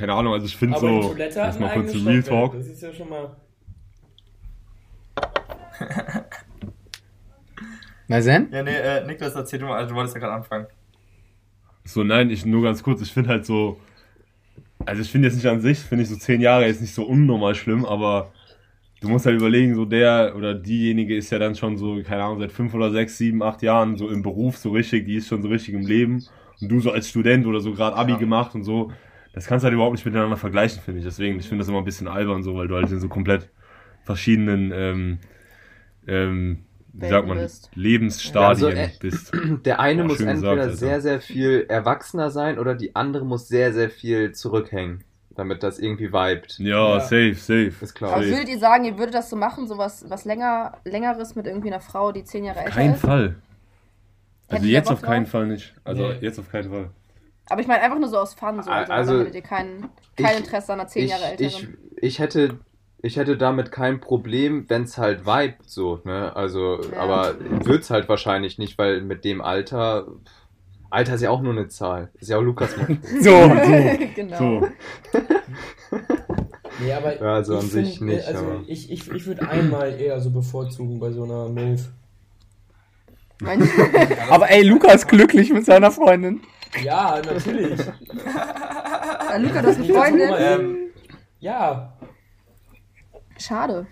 keine 0.00 0.14
Ahnung, 0.14 0.32
also 0.32 0.46
ich 0.46 0.56
finde 0.56 0.78
so, 0.78 1.14
erstmal 1.14 1.68
ein 1.70 1.82
kurz 1.82 1.94
Real. 1.94 2.22
Talk. 2.22 2.54
Das 2.54 2.66
ist 2.66 2.82
ja 2.82 2.90
schon 2.90 3.10
mal. 3.10 3.36
Na 8.08 8.20
Zen? 8.22 8.48
Ja, 8.50 8.62
nee, 8.62 8.74
äh, 8.74 9.06
Niklas, 9.06 9.34
erzähl 9.34 9.58
du 9.58 9.66
mal, 9.66 9.76
also 9.76 9.90
du 9.90 9.94
wolltest 9.96 10.14
ja 10.16 10.20
gerade 10.20 10.32
anfangen. 10.32 10.66
So, 11.84 12.02
nein, 12.02 12.30
ich 12.30 12.46
nur 12.46 12.62
ganz 12.62 12.82
kurz, 12.82 13.02
ich 13.02 13.12
finde 13.12 13.28
halt 13.28 13.44
so, 13.44 13.78
also 14.86 15.02
ich 15.02 15.10
finde 15.10 15.28
jetzt 15.28 15.34
nicht 15.36 15.46
an 15.46 15.60
sich, 15.60 15.78
finde 15.80 16.04
ich 16.04 16.08
so 16.08 16.16
zehn 16.16 16.40
Jahre 16.40 16.66
jetzt 16.66 16.80
nicht 16.80 16.94
so 16.94 17.04
unnormal 17.04 17.54
schlimm, 17.54 17.84
aber 17.84 18.32
du 19.02 19.08
musst 19.10 19.26
halt 19.26 19.36
überlegen, 19.36 19.74
so 19.74 19.84
der 19.84 20.32
oder 20.34 20.54
diejenige 20.54 21.14
ist 21.14 21.30
ja 21.30 21.38
dann 21.38 21.54
schon 21.56 21.76
so, 21.76 22.02
keine 22.02 22.24
Ahnung, 22.24 22.38
seit 22.38 22.52
fünf 22.52 22.72
oder 22.72 22.90
sechs, 22.90 23.18
sieben, 23.18 23.42
acht 23.42 23.60
Jahren 23.62 23.96
so 23.98 24.08
im 24.08 24.22
Beruf 24.22 24.56
so 24.56 24.70
richtig, 24.70 25.04
die 25.04 25.16
ist 25.16 25.28
schon 25.28 25.42
so 25.42 25.48
richtig 25.48 25.74
im 25.74 25.86
Leben 25.86 26.24
und 26.60 26.68
du 26.70 26.80
so 26.80 26.90
als 26.90 27.08
Student 27.08 27.46
oder 27.46 27.60
so 27.60 27.72
gerade 27.72 27.96
Abi 27.96 28.12
Ja. 28.12 28.18
gemacht 28.18 28.54
und 28.54 28.64
so, 28.64 28.92
das 29.32 29.46
kannst 29.46 29.62
du 29.62 29.66
halt 29.66 29.74
überhaupt 29.74 29.94
nicht 29.94 30.04
miteinander 30.04 30.36
vergleichen, 30.36 30.82
finde 30.82 31.00
ich. 31.00 31.04
Deswegen, 31.06 31.38
ich 31.38 31.48
finde 31.48 31.62
das 31.62 31.68
immer 31.68 31.78
ein 31.78 31.84
bisschen 31.84 32.08
albern 32.08 32.42
so, 32.42 32.54
weil 32.56 32.68
du 32.68 32.74
halt 32.76 32.90
in 32.90 33.00
so 33.00 33.08
komplett 33.08 33.48
verschiedenen, 34.04 34.72
ähm, 34.74 35.18
ähm, 36.06 36.64
wie 36.92 37.08
sagt 37.08 37.28
man, 37.28 37.38
bist. 37.38 37.70
Lebensstadien 37.74 38.48
Also, 38.48 38.68
äh, 38.68 38.90
bist. 38.98 39.32
Der 39.64 39.78
eine 39.80 40.02
Boah, 40.02 40.08
muss 40.08 40.20
entweder 40.20 40.56
gesagt, 40.56 40.78
sehr, 40.78 41.00
sehr 41.00 41.20
viel 41.20 41.66
erwachsener 41.68 42.30
sein 42.30 42.58
oder 42.58 42.74
die 42.74 42.96
andere 42.96 43.24
muss 43.24 43.46
sehr, 43.48 43.72
sehr 43.72 43.90
viel 43.90 44.32
zurückhängen, 44.32 45.04
damit 45.36 45.62
das 45.62 45.78
irgendwie 45.78 46.12
vibet. 46.12 46.58
Ja, 46.58 46.94
Ja. 46.94 47.00
safe, 47.00 47.34
safe. 47.34 47.72
Ist 47.80 47.94
klar. 47.94 48.12
Aber 48.12 48.22
Safe. 48.22 48.34
würdet 48.34 48.48
ihr 48.48 48.58
sagen, 48.58 48.84
ihr 48.84 48.98
würdet 48.98 49.14
das 49.14 49.30
so 49.30 49.36
machen, 49.36 49.68
so 49.68 49.78
was, 49.78 50.08
was 50.10 50.24
länger, 50.24 50.78
längeres 50.84 51.36
mit 51.36 51.46
irgendwie 51.46 51.68
einer 51.68 51.80
Frau, 51.80 52.10
die 52.10 52.24
zehn 52.24 52.44
Jahre 52.44 52.60
älter 52.60 52.72
Kein 52.72 52.94
ist? 52.94 53.00
Fall. 53.00 53.36
Also 54.48 54.56
Hättet 54.56 54.64
ihr 54.66 54.72
jetzt 54.72 54.86
Bock 54.88 54.94
auf 54.94 55.02
keinen? 55.02 55.26
Fall 55.26 55.46
nicht. 55.46 55.74
Also 55.84 56.08
Nee. 56.08 56.18
jetzt 56.20 56.38
auf 56.40 56.50
keinen 56.50 56.70
Fall. 56.70 56.90
Aber 57.50 57.60
ich 57.60 57.66
meine 57.66 57.82
einfach 57.82 57.98
nur 57.98 58.08
so 58.08 58.16
aus 58.18 58.32
Fun, 58.34 58.62
so. 58.62 58.70
Also, 58.70 58.92
Also, 58.92 59.18
hättet 59.20 59.34
ihr 59.34 59.42
kein, 59.42 59.88
kein 60.16 60.32
ich- 60.32 60.38
Interesse 60.44 60.72
an 60.72 60.80
einer 60.80 60.88
zehn 60.88 61.04
Ich, 61.04 61.10
Jahre 61.10 61.34
ich, 61.38 61.40
älteren. 61.56 61.78
ich 62.00 62.18
hätte 62.18 62.58
ich 63.02 63.16
hätte 63.16 63.36
damit 63.38 63.72
kein 63.72 63.98
Problem, 64.00 64.66
wenn 64.68 64.82
es 64.82 64.98
halt 64.98 65.24
vibet 65.24 65.56
so, 65.66 66.00
ne? 66.04 66.36
Also, 66.36 66.80
Ja. 66.92 66.98
aber 67.00 67.34
wird's 67.40 67.88
halt 67.90 68.08
wahrscheinlich 68.10 68.58
nicht, 68.58 68.76
weil 68.78 69.00
mit 69.02 69.24
dem 69.24 69.40
Alter 69.40 70.06
Alter 70.90 71.14
ist 71.14 71.20
ja 71.22 71.30
auch 71.30 71.40
nur 71.40 71.52
eine 71.52 71.68
Zahl. 71.68 72.10
Ist 72.18 72.28
ja 72.30 72.36
auch 72.38 72.42
Lukas 72.42 72.76
Motto. 72.76 72.94
So, 73.20 73.30
genau. 74.14 74.38
So. 74.38 74.68
Nee, 76.80 76.92
aber 76.92 77.20
Ja, 77.20 77.34
also 77.34 77.54
ich 77.54 77.60
an 77.60 77.66
sich 77.68 77.98
find, 77.98 78.10
äh, 78.10 78.14
nicht, 78.16 78.26
Also 78.26 78.44
aber- 78.44 78.60
ich, 78.66 78.90
ich, 78.92 79.10
ich 79.10 79.26
würde 79.26 79.48
einmal 79.48 79.98
eher 80.00 80.20
so 80.20 80.30
bevorzugen 80.30 80.98
bei 81.00 81.10
so 81.12 81.24
einer 81.24 81.48
Milf. 81.48 81.88
Aber 84.30 84.50
ey, 84.50 84.62
Luca 84.62 84.92
ist 84.92 85.08
glücklich 85.08 85.50
mit 85.52 85.64
seiner 85.64 85.90
Freundin. 85.90 86.42
Ja, 86.82 87.20
natürlich. 87.24 87.80
Ah, 88.34 89.36
Luca, 89.38 89.62
du 89.62 89.68
hast 89.68 89.78
eine 89.80 89.92
Freundin. 89.92 90.30
Ähm, 90.38 90.76
Ja, 91.40 91.92
Schade. 93.38 93.86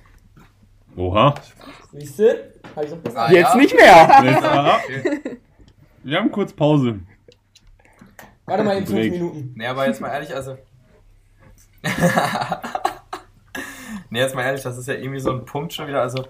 Oha. 0.96 1.34
siehst 1.92 2.18
du? 2.18 2.52
Hab 2.76 2.84
ich. 2.84 2.92
Ah, 3.16 3.30
Jetzt 3.30 3.50
ja? 3.50 3.56
nicht 3.56 3.74
mehr. 3.74 4.80
Okay. 4.84 5.38
Wir 6.04 6.18
haben 6.18 6.30
kurz 6.30 6.52
Pause. 6.52 7.00
Warte 8.46 8.62
mal 8.64 8.78
in 8.78 8.86
fünf 8.86 8.98
Break. 8.98 9.12
Minuten. 9.12 9.52
Nee, 9.56 9.66
aber 9.66 9.86
jetzt 9.86 10.00
mal 10.00 10.08
ehrlich, 10.10 10.34
also. 10.34 10.56
nee, 14.10 14.20
jetzt 14.20 14.34
mal 14.34 14.42
ehrlich, 14.42 14.62
das 14.62 14.78
ist 14.78 14.88
ja 14.88 14.94
irgendwie 14.94 15.20
so 15.20 15.32
ein 15.32 15.44
Punkt 15.44 15.72
schon 15.72 15.86
wieder. 15.88 16.00
Also, 16.02 16.24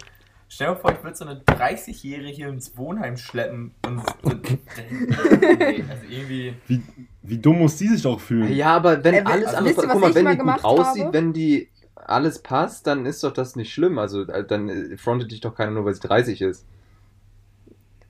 stell 0.48 0.68
dir 0.68 0.76
vor, 0.76 0.92
ich 0.92 1.02
würde 1.02 1.16
so 1.16 1.24
eine 1.24 1.40
30-Jährige 1.40 2.28
hier 2.28 2.48
ins 2.48 2.76
Wohnheim 2.76 3.16
schleppen 3.16 3.74
und. 3.86 4.02
nee, 4.24 5.84
also 5.88 6.02
irgendwie. 6.08 6.54
Wie, 6.66 6.82
wie 7.22 7.38
dumm 7.38 7.58
muss 7.58 7.76
die 7.76 7.88
sich 7.88 8.06
auch 8.06 8.20
fühlen? 8.20 8.52
Ja, 8.52 8.76
aber 8.76 9.04
wenn 9.04 9.14
Ey, 9.14 9.22
alles 9.22 9.54
also, 9.54 9.58
andere, 9.58 9.86
guck 9.86 10.00
mal, 10.00 10.14
wenn 10.14 10.24
mal 10.24 10.36
die 10.36 10.42
gut 10.42 10.64
aussieht, 10.64 11.04
habe? 11.04 11.12
wenn 11.12 11.32
die 11.32 11.68
alles 11.94 12.42
passt, 12.42 12.86
dann 12.86 13.06
ist 13.06 13.22
doch 13.22 13.32
das 13.32 13.56
nicht 13.56 13.72
schlimm. 13.72 13.98
Also 13.98 14.22
äh, 14.22 14.44
dann 14.44 14.68
äh, 14.68 14.96
frontet 14.96 15.30
dich 15.30 15.40
doch 15.40 15.54
keiner 15.54 15.72
nur, 15.72 15.84
weil 15.84 15.94
sie 15.94 16.00
30 16.00 16.40
ist. 16.42 16.64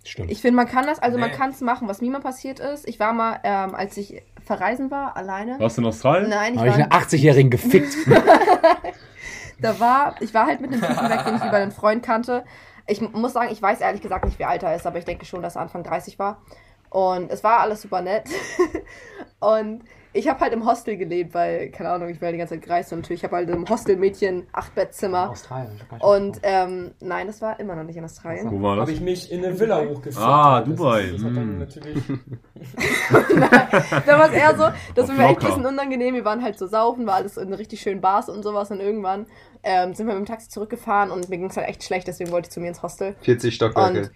Stimmt. 0.04 0.30
Ich 0.30 0.40
finde, 0.40 0.56
man 0.56 0.66
kann 0.68 0.86
das, 0.86 1.00
also 1.00 1.18
man 1.18 1.30
Nee. 1.30 1.36
kann 1.36 1.50
es 1.50 1.60
machen. 1.60 1.88
Was 1.88 2.00
mir 2.00 2.10
mal 2.10 2.20
passiert 2.20 2.60
ist, 2.60 2.88
ich 2.88 2.98
war 2.98 3.12
mal, 3.12 3.40
ähm, 3.42 3.74
als 3.74 3.96
ich 3.96 4.22
verreisen 4.42 4.90
war, 4.90 5.16
alleine. 5.16 5.58
Warst 5.58 5.76
du 5.76 5.82
in 5.82 5.88
Australien? 5.88 6.30
Nein, 6.30 6.54
ich 6.54 6.60
Habe 6.60 6.68
ich 6.70 6.74
einen 6.76 6.92
80-Jährigen 6.92 7.50
gefickt. 7.50 7.94
da 9.60 9.80
war, 9.80 10.14
ich 10.20 10.34
war 10.34 10.46
halt 10.46 10.60
mit 10.60 10.72
einem 10.72 10.82
Typen 10.82 11.08
weg, 11.08 11.24
den 11.24 11.36
ich 11.36 11.44
über 11.44 11.56
einen 11.56 11.72
Freund 11.72 12.02
kannte. 12.02 12.44
Ich 12.86 13.00
muss 13.00 13.32
sagen, 13.32 13.50
ich 13.52 13.60
weiß 13.60 13.80
ehrlich 13.80 14.00
gesagt 14.00 14.24
nicht, 14.24 14.38
wie 14.38 14.44
alt 14.44 14.62
er 14.62 14.74
ist, 14.74 14.86
aber 14.86 14.98
ich 14.98 15.04
denke 15.04 15.24
schon, 15.24 15.42
dass 15.42 15.56
er 15.56 15.62
Anfang 15.62 15.82
30 15.82 16.18
war. 16.18 16.42
Und 16.90 17.30
es 17.30 17.44
war 17.44 17.60
alles 17.60 17.82
super 17.82 18.00
nett. 18.00 18.28
Und 19.40 19.82
ich 20.18 20.28
habe 20.28 20.40
halt 20.40 20.52
im 20.52 20.66
Hostel 20.66 20.96
gelebt, 20.96 21.32
weil, 21.34 21.70
keine 21.70 21.90
Ahnung, 21.90 22.08
ich 22.08 22.20
war 22.20 22.32
die 22.32 22.38
ganze 22.38 22.54
Zeit 22.54 22.62
gereist 22.64 22.92
und 22.92 23.00
natürlich, 23.00 23.20
ich 23.20 23.24
habe 23.24 23.36
halt 23.36 23.48
im 23.48 23.68
Hostel-Mädchen 23.68 24.46
Acht-Bettzimmer. 24.52 25.30
Australien. 25.30 25.80
Und 26.00 26.38
ähm, 26.42 26.92
nein, 27.00 27.26
das 27.28 27.40
war 27.40 27.58
immer 27.60 27.74
noch 27.76 27.84
nicht 27.84 27.96
in 27.96 28.04
Australien. 28.04 28.50
Wo 28.50 28.60
war 28.62 28.72
Habe 28.76 28.82
das? 28.82 28.90
ich 28.90 29.00
mich 29.00 29.30
in 29.32 29.44
eine 29.44 29.58
Villa 29.58 29.80
hochgeführt. 29.84 30.16
Ah, 30.24 30.60
Das 30.60 30.68
Dubai. 30.68 31.10
Das 31.12 31.24
hat 31.24 31.36
dann 31.36 31.56
Mm. 31.56 31.58
natürlich. 31.58 32.02
da 34.06 34.18
war 34.18 34.26
es 34.28 34.32
eher 34.34 34.56
so, 34.56 34.64
das 34.94 35.08
war 35.08 35.14
mir 35.14 35.22
echt 35.24 35.28
ein 35.28 35.34
locker. 35.34 35.46
bisschen 35.46 35.66
unangenehm. 35.66 36.14
Wir 36.14 36.24
waren 36.24 36.42
halt 36.42 36.58
so 36.58 36.66
saufen, 36.66 37.06
war 37.06 37.14
alles 37.14 37.36
in 37.36 37.52
richtig 37.52 37.80
schönen 37.80 38.00
Bars 38.00 38.28
und 38.28 38.42
sowas. 38.42 38.70
Und 38.70 38.80
irgendwann 38.80 39.26
ähm, 39.62 39.94
sind 39.94 40.06
wir 40.06 40.14
mit 40.14 40.24
dem 40.24 40.26
Taxi 40.26 40.48
zurückgefahren 40.48 41.10
und 41.10 41.28
mir 41.28 41.38
ging 41.38 41.46
es 41.50 41.56
halt 41.56 41.68
echt 41.68 41.82
schlecht, 41.84 42.06
deswegen 42.08 42.30
wollte 42.30 42.46
ich 42.48 42.52
zu 42.52 42.60
mir 42.60 42.68
ins 42.68 42.82
Hostel. 42.82 43.14
40 43.22 43.54
Stockwerke. 43.54 44.00
Und- 44.00 44.10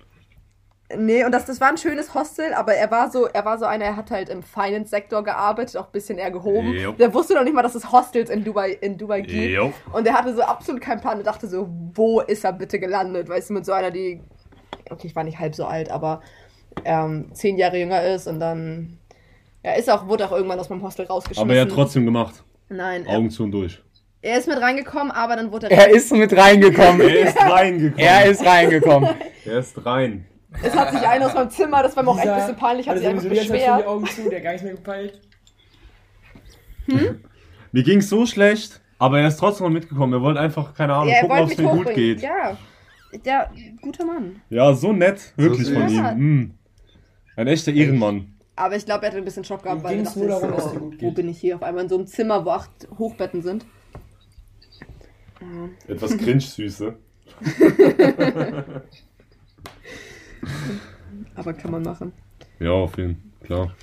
Nee, 0.97 1.25
und 1.25 1.33
das, 1.33 1.45
das 1.47 1.61
war 1.61 1.69
ein 1.69 1.79
schönes 1.79 2.15
Hostel, 2.15 2.53
aber 2.55 2.75
er 2.75 2.91
war 2.91 3.11
so, 3.11 3.27
er 3.27 3.45
war 3.45 3.59
so 3.59 3.65
einer, 3.65 3.85
er 3.85 3.97
hat 3.97 4.11
halt 4.11 4.29
im 4.29 4.43
Finance-Sektor 4.43 5.25
gearbeitet, 5.25 5.77
auch 5.77 5.87
ein 5.87 5.93
bisschen 5.93 6.19
eher 6.19 6.31
gehoben. 6.31 6.73
Jo. 6.73 6.93
Der 6.93 7.13
wusste 7.15 7.35
noch 7.35 7.45
nicht 7.45 7.55
mal, 7.55 7.63
dass 7.63 7.75
es 7.75 7.91
Hostels 7.91 8.31
in 8.31 8.45
Dubai, 8.45 8.77
in 8.81 8.99
Dubai 8.99 9.21
gibt. 9.23 9.51
Jo. 9.51 9.73
Und 9.93 10.07
er 10.07 10.15
hatte 10.15 10.35
so 10.35 10.43
absolut 10.43 10.81
keinen 10.81 11.01
Plan 11.01 11.19
und 11.19 11.27
dachte 11.27 11.47
so, 11.47 11.69
wo 11.95 12.21
ist 12.21 12.45
er 12.45 12.53
bitte 12.53 12.79
gelandet? 12.79 13.29
Weißt 13.29 13.51
du, 13.51 13.55
mit 13.55 13.65
so 13.65 13.73
einer, 13.73 13.91
die, 13.91 14.21
okay, 14.91 15.07
ich 15.07 15.17
war 15.17 15.25
nicht 15.25 15.39
halb 15.39 15.55
so 15.55 15.65
alt, 15.65 15.91
aber 15.91 16.21
ähm, 16.85 17.31
zehn 17.33 17.57
Jahre 17.59 17.79
jünger 17.79 18.03
ist 18.03 18.27
und 18.27 18.41
dann, 18.41 18.99
ja, 19.63 19.73
ist 19.75 19.91
auch, 19.91 20.09
wurde 20.09 20.27
auch 20.27 20.33
irgendwann 20.33 20.59
aus 20.59 20.69
meinem 20.69 20.83
Hostel 20.83 21.07
rausgeschmissen. 21.07 21.43
Aber 21.43 21.55
er 21.55 21.63
hat 21.63 21.71
trotzdem 21.71 22.05
gemacht. 22.05 22.43
Nein, 22.69 23.07
er, 23.07 23.19
Augen 23.19 23.31
zu 23.31 23.45
und 23.45 23.53
durch. 23.53 23.83
er 24.23 24.39
ist 24.39 24.49
mit 24.49 24.61
reingekommen, 24.61 25.11
aber 25.11 25.37
dann 25.37 25.53
wurde 25.53 25.71
er, 25.71 25.89
Er 25.89 25.95
ist 25.95 26.13
mit 26.13 26.35
reingekommen. 26.37 27.01
Er 27.03 27.29
ist 27.29 27.37
reingekommen. 27.39 27.99
Er 27.99 28.25
ist 28.27 28.45
reingekommen. 28.45 29.11
Er 29.45 29.59
ist 29.59 29.87
rein. 29.87 30.27
Es 30.63 30.75
hat 30.75 30.91
sich 30.93 31.01
einer 31.07 31.27
aus 31.27 31.35
meinem 31.35 31.51
Zimmer, 31.51 31.83
das 31.83 31.97
war 31.97 32.03
mir 32.03 32.11
auch 32.11 32.19
echt 32.19 32.29
ein 32.29 32.37
bisschen 32.37 32.57
peinlich, 32.57 32.89
hat 32.89 32.97
also 32.97 33.09
sich 33.09 33.11
einfach 33.11 33.25
jetzt 33.25 33.41
hat 33.41 33.49
die 33.49 33.53
beschwert. 33.53 33.87
Augen 33.87 34.07
zu, 34.07 34.29
der 34.29 34.39
hat 34.39 34.45
gar 34.45 34.51
nichts 34.53 34.65
mehr 34.65 34.75
gepeilt. 34.75 35.21
Mir 37.73 37.83
ging's 37.83 38.09
so 38.09 38.27
schlecht, 38.27 38.81
aber 38.99 39.21
er 39.21 39.29
ist 39.29 39.39
trotzdem 39.39 39.65
mal 39.65 39.73
mitgekommen. 39.73 40.13
Er 40.13 40.23
wollte 40.23 40.41
einfach, 40.41 40.75
keine 40.75 40.95
Ahnung, 40.95 41.09
Ja, 41.09 41.21
gucken, 41.23 41.39
ob 41.39 41.51
es 41.51 41.59
mir 41.59 41.69
gut 41.69 41.95
geht. 41.95 42.21
Ja, 42.21 42.57
der 43.25 43.51
guter 43.81 44.05
Mann. 44.05 44.43
Ja, 44.51 44.73
so 44.75 44.93
nett. 44.93 45.33
Wirklich 45.37 45.67
süß. 45.67 45.77
von 45.77 45.89
ihm. 45.89 46.03
Mm. 46.19 46.55
Ein 47.37 47.47
echter 47.47 47.73
Ehrenmann. 47.73 48.35
Aber 48.57 48.77
ich 48.77 48.85
glaube, 48.85 49.05
er 49.05 49.09
hatte 49.09 49.19
ein 49.19 49.25
bisschen 49.25 49.45
Schock 49.45 49.63
gehabt, 49.63 49.83
weil 49.83 49.99
er 49.99 50.05
dachte, 50.05 50.19
nur 50.19 50.29
darum, 50.29 50.51
so, 50.51 50.57
es 50.57 50.73
dir 50.73 50.79
gut 50.79 51.03
wo 51.03 51.11
bin 51.11 51.29
ich 51.29 51.39
hier? 51.39 51.57
Auf 51.57 51.63
einmal 51.63 51.85
in 51.85 51.89
so 51.89 51.97
einem 51.97 52.07
Zimmer, 52.07 52.45
wo 52.45 52.51
acht 52.51 52.71
Hochbetten 52.99 53.43
sind. 53.43 53.65
Etwas 55.89 56.17
cringe-süße. 56.17 56.95
Aber 61.35 61.53
kann 61.55 61.71
man 61.71 61.83
machen. 61.83 62.13
Ja, 62.59 62.71
auf 62.71 62.97
jeden 62.97 63.15
Fall. 63.41 63.47
Klar. 63.47 63.75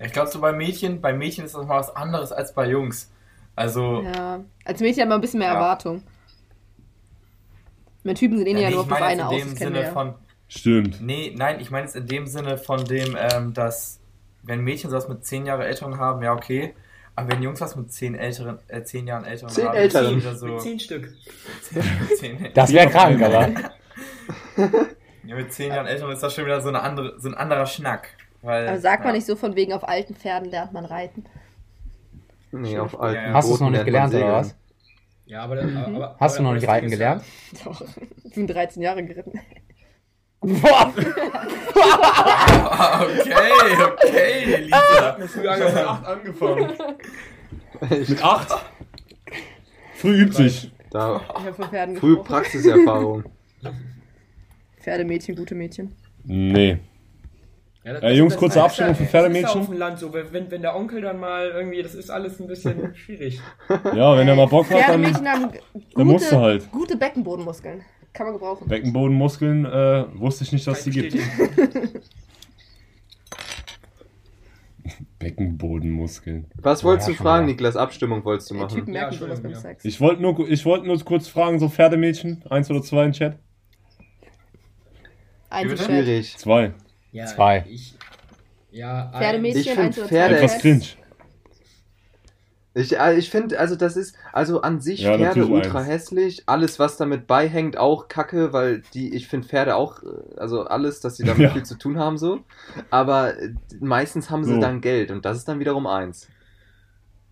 Ich 0.00 0.12
glaube, 0.12 0.30
so 0.30 0.40
bei 0.40 0.52
Mädchen, 0.52 1.00
bei 1.00 1.12
Mädchen 1.12 1.44
ist 1.44 1.54
das 1.54 1.66
mal 1.66 1.78
was 1.80 1.94
anderes 1.94 2.30
als 2.32 2.54
bei 2.54 2.68
Jungs. 2.68 3.10
Also, 3.56 4.02
Ja. 4.02 4.44
Als 4.64 4.80
Mädchen 4.80 5.02
hat 5.02 5.08
man 5.08 5.18
ein 5.18 5.20
bisschen 5.20 5.40
mehr 5.40 5.48
Ja. 5.48 5.54
Erwartung. 5.54 6.02
Mit 8.04 8.18
Typen 8.18 8.38
sind 8.38 8.46
eh 8.46 8.52
ja, 8.52 8.58
ja, 8.60 8.68
nee, 8.68 8.74
nur 8.74 8.82
auf 8.82 8.88
das 8.88 9.00
meine 9.00 9.12
eine 9.12 9.26
aus, 9.28 9.32
in 9.34 9.48
dem 9.48 9.56
Sinne 9.56 9.82
ja. 9.82 9.90
von, 9.92 10.14
Stimmt. 10.46 11.00
nee, 11.02 11.34
nein, 11.36 11.58
ich 11.60 11.70
meine 11.70 11.84
jetzt 11.86 11.96
in 11.96 12.06
dem 12.06 12.26
Sinne 12.26 12.56
von 12.56 12.84
dem, 12.84 13.16
ähm, 13.18 13.52
dass, 13.54 14.00
wenn 14.44 14.60
Mädchen 14.62 14.90
sowas 14.90 15.08
mit 15.08 15.24
10 15.24 15.46
Jahre 15.46 15.66
Älteren 15.66 15.98
haben, 15.98 16.22
ja, 16.22 16.32
okay. 16.32 16.74
Aber 17.16 17.32
wenn 17.32 17.42
Jungs 17.42 17.60
was 17.60 17.74
mit 17.74 17.92
10, 17.92 18.14
älteren, 18.14 18.58
äh, 18.68 18.84
10 18.84 19.08
Jahren 19.08 19.24
Älteren 19.24 19.50
Zehn 19.50 19.66
haben, 19.66 19.76
Älteren. 19.76 20.18
ist 20.18 20.22
wieder 20.24 20.36
so, 20.36 20.46
Mit 20.46 20.60
zehn 20.62 20.78
Stück. 20.78 21.12
10, 22.18 22.50
Das 22.54 22.72
wäre 22.72 22.88
krank, 22.88 23.20
aber. 23.20 23.48
Ja, 25.28 25.36
mit 25.36 25.52
10 25.52 25.68
Jahren 25.74 25.86
Älteren 25.86 26.10
ist 26.10 26.22
das 26.22 26.34
schon 26.34 26.46
wieder 26.46 26.62
so, 26.62 26.70
eine 26.70 26.80
andere, 26.80 27.20
so 27.20 27.28
ein 27.28 27.34
anderer 27.34 27.66
Schnack. 27.66 28.08
Weil, 28.40 28.66
Aber 28.66 28.78
sagt 28.78 29.00
man 29.00 29.08
ja. 29.08 29.16
nicht 29.16 29.26
so 29.26 29.36
von 29.36 29.56
wegen, 29.56 29.74
auf 29.74 29.86
alten 29.86 30.14
Pferden 30.14 30.48
lernt 30.48 30.72
man 30.72 30.86
reiten. 30.86 31.26
Nee, 32.50 32.78
auf 32.78 32.98
alten 32.98 33.22
Ja. 33.26 33.32
Hast 33.34 33.50
du 33.50 33.54
es 33.54 33.60
noch 33.60 33.68
nicht 33.68 33.86
lernt 33.86 34.10
man 34.10 34.10
gelernt 34.10 34.24
oder 34.24 34.40
was? 34.40 34.56
Ja, 35.26 35.42
aber, 35.42 35.60
aber 35.60 36.16
Hast 36.18 36.38
du 36.38 36.42
noch 36.42 36.48
aber 36.48 36.58
nicht 36.58 36.66
reiten 36.66 36.88
gelernt? 36.88 37.24
Doch. 37.62 37.82
Ich 38.24 38.32
bin 38.32 38.46
13 38.46 38.80
Jahre 38.82 39.04
geritten. 39.04 39.38
Boah. 40.40 40.94
Ah, 41.74 43.02
okay, 43.04 43.82
okay, 43.84 44.56
Lisa. 44.62 45.02
Hat 45.02 45.18
mir 45.18 45.28
früher 45.28 45.52
angefangen. 45.52 46.06
angefangen. 46.06 46.72
Mit 47.90 48.24
8? 48.24 48.64
Früh 49.96 50.22
übt 50.22 50.32
sich. 50.36 50.72
Da, 50.90 51.20
Ich 51.20 51.34
habe 51.34 51.52
von 51.52 51.68
Pferden 51.68 51.96
früh. 51.98 52.16
Praxiserfahrung. 52.16 53.24
Pferdemädchen, 54.80 55.36
gute 55.36 55.54
Mädchen. 55.54 55.92
Nee. 56.24 56.78
Ja, 57.84 57.94
das- 57.94 58.02
Äh, 58.02 58.12
Jungs, 58.12 58.34
das- 58.34 58.40
kurze 58.40 58.62
Abstimmung 58.62 58.94
für 58.94 59.02
das 59.04 59.08
ist 59.08 59.12
ja 59.14 59.20
Pferdemädchen. 59.20 59.60
auf 59.60 59.66
dem 59.68 59.78
Land 59.78 59.98
so, 59.98 60.12
wenn, 60.12 60.50
wenn 60.50 60.62
der 60.62 60.76
Onkel 60.76 61.00
dann 61.00 61.18
mal 61.18 61.48
irgendwie, 61.48 61.82
das 61.82 61.94
ist 61.94 62.10
alles 62.10 62.38
ein 62.40 62.46
bisschen 62.46 62.94
schwierig. 62.96 63.40
Ja, 63.94 64.16
wenn 64.16 64.28
er 64.28 64.36
mal 64.36 64.46
Bock 64.46 64.66
hat, 64.70 64.72
dann 64.72 64.82
Pferdemädchen 65.02 65.28
haben 65.28 65.50
dann 65.94 66.06
musst 66.06 66.26
du 66.30 66.36
gute, 66.36 66.40
halt. 66.42 66.70
gute 66.72 66.96
Beckenbodenmuskeln. 66.96 67.82
Kann 68.12 68.26
man 68.26 68.34
gebrauchen. 68.34 68.66
Beckenbodenmuskeln 68.68 69.64
äh, 69.64 70.04
wusste 70.14 70.44
ich 70.44 70.52
nicht, 70.52 70.66
dass 70.66 70.82
die 70.84 70.90
gibt. 70.90 71.14
Beckenbodenmuskeln. 75.18 76.46
Was 76.56 76.84
wolltest 76.84 77.08
Ja, 77.08 77.14
du 77.14 77.22
fragen, 77.22 77.46
wieder. 77.46 77.52
Niklas? 77.54 77.76
Abstimmung 77.76 78.24
wolltest 78.24 78.50
du 78.50 78.54
Die 78.54 78.60
Typen 78.60 78.78
machen. 78.80 78.92
merken 78.92 79.14
Ja, 79.14 79.18
sowas 79.20 79.42
beim 79.42 79.54
Sex. 79.54 79.84
Ich 79.84 80.00
wollte 80.00 80.22
nur, 80.22 80.48
ich 80.48 80.64
wollte 80.64 80.86
nur 80.86 80.98
kurz 81.04 81.28
fragen, 81.28 81.58
so 81.58 81.68
Pferdemädchen, 81.68 82.44
eins 82.50 82.70
oder 82.70 82.82
zwei 82.82 83.04
im 83.04 83.12
Chat? 83.12 83.38
Einzelchat. 85.50 85.86
Schwierig. 85.86 86.36
Zwei. 86.38 86.72
Ja, 87.12 87.26
Zwei. 87.26 87.64
Ich, 87.68 87.94
ja, 88.70 89.10
Pferdemädchen, 89.16 89.60
Ich 89.62 89.78
eins 89.78 89.98
oder 89.98 90.08
Pferde- 90.08 90.36
Etwas 90.36 90.58
cringe. 90.58 90.84
Ich, 92.74 92.96
äh, 92.96 93.16
ich 93.16 93.28
finde, 93.30 93.58
also 93.58 93.74
das 93.74 93.96
ist, 93.96 94.14
also 94.32 94.60
an 94.60 94.80
sich 94.80 95.00
Ja, 95.00 95.16
Pferde 95.16 95.46
ultra 95.46 95.80
eins. 95.80 95.88
hässlich. 95.88 96.42
Alles, 96.46 96.78
was 96.78 96.96
damit 96.96 97.26
beihängt, 97.26 97.76
auch 97.76 98.06
kacke, 98.08 98.52
weil 98.52 98.82
die, 98.94 99.14
ich 99.14 99.26
finde 99.26 99.48
Pferde 99.48 99.74
auch, 99.74 100.02
äh, 100.02 100.06
also 100.36 100.64
alles, 100.64 101.00
dass 101.00 101.16
sie 101.16 101.24
damit 101.24 101.42
Ja. 101.42 101.50
viel 101.50 101.64
zu 101.64 101.76
tun 101.76 101.98
haben, 101.98 102.18
so. 102.18 102.40
Aber 102.90 103.36
äh, 103.36 103.52
meistens 103.80 104.30
haben 104.30 104.44
sie 104.44 104.54
So. 104.54 104.60
dann 104.60 104.80
Geld 104.80 105.10
und 105.10 105.24
das 105.24 105.38
ist 105.38 105.48
dann 105.48 105.58
wiederum 105.58 105.86
eins. 105.86 106.28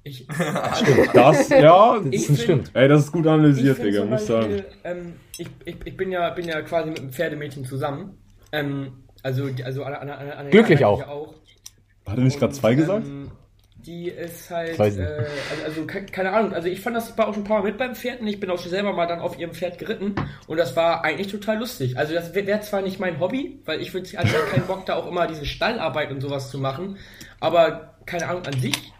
Ich, 0.06 0.26
Das, 1.14 1.48
ja, 1.48 1.98
Das 1.98 2.06
Ich 2.12 2.28
ist 2.30 2.42
stimmt. 2.42 2.70
ey, 2.74 2.88
das 2.88 3.04
ist 3.04 3.12
gut 3.12 3.26
analysiert, 3.26 3.76
find 3.76 3.88
Digga, 3.88 4.04
muss 4.04 4.26
sagen. 4.26 4.48
Beispiel, 4.48 4.64
Ähm, 4.84 5.14
ich, 5.38 5.48
ich, 5.64 5.76
ich 5.84 5.96
bin 5.96 6.10
ja, 6.12 6.30
bin 6.30 6.46
ja 6.48 6.62
quasi 6.62 6.90
mit 6.90 7.00
einem 7.00 7.10
Pferdemädchen 7.12 7.64
zusammen. 7.64 8.16
Ähm, 8.52 9.04
also, 9.22 9.48
die- 9.48 9.64
also 9.64 9.82
Anna, 9.84 9.96
Anna, 9.98 10.14
Anna 10.32 10.50
Glücklich 10.50 10.84
auch. 10.84 11.02
auch. 11.08 11.34
Hat 12.06 12.18
er 12.18 12.24
nicht 12.24 12.38
gerade 12.38 12.52
zwei 12.52 12.74
gesagt? 12.74 13.04
Ähm, 13.06 13.30
die 13.84 14.08
ist 14.08 14.50
halt, 14.50 14.78
Weiß 14.78 14.96
äh, 14.96 15.02
also, 15.50 15.64
also 15.64 15.86
ke- 15.86 16.06
keine 16.06 16.32
Ahnung, 16.32 16.52
also 16.52 16.66
ich 16.66 16.80
fand 16.80 16.96
das, 16.96 17.10
ich 17.10 17.18
war 17.18 17.28
auch 17.28 17.34
schon 17.34 17.44
ein 17.44 17.46
paar 17.46 17.60
Mal 17.60 17.66
mit 17.70 17.78
beim 17.78 17.94
Pferd 17.94 18.20
und 18.20 18.26
ich 18.26 18.40
bin 18.40 18.50
auch 18.50 18.58
schon 18.58 18.70
selber 18.70 18.92
mal 18.92 19.06
dann 19.06 19.20
auf 19.20 19.38
ihrem 19.38 19.52
Pferd 19.54 19.78
geritten 19.78 20.14
und 20.48 20.56
das 20.56 20.74
war 20.74 21.04
eigentlich 21.04 21.28
total 21.28 21.58
lustig. 21.58 21.96
Also 21.96 22.12
das 22.14 22.34
wäre 22.34 22.46
wär 22.48 22.60
zwar 22.62 22.82
nicht 22.82 22.98
mein 22.98 23.20
Hobby, 23.20 23.60
weil 23.64 23.80
ich 23.80 23.94
würde 23.94 24.08
also 24.18 24.34
keinen 24.50 24.66
Bock 24.66 24.86
da 24.86 24.96
auch 24.96 25.06
immer 25.06 25.28
diese 25.28 25.46
Stallarbeit 25.46 26.10
und 26.10 26.20
sowas 26.20 26.50
zu 26.50 26.58
machen, 26.58 26.96
aber 27.38 27.94
keine 28.06 28.28
Ahnung, 28.28 28.44
an 28.46 28.58
sich 28.60 28.92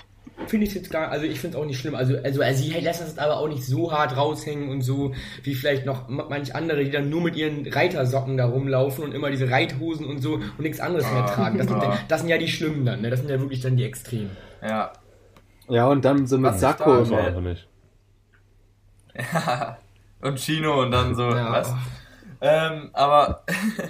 finde 0.46 0.64
ich 0.64 0.70
es 0.70 0.74
jetzt 0.76 0.90
gar, 0.90 1.08
also 1.10 1.24
ich 1.26 1.40
finde 1.40 1.56
es 1.56 1.62
auch 1.62 1.66
nicht 1.66 1.78
schlimm. 1.80 1.94
Also, 1.94 2.16
also, 2.22 2.42
also 2.42 2.62
sie 2.62 2.72
lässt 2.78 3.00
das 3.00 3.18
aber 3.18 3.38
auch 3.38 3.48
nicht 3.48 3.64
so 3.64 3.90
hart 3.92 4.16
raushängen 4.16 4.68
und 4.68 4.82
so, 4.82 5.12
wie 5.42 5.54
vielleicht 5.54 5.86
noch 5.86 6.08
ma- 6.08 6.26
manch 6.28 6.54
andere, 6.54 6.84
die 6.84 6.90
dann 6.90 7.08
nur 7.10 7.20
mit 7.22 7.36
ihren 7.36 7.66
Reitersocken 7.66 8.36
da 8.36 8.46
rumlaufen 8.46 9.02
und 9.04 9.12
immer 9.14 9.30
diese 9.30 9.50
Reithosen 9.50 10.06
und 10.06 10.20
so 10.22 10.34
und 10.34 10.60
nichts 10.60 10.78
anderes 10.80 11.04
mehr 11.10 11.24
Ah. 11.24 11.26
tragen. 11.26 11.58
Das 11.58 11.66
sind, 11.66 11.82
Ah. 11.82 11.98
das 12.08 12.20
sind 12.20 12.28
ja 12.30 12.38
die 12.38 12.48
Schlimmen 12.48 12.84
dann, 12.84 13.00
ne? 13.00 13.10
Das 13.10 13.20
sind 13.20 13.28
ja 13.30 13.40
wirklich 13.40 13.60
dann 13.60 13.76
die 13.76 13.84
Extremen. 13.84 14.30
Ja. 14.62 14.92
Ja, 15.68 15.88
und 15.88 16.04
dann 16.04 16.26
so 16.26 16.38
mit 16.38 16.52
Was 16.52 16.60
Sakko. 16.60 17.02
da- 17.02 17.16
einfach 17.16 17.40
nicht. 17.40 17.66
Ja. 19.14 19.78
Und 20.22 20.38
Chino 20.38 20.82
und 20.82 20.90
dann 20.90 21.14
so, 21.14 21.22
Ja. 21.30 21.52
was? 21.52 21.74
Ähm, 22.40 22.90
aber 22.92 23.44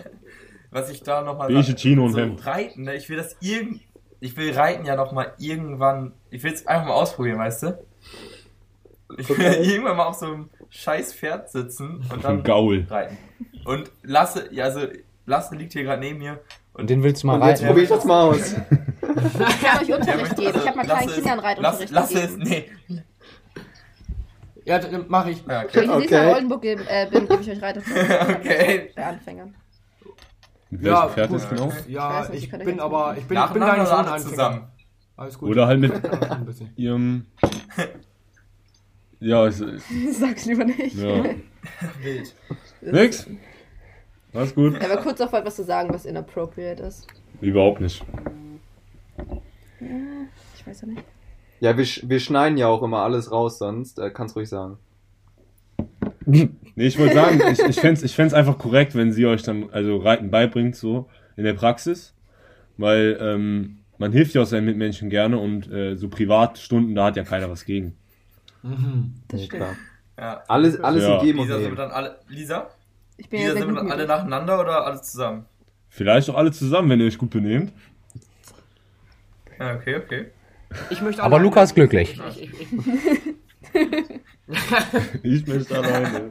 was 0.71 0.91
ich 0.91 1.03
da 1.03 1.23
nochmal 1.23 1.49
Chino 1.63 2.05
und 2.05 2.13
so 2.13 2.19
Hemd. 2.21 2.47
Reiten, 2.47 2.83
ne? 2.83 2.95
Ich 2.95 3.09
will 3.09 3.17
das 3.17 3.37
irgend. 3.41 3.81
Ich 4.21 4.37
will 4.37 4.53
Reiten 4.55 4.87
ja 4.87 4.97
nochmal 4.97 5.33
irgendwann. 5.39 6.13
Ich 6.37 6.43
will 6.43 6.53
es 6.53 6.67
einfach 6.67 6.87
mal 6.89 6.95
ausprobieren, 6.95 7.39
weißt 7.39 7.63
du? 7.63 7.79
Ich 9.17 9.27
will 9.29 9.37
Okay. 9.37 9.63
irgendwann 9.63 9.97
mal 9.97 10.05
auf 10.07 10.17
so 10.17 10.27
einem 10.27 10.51
scheiß 10.69 11.15
Pferd 11.15 11.51
sitzen 11.51 12.05
und 12.13 12.23
dann 12.25 12.43
Gaul. 12.43 12.87
reiten. 12.91 13.17
Und 13.65 13.91
Lasse, 14.03 14.49
ja, 14.53 14.65
also 14.65 14.81
Lasse 15.25 15.55
liegt 15.55 15.73
hier 15.73 15.85
gerade 15.85 16.01
neben 16.01 16.19
mir. 16.19 16.41
Und 16.75 16.91
den 16.91 17.03
willst 17.03 17.23
du 17.23 17.29
mal 17.29 17.41
Und 17.41 17.49
jetzt 17.49 17.61
reiten? 17.63 17.69
probier 17.69 17.83
ich 17.85 17.89
das 17.89 18.05
mal 18.05 18.23
aus. 18.29 18.55
Ich 19.19 19.63
kann 19.63 19.83
euch 19.83 19.93
Unterricht 19.95 20.37
geben. 20.37 20.59
Ich 20.59 20.67
habe 20.67 20.77
mal 20.77 20.85
kleinen 20.85 21.07
Lasse 21.09 21.15
Kindern 21.21 21.39
Reitunterricht 21.39 21.91
Lasse, 21.91 22.15
Lasse 22.15 22.27
ist, 22.27 22.39
gegeben. 22.39 22.71
nee. 22.89 23.03
Ja, 24.67 24.79
dann 24.79 25.05
mach 25.09 25.27
ich. 25.27 25.39
Ja, 25.47 25.63
Wenn 25.63 25.67
okay. 25.69 25.81
ich 25.85 25.87
nächstes 25.87 26.05
Okay. 26.05 26.15
Mal 26.17 26.23
in 26.29 26.35
Oldenburg 26.35 26.63
gebe, 26.63 26.83
äh, 26.89 27.07
bin, 27.11 27.29
gebe 27.29 27.41
ich 27.43 27.51
euch 27.51 27.63
Reitunterricht. 27.63 28.11
Okay. 28.41 28.91
Bei 28.95 29.05
Anfängern. 29.07 29.55
Mit 30.69 30.83
Ja, 30.83 31.09
Pferd 31.09 31.29
gut. 31.31 31.39
ist 31.39 31.49
genau? 31.49 31.73
Ja, 31.89 32.11
Ich 32.11 32.17
weiß 32.21 32.29
nicht, 32.31 32.45
ich 32.45 32.51
kann 32.51 32.61
ich 32.61 32.67
bin 32.67 32.81
aber, 32.81 33.13
nicht. 33.13 33.23
ich 33.23 33.29
bin, 33.29 33.39
ich 33.39 33.47
bin 33.53 33.61
gar 33.63 33.77
Nacheinander 33.77 33.79
nicht 33.79 33.89
so 33.89 33.93
oder 33.95 34.01
ein 34.01 34.07
alle 34.07 34.15
Anfänger. 34.15 34.31
zusammen. 34.31 34.69
Alles 35.17 35.39
gut. 35.39 35.49
Oder 35.51 35.67
halt 35.67 35.81
mit 35.81 35.93
ihrem. 36.77 37.27
Ja, 39.21 39.47
ist, 39.47 39.65
Sag's 40.13 40.45
lieber 40.47 40.65
nicht. 40.65 40.95
ja. 40.97 41.25
Wild. 42.03 42.35
Nix? 42.83 43.27
Alles 44.35 44.55
gut? 44.55 44.75
Er 44.75 44.91
war 44.91 44.99
kurz 44.99 45.19
davor, 45.19 45.39
etwas 45.39 45.57
zu 45.57 45.65
sagen, 45.65 45.89
was 45.93 46.05
inappropriate 46.05 46.83
ist. 46.83 47.07
Überhaupt 47.41 47.81
nicht. 47.81 48.05
Ich 50.59 50.67
weiß 50.67 50.83
ja 50.83 50.89
nicht. 50.89 51.05
Ja, 51.61 51.77
wir, 51.77 51.87
sch- 51.87 52.03
wir 52.07 52.21
schneiden 52.21 52.59
ja 52.59 52.67
auch 52.69 52.83
immer 52.83 52.99
alles 53.03 53.31
raus, 53.33 53.59
sonst 53.59 53.99
äh, 53.99 54.11
kannst 54.11 54.37
ruhig 54.37 54.49
sagen. 54.49 54.77
Nee, 56.27 56.51
ich 56.77 56.99
wollte 56.99 57.15
sagen, 57.15 57.41
ich, 57.51 57.61
ich 57.61 57.81
fände 57.81 57.95
es 57.95 58.03
ich 58.03 58.15
fänd's 58.15 58.35
einfach 58.35 58.59
korrekt, 58.59 58.95
wenn 58.95 59.13
sie 59.13 59.27
euch 59.27 59.43
dann 59.43 59.71
also 59.71 59.97
Reiten 59.97 60.31
beibringt, 60.31 60.77
so 60.77 61.09
in 61.37 61.45
der 61.45 61.55
Praxis. 61.55 62.15
Weil 62.77 63.17
ähm, 63.21 63.79
man 63.99 64.13
hilft 64.13 64.35
ja 64.35 64.43
auch 64.43 64.47
seinen 64.47 64.65
Mitmenschen 64.67 65.11
gerne 65.11 65.39
und 65.39 65.71
äh, 65.71 65.97
so 65.97 66.09
Privatstunden, 66.09 66.95
da 66.95 67.07
hat 67.07 67.17
ja 67.17 67.25
keiner 67.25 67.51
was 67.51 67.65
gegen. 67.65 67.97
Das 68.63 68.71
Nee, 68.73 69.47
stimmt. 69.47 69.51
klar. 69.51 69.77
Ja. 70.19 70.43
Alles, 70.49 70.81
alles 70.81 71.03
Ja. 71.05 71.19
im 71.19 71.25
Geben 71.27 71.39
und 71.41 71.47
Lisa, 71.49 71.61
sind 71.61 71.71
wir 71.71 71.77
dann 71.77 71.91
alle. 71.91 72.19
Lisa? 72.29 72.71
Ich 73.17 73.29
bin 73.29 73.41
ja 73.41 73.47
Lisa, 73.47 73.59
sehr 73.59 73.67
sind 73.67 73.75
wir 73.75 73.81
dann 73.83 73.93
alle 73.93 74.07
nacheinander 74.07 74.61
oder 74.61 74.85
alle 74.87 75.01
zusammen? 75.03 75.47
Vielleicht 75.89 76.29
auch 76.31 76.35
alle 76.37 76.53
zusammen, 76.53 76.91
wenn 76.91 77.01
ihr 77.01 77.07
euch 77.07 77.19
gut 77.19 77.31
benehmt. 77.31 77.73
Ja, 79.59 79.75
okay, 79.77 79.97
okay. 79.97 80.27
Ich 80.91 81.01
möchte 81.01 81.23
Aber 81.23 81.39
Luca 81.39 81.63
ist 81.63 81.75
glücklich. 81.75 82.21
Ich, 82.29 82.43
ich, 82.43 82.61
ich, 82.61 82.69
Ich 85.23 85.47
möchte 85.47 85.77
alleine. 85.79 86.31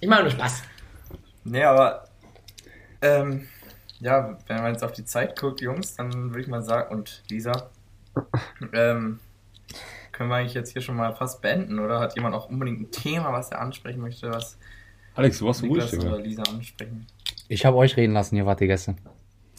ich 0.00 0.08
mache 0.08 0.22
nur 0.22 0.30
Spaß. 0.30 0.62
Nee, 1.44 1.62
aber. 1.64 2.04
Ähm, 3.00 3.46
ja, 4.02 4.36
wenn 4.48 4.56
man 4.56 4.72
jetzt 4.72 4.82
auf 4.82 4.92
die 4.92 5.04
Zeit 5.04 5.38
guckt, 5.38 5.60
Jungs, 5.60 5.94
dann 5.96 6.30
würde 6.30 6.40
ich 6.40 6.48
mal 6.48 6.62
sagen, 6.62 6.94
und 6.94 7.22
Lisa, 7.30 7.70
ähm, 8.72 9.20
können 10.10 10.28
wir 10.28 10.36
eigentlich 10.36 10.54
jetzt 10.54 10.72
hier 10.72 10.82
schon 10.82 10.96
mal 10.96 11.14
fast 11.14 11.40
beenden, 11.40 11.78
oder? 11.78 12.00
Hat 12.00 12.16
jemand 12.16 12.34
auch 12.34 12.48
unbedingt 12.48 12.80
ein 12.80 12.90
Thema, 12.90 13.32
was 13.32 13.50
er 13.50 13.60
ansprechen 13.60 14.00
möchte, 14.00 14.30
was 14.30 14.58
Alex, 15.14 15.38
du 15.38 15.46
warst 15.46 15.60
so 15.60 15.66
ruhig, 15.66 15.84
Niklas 15.84 16.04
oder. 16.04 16.18
Lisa 16.18 16.42
ansprechen? 16.42 17.06
Ich 17.48 17.64
habe 17.64 17.76
euch 17.76 17.96
reden 17.96 18.12
lassen, 18.12 18.36
ihr 18.36 18.46
wart 18.46 18.60
die 18.60 18.66
Gäste. 18.66 18.96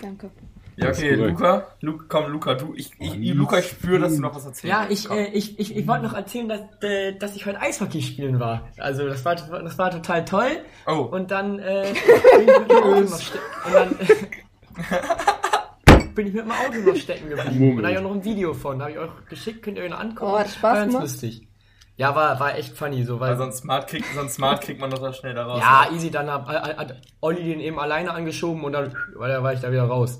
Danke. 0.02 0.30
Ja, 0.76 0.90
okay. 0.90 1.16
Luca, 1.16 1.68
Luca, 1.82 2.06
komm, 2.08 2.32
Luca, 2.32 2.56
du, 2.56 2.74
ich, 2.76 2.92
ich, 3.00 3.12
Oh, 3.12 3.38
Luca, 3.38 3.60
ich 3.60 3.70
spüre, 3.70 4.00
dass 4.00 4.16
du 4.16 4.22
noch 4.22 4.36
was 4.36 4.46
erzählst. 4.46 4.64
Ja, 4.66 4.88
ich, 4.90 5.10
äh, 5.10 5.28
ich, 5.28 5.60
ich, 5.60 5.76
ich 5.76 5.88
wollte 5.88 6.04
noch 6.06 6.14
erzählen, 6.14 6.50
dass, 6.50 6.62
äh, 6.82 7.14
dass 7.18 7.36
ich 7.36 7.46
heute 7.46 7.62
Eishockey 7.62 8.02
spielen 8.02 8.40
war. 8.40 8.68
Also 8.78 9.08
das 9.08 9.24
war, 9.24 9.36
das 9.36 9.78
war 9.78 9.92
total 9.92 10.26
toll. 10.26 10.50
Oh, 10.88 11.08
Und 11.12 11.32
dann 11.32 11.60
äh, 11.60 11.94
bin 12.38 12.48
ich 12.48 12.60
mit 12.60 12.72
dem 12.72 12.78
Auto 12.84 13.02
noch 13.02 13.20
ste- 13.20 13.40
und 13.66 13.74
dann 13.74 13.96
bin 16.16 16.28
ich 16.28 16.34
mit 16.34 16.44
dem 16.46 16.52
Auto 16.52 16.78
noch 16.86 16.96
stecken 16.96 17.30
geblieben. 17.30 17.60
Moment. 17.60 17.78
Und 17.78 17.84
da 17.84 17.90
habe 17.90 17.94
ich 17.94 17.98
auch 18.00 18.04
noch 18.10 18.16
ein 18.16 18.24
Video 18.26 18.54
von. 18.54 18.80
Da 18.80 18.86
habe 18.86 18.94
ich 18.94 19.00
euch 19.00 19.10
geschickt, 19.30 19.64
könnt 19.64 19.78
ihr 19.78 19.84
euch 19.84 19.90
noch 19.92 20.00
angucken. 20.00 20.32
Oh, 20.32 20.38
hat 20.40 20.50
Spaß 20.50 20.64
war 20.64 20.76
ganz 20.76 20.94
lustig. 20.94 21.48
Ja, 21.96 22.16
war, 22.16 22.40
war 22.40 22.58
echt 22.58 22.76
funny 22.76 23.04
so, 23.04 23.20
weil. 23.20 23.32
weil 23.32 23.38
sonst 23.38 23.60
smart 23.60 23.88
kriegt, 23.88 24.06
sonst 24.16 24.34
smart 24.34 24.64
kriegt 24.64 24.82
man 24.82 24.90
das 24.90 25.02
auch 25.04 25.14
schnell 25.14 25.36
da 25.36 25.46
raus. 25.46 25.60
ja, 25.62 25.86
easy, 25.94 26.10
dann 26.10 26.32
hat, 26.32 26.48
hat 26.48 26.96
Olli 27.22 27.44
den 27.44 27.60
eben 27.60 27.78
alleine 27.78 28.12
angeschoben 28.12 28.64
und 28.64 28.74
dann 28.74 28.92
da 29.14 29.44
war 29.44 29.54
ich 29.54 29.60
da 29.60 29.72
wieder 29.72 29.84
raus. 29.84 30.20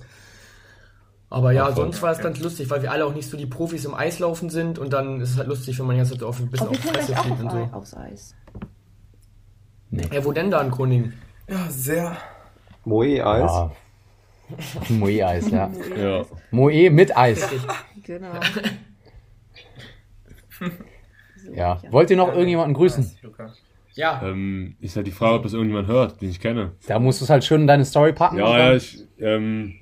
Aber 1.34 1.52
ja, 1.52 1.68
Ach, 1.70 1.76
sonst 1.76 2.02
war 2.04 2.12
es 2.12 2.20
okay. 2.20 2.28
ganz 2.28 2.40
lustig, 2.42 2.70
weil 2.70 2.84
wir 2.84 2.92
alle 2.92 3.06
auch 3.08 3.14
nicht 3.16 3.28
so 3.28 3.38
die 3.38 3.48
Profis 3.48 3.86
im 3.86 3.96
Eislaufen 3.96 4.52
sind 4.52 4.78
und 4.78 4.94
dann 4.94 5.20
ist 5.20 5.32
es 5.32 5.38
halt 5.38 5.48
lustig, 5.48 5.80
wenn 5.80 5.88
man 5.88 5.96
jetzt 5.98 6.18
so 6.18 6.28
auf 6.28 6.40
ein 6.40 6.50
bisschen 6.52 6.68
auf 6.68 6.78
die 6.80 6.88
Fresse 6.88 7.16
fliegt 7.16 7.40
und 7.42 7.50
so. 7.50 7.70
Aufs 7.72 7.96
Eis. 7.96 8.36
Ja, 9.90 10.24
wo 10.24 10.32
denn 10.32 10.52
da 10.52 10.62
in 10.62 10.70
Groningen? 10.70 11.14
Ja, 11.50 11.66
sehr. 11.70 12.18
Moe 12.86 13.26
Eis. 13.26 13.52
Ja. 13.52 13.72
Moe-Eis, 14.90 15.50
ja. 15.50 15.72
Ja. 15.98 16.26
Moe 16.52 16.90
mit 16.92 17.18
Eis. 17.18 17.48
Genau. 18.04 18.32
Ja. 21.54 21.82
Wollt 21.92 22.10
ihr 22.10 22.16
noch 22.16 22.30
Ja, 22.30 22.34
irgendjemanden 22.36 22.74
grüßen? 22.74 23.12
Ja, 23.96 24.22
Ähm, 24.24 24.78
ist 24.80 24.96
halt 24.96 25.08
die 25.08 25.12
Frage, 25.12 25.36
ob 25.36 25.44
das 25.44 25.54
irgendjemand 25.54 25.88
hört, 25.88 26.22
den 26.22 26.30
ich 26.30 26.40
kenne. 26.40 26.72
Da 26.88 27.00
musst 27.00 27.20
du 27.20 27.26
es 27.26 27.30
halt 27.30 27.44
schön 27.44 27.62
in 27.62 27.68
deine 27.68 27.84
Story 27.86 28.14
packen. 28.14 28.38
Ja, 28.38 28.58
ja, 28.58 28.76
ich, 28.76 29.04
ähm, 29.20 29.76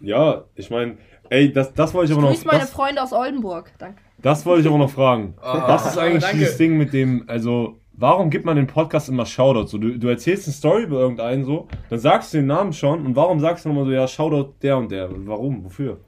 ja, 0.00 0.44
ich 0.54 0.70
meine, 0.70 0.96
ey, 1.30 1.52
das, 1.52 1.72
das 1.74 1.94
wollte 1.94 2.12
ich 2.12 2.18
aber 2.18 2.26
noch, 2.28 2.34
Grüß 2.34 2.44
meine 2.44 2.60
das, 2.60 2.70
Freunde 2.70 3.02
aus 3.02 3.12
Oldenburg. 3.12 3.72
Danke. 3.78 4.00
das 4.18 4.44
wollte 4.46 4.62
ich 4.62 4.68
aber 4.68 4.78
noch 4.78 4.90
fragen. 4.90 5.34
Ah. 5.40 5.68
Was 5.68 5.86
ist 5.86 5.98
eigentlich 5.98 6.22
danke. 6.22 6.38
dieses 6.38 6.56
Ding 6.56 6.76
mit 6.76 6.92
dem, 6.92 7.24
also, 7.26 7.78
warum 7.92 8.30
gibt 8.30 8.44
man 8.44 8.56
den 8.56 8.66
Podcast 8.66 9.08
immer 9.08 9.24
Shoutout? 9.26 9.66
So, 9.68 9.78
du, 9.78 9.98
du 9.98 10.08
erzählst 10.08 10.46
eine 10.46 10.54
Story 10.54 10.82
über 10.84 10.98
irgendeinen 11.00 11.44
so, 11.44 11.68
dann 11.90 11.98
sagst 11.98 12.32
du 12.34 12.38
den 12.38 12.46
Namen 12.46 12.72
schon 12.72 13.04
und 13.06 13.16
warum 13.16 13.40
sagst 13.40 13.64
du 13.64 13.68
nochmal 13.70 13.84
so, 13.86 13.90
ja, 13.92 14.06
Shoutout 14.06 14.54
der 14.62 14.76
und 14.76 14.90
der? 14.90 15.08
Warum? 15.26 15.64
Wofür? 15.64 15.98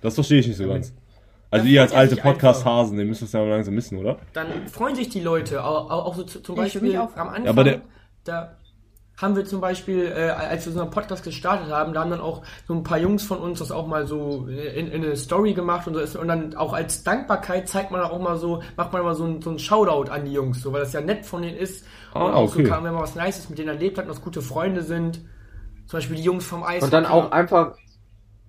Das 0.00 0.14
verstehe 0.14 0.40
ich 0.40 0.48
nicht 0.48 0.56
so 0.56 0.66
ganz. 0.66 0.94
Also 1.50 1.64
dann 1.66 1.72
ihr 1.74 1.82
als 1.82 1.92
alte. 1.92 2.16
Podcast-Hasen, 2.16 2.96
den 2.96 3.08
müsst 3.08 3.22
ihr 3.22 3.26
es 3.26 3.32
ja 3.32 3.40
mal 3.40 3.50
langsam 3.50 3.76
wissen, 3.76 3.98
oder? 3.98 4.16
Dann 4.32 4.46
freuen 4.68 4.94
sich 4.94 5.10
die 5.10 5.20
Leute. 5.20 5.62
Auch, 5.62 5.90
auch, 5.90 6.14
so 6.14 6.22
zu- 6.24 6.40
zum 6.40 6.54
Ich 6.56 6.62
Beispiel 6.62 6.96
am. 6.96 7.08
Anfang. 7.14 7.44
Ja, 7.44 7.50
aber 7.50 7.64
der- 7.64 7.80
da 8.24 8.56
haben 9.16 9.36
wir 9.36 9.44
zum 9.44 9.60
Beispiel, 9.60 10.06
äh, 10.06 10.30
als 10.30 10.64
wir 10.66 10.72
unseren 10.72 10.90
Podcast 10.90 11.22
gestartet 11.22 11.70
haben, 11.70 11.92
da 11.92 12.00
haben 12.00 12.10
dann 12.10 12.20
auch 12.20 12.42
so 12.66 12.74
ein 12.74 12.82
paar 12.82 12.98
Jungs 12.98 13.22
von 13.22 13.38
uns 13.38 13.60
das 13.60 13.70
auch 13.70 13.86
mal 13.86 14.06
so 14.06 14.46
in, 14.48 14.88
in 14.88 15.04
eine 15.04 15.16
Story 15.16 15.54
gemacht 15.54 15.86
und 15.86 15.94
so 15.94 16.00
ist, 16.00 16.16
und 16.16 16.28
dann 16.28 16.54
auch 16.54 16.72
als 16.72 17.04
Dankbarkeit 17.04 17.68
zeigt 17.68 17.90
man 17.90 18.00
auch 18.00 18.18
mal 18.18 18.36
so, 18.36 18.62
macht 18.76 18.92
man 18.92 19.02
mal 19.02 19.14
so 19.14 19.24
ein, 19.24 19.42
so 19.42 19.50
ein 19.50 19.58
Shoutout 19.58 20.10
an 20.10 20.24
die 20.24 20.32
Jungs, 20.32 20.62
so 20.62 20.72
weil 20.72 20.80
das 20.80 20.92
ja 20.92 21.00
nett 21.00 21.24
von 21.24 21.42
denen 21.42 21.56
ist. 21.56 21.84
Ah, 22.14 22.24
und 22.24 22.32
auch 22.32 22.52
okay. 22.52 22.64
so 22.64 22.70
kann, 22.70 22.84
wenn 22.84 22.94
man 22.94 23.02
was 23.02 23.14
Nices 23.14 23.48
mit 23.48 23.58
denen 23.58 23.68
erlebt 23.68 23.98
hat 23.98 24.06
und 24.06 24.10
das 24.10 24.22
gute 24.22 24.42
Freunde 24.42 24.82
sind. 24.82 25.20
Zum 25.86 25.98
Beispiel 25.98 26.16
die 26.16 26.22
Jungs 26.22 26.46
vom 26.46 26.62
Eis. 26.62 26.82
Und 26.82 26.92
dann 26.92 27.06
auch 27.06 27.32
einfach 27.32 27.76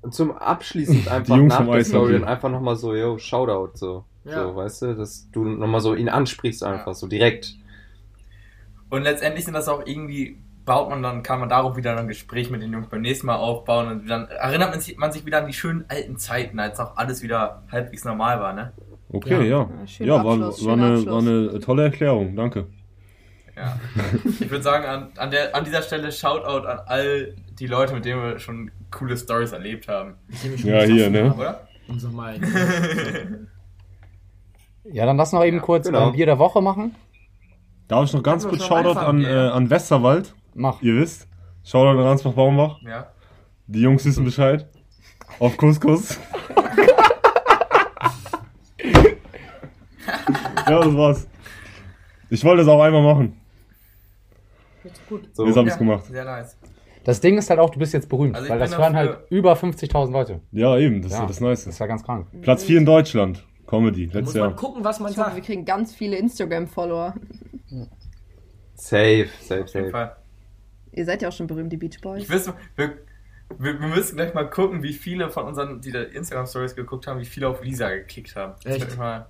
zum 0.09 0.31
abschließend 0.31 1.07
einfach 1.11 1.35
Jungs 1.35 1.53
nach 1.53 1.65
der. 1.65 1.85
Story 1.85 2.15
und 2.15 2.23
einfach 2.23 2.49
nochmal 2.49 2.75
so, 2.75 2.95
yo, 2.95 3.17
Shoutout, 3.17 3.71
so. 3.75 4.05
Ja. 4.25 4.43
So, 4.43 4.55
weißt 4.55 4.81
du, 4.83 4.95
dass 4.95 5.29
du 5.31 5.43
nochmal 5.43 5.81
so 5.81 5.95
ihn 5.95 6.09
ansprichst 6.09 6.63
einfach, 6.63 6.95
so 6.95 7.07
direkt. 7.07 7.55
Und 8.89 9.03
letztendlich 9.03 9.43
sind 9.43 9.53
das 9.53 9.67
auch 9.67 9.85
irgendwie, 9.85 10.37
baut 10.65 10.89
man 10.89 11.03
dann, 11.03 11.23
kann 11.23 11.39
man 11.39 11.49
darauf 11.49 11.75
wieder 11.75 11.97
ein 11.97 12.07
Gespräch 12.07 12.49
mit 12.49 12.61
den 12.61 12.71
Jungs 12.71 12.87
beim 12.87 13.01
nächsten 13.01 13.27
Mal 13.27 13.35
aufbauen 13.35 13.87
und 13.87 14.07
dann 14.09 14.27
erinnert 14.27 14.71
man 14.71 14.79
sich, 14.79 14.97
man 14.97 15.11
sich 15.11 15.25
wieder 15.25 15.39
an 15.39 15.47
die 15.47 15.53
schönen 15.53 15.85
alten 15.89 16.17
Zeiten, 16.17 16.59
als 16.59 16.79
auch 16.79 16.95
alles 16.97 17.21
wieder 17.21 17.63
halbwegs 17.71 18.05
normal 18.05 18.39
war, 18.39 18.53
ne? 18.53 18.71
Okay, 19.09 19.47
ja. 19.47 19.69
Ja, 19.99 20.05
Ja, 20.05 20.25
war, 20.25 20.39
war, 20.39 20.73
eine, 20.73 21.05
war 21.05 21.19
eine 21.19 21.59
tolle 21.59 21.83
Erklärung, 21.83 22.35
danke. 22.35 22.67
Ja. 23.55 23.77
Ich 24.25 24.49
würde 24.49 24.63
sagen, 24.63 24.85
an, 24.85 25.11
an, 25.17 25.29
der, 25.29 25.55
an 25.55 25.63
dieser 25.63 25.83
Stelle 25.83 26.11
Shoutout 26.11 26.65
an 26.67 26.79
all 26.87 27.35
die 27.59 27.67
Leute, 27.67 27.93
mit 27.93 28.05
denen 28.05 28.23
wir 28.23 28.39
schon 28.39 28.71
coole 28.89 29.15
Stories 29.15 29.51
erlebt 29.51 29.87
haben. 29.87 30.15
Ja, 30.63 30.81
hier, 30.83 31.11
ne? 31.11 31.29
haben. 31.29 31.39
Oder? 31.39 31.67
Unser 31.87 32.09
Mal. 32.09 32.39
Ja, 34.91 35.05
dann 35.05 35.15
lass 35.15 35.31
noch 35.31 35.45
eben 35.45 35.61
kurz 35.61 35.85
genau. 35.85 36.11
Bier 36.11 36.25
der 36.25 36.39
Woche 36.39 36.61
machen. 36.61 36.95
Darf 37.87 38.05
ich 38.05 38.13
noch 38.13 38.23
ganz 38.23 38.45
kurz 38.47 38.65
Shoutout 38.65 38.99
an, 38.99 39.23
äh, 39.23 39.33
ja. 39.33 39.51
an 39.51 39.69
Westerwald? 39.69 40.33
Mach. 40.53 40.81
Ihr 40.81 40.95
wisst. 40.95 41.27
Shoutout 41.63 41.99
an 41.99 42.05
Ransbach-Baumbach. 42.05 42.81
Ja. 42.81 43.07
Die 43.67 43.81
Jungs 43.81 44.03
wissen 44.05 44.23
Bescheid. 44.25 44.67
Auf 45.39 45.57
Couscous. 45.57 46.19
ja, 50.67 50.79
das 50.79 50.95
war's. 50.95 51.27
Ich 52.29 52.43
wollte 52.43 52.61
es 52.63 52.67
auch 52.67 52.81
einmal 52.81 53.01
machen. 53.03 53.39
So. 55.33 55.45
Jetzt 55.45 55.55
hab 55.57 55.65
ich's 55.65 55.75
ja, 55.75 55.79
gemacht. 55.79 56.05
Sehr 56.05 56.25
nice. 56.25 56.57
Das 57.03 57.19
Ding 57.21 57.37
ist 57.37 57.49
halt 57.49 57.59
auch, 57.59 57.69
du 57.69 57.79
bist 57.79 57.93
jetzt 57.93 58.07
berühmt, 58.09 58.35
Also 58.35 58.49
weil 58.49 58.59
das 58.59 58.77
hören 58.77 58.95
halt 58.95 59.19
über 59.29 59.53
50.000 59.53 60.11
Leute. 60.11 60.39
Ja, 60.51 60.77
eben, 60.77 61.01
das 61.01 61.11
ist 61.11 61.17
Ja, 61.17 61.21
ja 61.23 61.27
das 61.27 61.39
Nice. 61.41 61.65
Das 61.65 61.73
ist 61.73 61.79
ja 61.79 61.85
ganz 61.87 62.03
krank. 62.03 62.27
Platz 62.41 62.63
4 62.63 62.77
in 62.79 62.85
Deutschland. 62.85 63.45
Comedy, 63.67 64.07
Da 64.07 64.19
muss 64.19 64.33
letztes 64.33 64.35
man 64.35 64.49
Jahr. 64.51 64.55
gucken, 64.55 64.83
was 64.83 64.99
man 64.99 65.11
Ich 65.11 65.17
hoffe, 65.17 65.29
wir 65.29 65.33
sagt. 65.35 65.45
kriegen 65.45 65.65
ganz 65.65 65.93
viele 65.95 66.17
Instagram-Follower. 66.17 67.13
Safe, 68.75 69.27
safe, 69.41 69.63
Auf 69.63 69.73
jeden 69.73 69.91
safe. 69.91 70.11
Ihr 70.93 71.05
seid 71.05 71.21
ja 71.21 71.29
auch 71.29 71.33
schon 71.33 71.47
berühmt, 71.47 71.71
die 71.71 71.77
Beach 71.77 71.99
Boys. 72.01 72.23
Ich 72.23 72.29
wüsste, 72.29 72.53
wir, 72.75 72.97
wir, 73.57 73.79
wir 73.79 73.87
müssen 73.87 74.15
gleich 74.15 74.33
mal 74.33 74.49
gucken, 74.49 74.83
wie 74.83 74.93
viele 74.93 75.29
von 75.29 75.45
unseren, 75.45 75.81
die 75.81 75.91
da 75.91 76.01
Instagram-Stories 76.03 76.75
geguckt 76.75 77.07
haben, 77.07 77.19
wie 77.19 77.25
viele 77.25 77.47
auf 77.47 77.63
Lisa 77.63 77.89
gekickt 77.89 78.35
haben. 78.35 78.53
Echt? 78.65 78.97
Mal, 78.97 79.27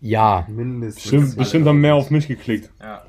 Ja, 0.00 0.46
Mindestens. 0.48 1.02
Bestimmt, 1.02 1.36
bestimmt 1.36 1.66
haben 1.66 1.80
mehr 1.80 1.94
auf 1.94 2.10
mich 2.10 2.28
geklickt. 2.28 2.70
ja. 2.80 3.04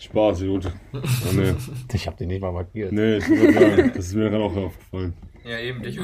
Spaß, 0.00 0.42
Idiote. 0.42 0.72
Oh, 0.92 1.00
nee. 1.32 1.54
ich 1.92 2.06
hab 2.06 2.16
den 2.16 2.28
nicht 2.28 2.40
mal 2.40 2.52
markiert. 2.52 2.92
Nee, 2.92 3.16
ich 3.16 3.28
würde 3.28 3.52
sagen, 3.52 3.92
das 3.96 4.06
ist 4.06 4.14
mir 4.14 4.30
gerade 4.30 4.44
auch 4.44 4.56
aufgefallen. 4.56 5.12
ja, 5.44 5.58
eben 5.58 5.82
dich. 5.82 5.98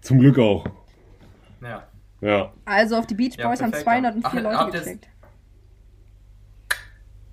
Zum 0.00 0.18
Glück 0.18 0.38
auch. 0.40 0.66
ja. 1.62 1.86
Ja. 2.20 2.52
Also 2.64 2.96
auf 2.96 3.06
die 3.06 3.14
Beach 3.14 3.36
Ja, 3.36 3.46
Boys 3.48 3.60
haben 3.62 3.70
perfekt. 3.70 3.84
204 3.90 4.24
Ach, 4.24 4.34
Leute 4.34 4.58
habt 4.58 4.96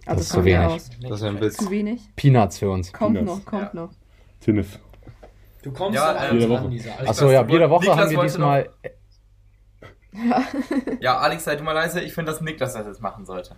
geklickt. 0.09 0.11
Das 0.11 0.17
Also 0.17 0.21
ist 0.21 0.29
zu 0.29 0.45
wenig. 0.45 0.67
aus. 0.67 0.89
Das 1.01 1.11
ist 1.11 1.23
ein 1.23 1.41
Witz. 1.41 1.57
Zu 1.57 1.69
wenig? 1.71 2.01
Peanuts 2.15 2.59
für 2.59 2.69
uns. 2.69 2.91
Kommt 2.93 3.15
Peanuts. 3.17 3.37
noch, 3.39 3.45
kommt 3.45 3.73
Ja. 3.73 3.81
noch. 3.81 3.89
Tinnef. 4.39 4.79
Du 5.61 5.71
kommst 5.71 5.95
Ja, 5.95 6.11
ja, 6.13 6.17
alles 6.19 6.33
jede 6.43 6.49
Woche. 6.49 6.69
Achso, 7.07 7.29
ja, 7.31 7.43
Bier 7.43 7.59
der 7.59 7.69
Woche 7.69 7.81
Niklas 7.85 7.99
haben 7.99 8.11
wir 8.11 8.21
diesmal. 8.23 8.69
ja, 11.01 11.17
Alex, 11.17 11.43
sei 11.43 11.55
du 11.55 11.63
mal 11.63 11.73
leise. 11.73 12.01
Ich 12.01 12.13
finde, 12.13 12.31
dass 12.31 12.41
Niklas 12.41 12.73
das 12.73 12.85
jetzt 12.87 13.01
machen 13.01 13.25
sollte. 13.25 13.55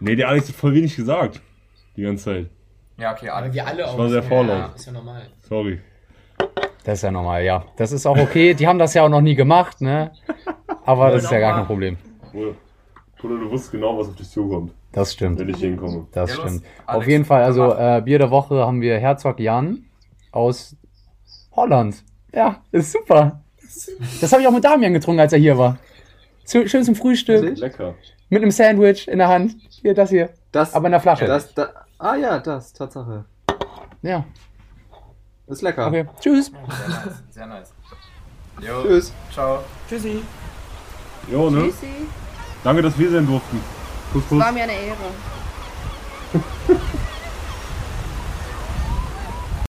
Nee, 0.00 0.16
der 0.16 0.28
Alex 0.28 0.48
hat 0.48 0.54
voll 0.56 0.74
wenig 0.74 0.96
gesagt. 0.96 1.40
Die 1.96 2.02
ganze 2.02 2.24
Zeit. 2.24 2.50
Ja, 2.96 3.12
okay, 3.12 3.28
Aber 3.28 3.38
Alex. 3.38 3.54
wir 3.54 3.66
alle 3.66 3.88
auch. 3.88 3.98
war 3.98 4.08
sehr 4.08 4.22
Ja, 4.22 4.28
vorlaut. 4.28 4.74
Ist 4.76 4.86
ja 4.86 4.92
normal. 4.92 5.26
Sorry. 5.48 5.80
Das 6.84 6.98
ist 6.98 7.02
ja 7.02 7.10
normal, 7.10 7.42
ja. 7.44 7.64
Das 7.76 7.92
ist 7.92 8.06
auch 8.06 8.16
okay. 8.18 8.54
Die 8.54 8.66
haben 8.66 8.78
das 8.78 8.94
ja 8.94 9.02
auch 9.02 9.08
noch 9.08 9.20
nie 9.20 9.34
gemacht, 9.34 9.80
ne? 9.80 10.12
Aber 10.86 11.10
das 11.10 11.24
ist 11.24 11.30
ja 11.30 11.38
gar 11.40 11.56
kein 11.56 11.66
Problem. 11.66 11.98
Bruder, 12.32 12.52
Bruder, 13.18 13.38
du 13.38 13.50
wusstest 13.50 13.72
genau, 13.72 13.98
was 13.98 14.08
auf 14.08 14.14
dich 14.16 14.28
zukommt, 14.30 14.72
Das 14.92 15.12
stimmt. 15.12 15.38
wenn 15.38 15.48
ich 15.48 15.58
hinkomme. 15.58 16.06
Das 16.12 16.30
Ja, 16.30 16.36
stimmt. 16.36 16.64
Alex, 16.86 16.98
Auf 17.02 17.06
jeden 17.08 17.24
Fall, 17.24 17.42
also 17.44 17.72
äh, 17.74 18.02
Bier 18.04 18.18
der 18.18 18.30
Woche 18.30 18.66
haben 18.66 18.80
wir 18.80 18.98
Herzog 18.98 19.38
Jan 19.38 19.84
aus 20.32 20.74
Holland. 21.52 22.02
Ja, 22.34 22.62
ist 22.72 22.92
super. 22.92 23.40
Das 24.20 24.32
habe 24.32 24.42
ich 24.42 24.48
auch 24.48 24.52
mit 24.52 24.64
Damian 24.64 24.92
getrunken, 24.92 25.20
als 25.20 25.32
er 25.32 25.38
hier 25.38 25.56
war. 25.56 25.78
Zu, 26.44 26.68
schön 26.68 26.82
zum 26.84 26.94
Frühstück? 26.96 27.56
Lecker. 27.58 27.94
mit 28.28 28.42
einem 28.42 28.50
Sandwich 28.50 29.06
in 29.08 29.18
der 29.18 29.28
Hand. 29.28 29.56
Hier, 29.82 29.94
das 29.94 30.10
hier. 30.10 30.30
Das, 30.52 30.74
Aber 30.74 30.86
in 30.86 30.92
der 30.92 31.00
Flasche. 31.00 31.26
das, 31.26 31.54
da, 31.54 31.68
ah 31.98 32.16
ja, 32.16 32.38
das, 32.40 32.72
Tatsache. 32.72 33.24
Ja, 34.02 34.24
Ist 35.46 35.62
lecker. 35.62 35.86
okay. 35.86 36.06
Tschüss. 36.20 36.50
Sehr 36.50 36.88
nice. 36.88 37.22
Sehr 37.30 37.46
nice. 37.46 37.72
Jo, 38.60 38.82
Tschüss. 38.82 39.12
ciao. 39.32 39.60
Tschüssi. 39.88 40.22
Jo, 41.30 41.50
ne? 41.50 41.62
Tschüssi. 41.66 41.86
Danke, 42.64 42.82
dass 42.82 42.98
wir 42.98 43.10
sein 43.10 43.26
durften. 43.26 43.60
Kuss, 44.12 44.22
kuss. 44.28 44.38
War 44.38 44.52
mir 44.52 44.64
eine 44.64 44.72
Ehre. 44.72 44.96